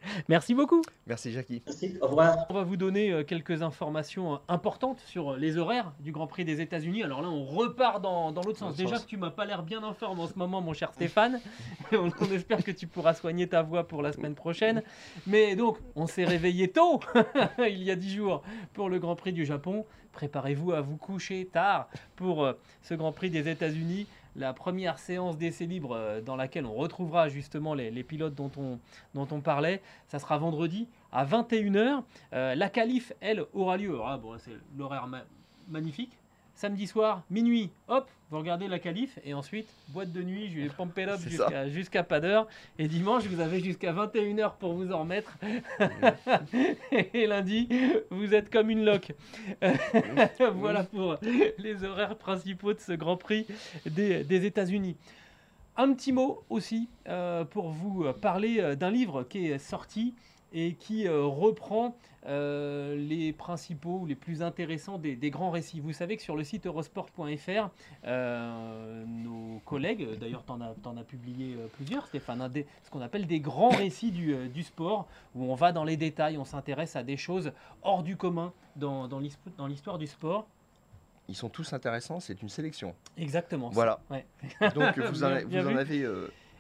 Merci 0.29 0.55
beaucoup. 0.55 0.83
Merci 1.07 1.33
Jackie. 1.33 1.63
Merci, 1.67 1.97
au 2.01 2.09
revoir. 2.09 2.47
On 2.51 2.55
va 2.55 2.63
vous 2.63 2.77
donner 2.77 3.13
euh, 3.13 3.25
quelques 3.25 3.63
informations 3.63 4.35
euh, 4.35 4.39
importantes 4.49 5.01
sur 5.01 5.33
euh, 5.33 5.37
les 5.37 5.59
horaires 5.59 5.93
du 6.01 6.13
Grand 6.13 6.27
Prix 6.27 6.45
des 6.45 6.61
États-Unis. 6.61 7.03
Alors 7.03 7.23
là, 7.23 7.29
on 7.29 7.45
repart 7.45 8.03
dans, 8.03 8.31
l'autre 8.33 8.59
sens. 8.59 8.77
Déjà 8.77 8.99
que 8.99 9.07
tu 9.07 9.17
m'as 9.17 9.31
pas 9.31 9.45
l'air 9.45 9.63
bien 9.63 9.83
informé 9.83 10.23
en 10.23 10.27
ce 10.27 10.39
moment, 10.39 10.61
mon 10.61 10.73
cher 10.73 10.93
Stéphane. 10.93 11.41
on, 11.93 12.11
espère 12.33 12.65
que 12.65 12.71
tu 12.71 12.87
pourras 12.87 13.15
soigner 13.15 13.49
ta 13.49 13.63
voix 13.63 13.87
pour 13.87 14.03
la 14.03 14.13
semaine 14.13 14.35
prochaine. 14.35 14.83
Mais 15.27 15.57
donc, 15.57 15.79
on 15.97 16.07
s'est 16.07 16.25
réveillé 16.25 16.69
tôt, 16.69 17.01
il 17.59 17.83
y 17.83 17.91
a 17.91 17.97
dix 17.97 18.15
jours, 18.15 18.43
pour 18.73 18.89
le 18.89 18.99
Grand 18.99 19.17
Prix 19.17 19.33
du 19.33 19.45
Japon. 19.45 19.85
Préparez-vous 20.13 20.73
à 20.73 20.83
vous 20.83 20.97
coucher 20.97 21.49
tard 21.51 21.89
pour 22.17 22.47
ce 22.83 22.95
Grand 22.95 23.13
Prix 23.13 23.31
des 23.31 23.49
États-Unis 23.49 24.07
la 24.37 24.53
première 24.53 24.99
séance 24.99 25.37
d'essai 25.37 25.67
libre 25.67 25.93
euh, 25.97 26.21
dans 26.21 26.37
laquelle 26.37 26.67
on 26.67 26.75
retrouvera 26.75 27.29
justement 27.29 27.75
les, 27.75 28.03
pilotes 28.03 28.35
dont 28.35 28.51
on, 29.15 29.41
parlait. 29.41 29.83
Ça 30.09 30.19
sera 30.19 30.39
vendredi 30.39 30.89
à 31.13 31.25
21h. 31.25 32.03
Euh, 32.33 32.55
la 32.55 32.69
qualif, 32.69 33.13
elle, 33.21 33.45
aura 33.53 33.77
lieu. 33.77 33.99
Ah, 34.05 34.21
c'est 34.39 34.53
l'horaire 34.77 35.09
magnifique 35.69 36.22
samedi 36.63 36.87
soir, 36.87 37.25
minuit, 37.29 37.71
hop, 37.89 38.09
vous 38.31 38.39
regardez 38.39 38.69
la 38.69 38.79
qualif 38.79 39.19
et 39.25 39.35
ensuite 39.35 39.67
boîte 39.89 40.13
de 40.13 40.23
nuit, 40.23 40.49
je 40.49 40.61
vais 40.61 40.69
pomper 40.77 41.07
up 41.09 41.19
jusqu'à 41.67 42.05
pas 42.05 42.21
d'heure. 42.21 42.47
Et 42.79 42.87
dimanche, 42.87 43.25
vous 43.25 43.41
avez 43.41 43.59
jusqu'à 43.59 43.93
21h 43.93 44.53
pour 44.61 44.75
vous 44.75 44.93
en 44.93 45.01
remettre. 45.01 45.37
et 46.93 47.27
lundi, 47.27 47.69
vous 48.11 48.33
êtes 48.33 48.49
comme 48.49 48.71
une 48.71 48.85
loque. 48.85 49.11
voilà 50.55 50.85
pour 50.85 51.17
les 51.59 51.83
horaires 51.83 52.17
principaux 52.17 52.75
de 52.75 52.79
ce 52.79 52.93
Grand 52.93 53.17
Prix 53.17 53.45
des, 53.85 54.47
États-Unis. 54.47 54.97
Un 55.77 55.93
petit 55.95 56.13
mot 56.13 56.45
aussi 56.49 56.89
euh, 57.09 57.45
pour 57.45 57.71
vous 57.71 58.05
parler 58.21 58.61
euh, 58.61 58.77
d'un 58.77 58.93
livre 58.93 59.25
qui 59.25 59.49
est 59.49 59.59
sorti 59.59 60.15
et 60.53 60.75
qui 60.75 61.07
euh, 61.07 61.25
reprend 61.25 61.97
euh, 62.27 62.97
les 62.97 63.33
principaux 63.33 64.01
ou 64.01 64.07
les 64.07 64.15
plus 64.15 64.43
intéressants 64.43 64.99
des, 64.99 65.17
grands 65.31 65.51
récits. 65.51 65.81
Vous 65.81 65.93
savez 65.93 66.17
que 66.17 66.23
sur 66.23 66.37
le 66.37 66.45
site 66.45 66.67
eurosport.fr, 66.67 67.71
euh, 68.05 69.05
nos 69.07 69.61
collègues, 69.65 70.19
d'ailleurs 70.19 70.45
tu 70.45 70.53
en, 70.53 70.97
as 70.97 71.05
publié 71.05 71.57
plusieurs 71.75 72.07
Stéphane, 72.07 72.51
ce 72.85 72.91
qu'on 72.91 73.01
appelle 73.01 73.27
des 73.27 73.41
grands 73.41 73.71
récits 73.71 74.11
du, 74.11 74.63
sport, 74.63 75.09
où 75.35 75.45
on 75.45 75.55
va 75.55 75.73
dans 75.73 75.85
les 75.85 75.97
détails, 75.97 76.39
on 76.39 76.45
s'intéresse 76.45 76.97
à 76.97 77.03
des 77.03 77.17
choses 77.17 77.53
hors 77.83 78.03
du 78.03 78.17
commun 78.17 78.53
dans, 78.77 79.09
dans 79.09 79.67
l'histoire 79.67 79.99
du 79.99 80.07
sport. 80.07 80.47
Ils 81.29 81.37
sont 81.37 81.49
tous 81.49 81.73
intéressants, 81.73 82.21
c'est 82.21 82.43
une 82.43 82.49
sélection. 82.49 82.95
Exactement. 83.17 83.71
Voilà. 83.71 84.01
Donc 84.75 84.99
vous, 84.99 85.25
en, 85.25 85.41
vous 85.47 85.67
en 85.67 85.77
avez 85.77 86.07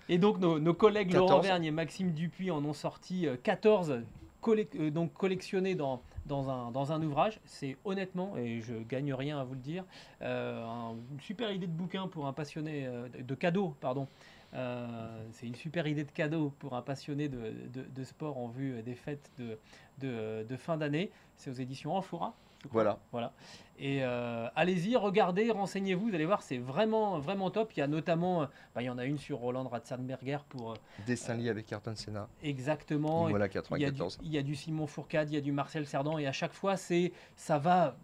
et 0.08 0.18
donc 0.18 0.38
nos, 0.38 0.74
collègues 0.74 1.12
Laurent 1.12 1.40
Vergne 1.40 1.64
et 1.64 1.70
Maxime 1.70 2.12
Dupuis 2.12 2.50
en 2.50 2.64
ont 2.64 2.72
sorti 2.72 3.26
14 3.42 3.90
euh, 3.90 4.00
euh, 4.48 4.90
donc 4.90 5.12
collectionnés 5.14 5.74
dans, 5.74 6.02
dans, 6.26 6.50
un, 6.50 6.70
dans 6.70 6.92
un 6.92 7.02
ouvrage. 7.02 7.40
C'est 7.44 7.76
honnêtement, 7.84 8.36
et 8.36 8.60
je 8.60 8.74
gagne 8.74 9.14
rien 9.14 9.38
à 9.38 9.44
vous 9.44 9.54
le 9.54 9.60
dire, 9.60 9.84
euh, 10.22 10.64
une 11.12 11.20
super 11.20 11.52
idée 11.52 11.66
de 11.66 11.72
bouquin 11.72 12.08
pour 12.08 12.26
un 12.26 12.32
passionné 12.32 12.88
de 13.18 13.34
cadeau, 13.34 13.74
pardon. 13.80 14.08
c'est 14.52 15.46
une 15.46 15.54
super 15.54 15.86
idée 15.86 16.04
de 16.04 16.10
cadeau 16.10 16.52
pour 16.58 16.74
un 16.74 16.82
passionné 16.82 17.28
de, 17.28 17.54
de, 17.72 18.04
sport 18.04 18.38
en 18.38 18.48
vue 18.48 18.82
des 18.82 18.94
fêtes 18.94 19.30
de, 19.38 20.42
de 20.42 20.56
fin 20.56 20.76
d'année. 20.76 21.10
C'est 21.36 21.50
aux 21.50 21.54
éditions 21.54 21.94
Amphora. 21.96 22.34
Voilà. 22.70 22.98
Voilà. 23.10 23.32
Et 23.78 23.98
euh, 24.02 24.46
allez-y, 24.54 24.94
regardez, 24.96 25.50
renseignez-vous, 25.50 26.08
vous 26.08 26.14
allez 26.14 26.26
voir, 26.26 26.42
c'est 26.42 26.58
vraiment, 26.58 27.18
vraiment 27.18 27.50
top. 27.50 27.72
Il 27.76 27.80
y 27.80 27.82
a 27.82 27.88
notamment, 27.88 28.42
euh, 28.42 28.46
bah, 28.74 28.82
il 28.82 28.84
y 28.84 28.90
en 28.90 28.98
a 28.98 29.04
une 29.04 29.18
sur 29.18 29.38
Roland 29.38 29.66
Ratzenberger 29.66 30.38
pour. 30.48 30.72
Euh, 30.72 30.76
Dessin 31.06 31.34
lié 31.34 31.48
avec 31.48 31.72
Ayrton 31.72 31.96
Senna. 31.96 32.28
Exactement. 32.42 33.28
Voilà, 33.28 33.48
94. 33.48 34.18
Il 34.22 34.30
y, 34.30 34.38
a 34.38 34.42
du, 34.42 34.54
Simon 34.54 34.86
Fourcade, 34.86 35.30
il 35.30 35.34
y 35.34 35.36
a 35.36 35.40
du 35.40 35.52
Marcel 35.52 35.86
Cerdan, 35.86 36.18
et 36.18 36.26
à 36.26 36.32
chaque 36.32 36.52
fois, 36.52 36.76
c'est, 36.76 37.12
ça 37.36 37.58
va. 37.58 37.96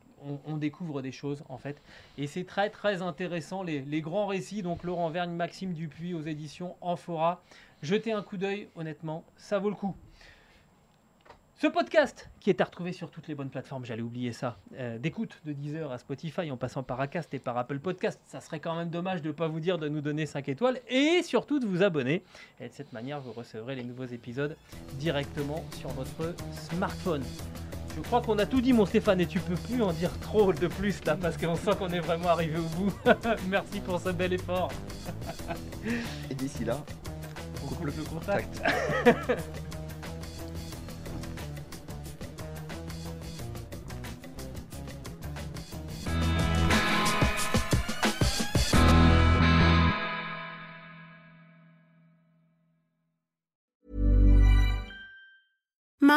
On, 0.46 0.56
découvre 0.56 1.00
des 1.00 1.12
choses 1.12 1.44
en 1.48 1.58
fait. 1.58 1.80
Et 2.16 2.26
c'est 2.26 2.42
très 2.42 2.70
très 2.70 3.02
intéressant, 3.02 3.62
les, 3.62 3.82
les, 3.82 4.00
grands 4.00 4.26
récits. 4.26 4.62
Donc 4.62 4.82
Laurent 4.82 5.10
Vergne, 5.10 5.30
Maxime 5.30 5.74
Dupuis 5.74 6.12
aux 6.12 6.22
éditions 6.22 6.74
Amphora. 6.80 7.40
Jetez 7.82 8.10
un 8.10 8.22
coup 8.24 8.36
d'œil, 8.36 8.68
honnêtement, 8.74 9.22
ça 9.36 9.60
vaut 9.60 9.70
le 9.70 9.76
coup. 9.76 9.94
Ce 11.60 11.66
podcast 11.66 12.30
qui 12.38 12.50
est 12.50 12.60
à 12.60 12.64
retrouver 12.64 12.92
sur 12.92 13.10
toutes 13.10 13.26
les 13.26 13.34
bonnes 13.34 13.50
plateformes, 13.50 13.84
j'allais 13.84 14.02
oublier 14.02 14.32
ça, 14.32 14.58
euh, 14.78 14.96
d'écoute 14.96 15.40
de 15.44 15.52
Deezer 15.52 15.90
à 15.90 15.98
Spotify 15.98 16.52
en 16.52 16.56
passant 16.56 16.84
par 16.84 17.00
Acast 17.00 17.34
et 17.34 17.40
par 17.40 17.58
Apple 17.58 17.80
Podcast. 17.80 18.20
Ça 18.26 18.40
serait 18.40 18.60
quand 18.60 18.76
même 18.76 18.90
dommage 18.90 19.22
de 19.22 19.26
ne 19.26 19.32
pas 19.32 19.48
vous 19.48 19.58
dire 19.58 19.76
de 19.76 19.88
nous 19.88 20.00
donner 20.00 20.24
5 20.24 20.48
étoiles 20.48 20.78
et 20.88 21.20
surtout 21.24 21.58
de 21.58 21.66
vous 21.66 21.82
abonner. 21.82 22.22
Et 22.60 22.68
de 22.68 22.72
cette 22.72 22.92
manière, 22.92 23.20
vous 23.20 23.32
recevrez 23.32 23.74
les 23.74 23.82
nouveaux 23.82 24.04
épisodes 24.04 24.56
directement 25.00 25.64
sur 25.80 25.88
votre 25.90 26.32
smartphone. 26.70 27.24
Je 27.96 28.02
crois 28.02 28.22
qu'on 28.22 28.38
a 28.38 28.46
tout 28.46 28.60
dit, 28.60 28.72
mon 28.72 28.86
Stéphane, 28.86 29.20
et 29.20 29.26
tu 29.26 29.40
peux 29.40 29.56
plus 29.56 29.82
en 29.82 29.92
dire 29.92 30.16
trop 30.20 30.52
de 30.52 30.68
plus 30.68 31.04
là, 31.06 31.16
parce 31.16 31.36
qu'on 31.36 31.56
sent 31.56 31.72
qu'on 31.76 31.88
est 31.88 31.98
vraiment 31.98 32.28
arrivé 32.28 32.56
au 32.60 32.76
bout. 32.76 32.92
Merci 33.48 33.80
pour 33.80 34.00
ce 34.00 34.10
bel 34.10 34.32
effort. 34.32 34.70
Et 36.30 36.34
d'ici 36.34 36.64
là, 36.64 36.84
on 37.64 37.66
coupe 37.66 37.84
le 37.84 37.92
contact. 38.04 38.62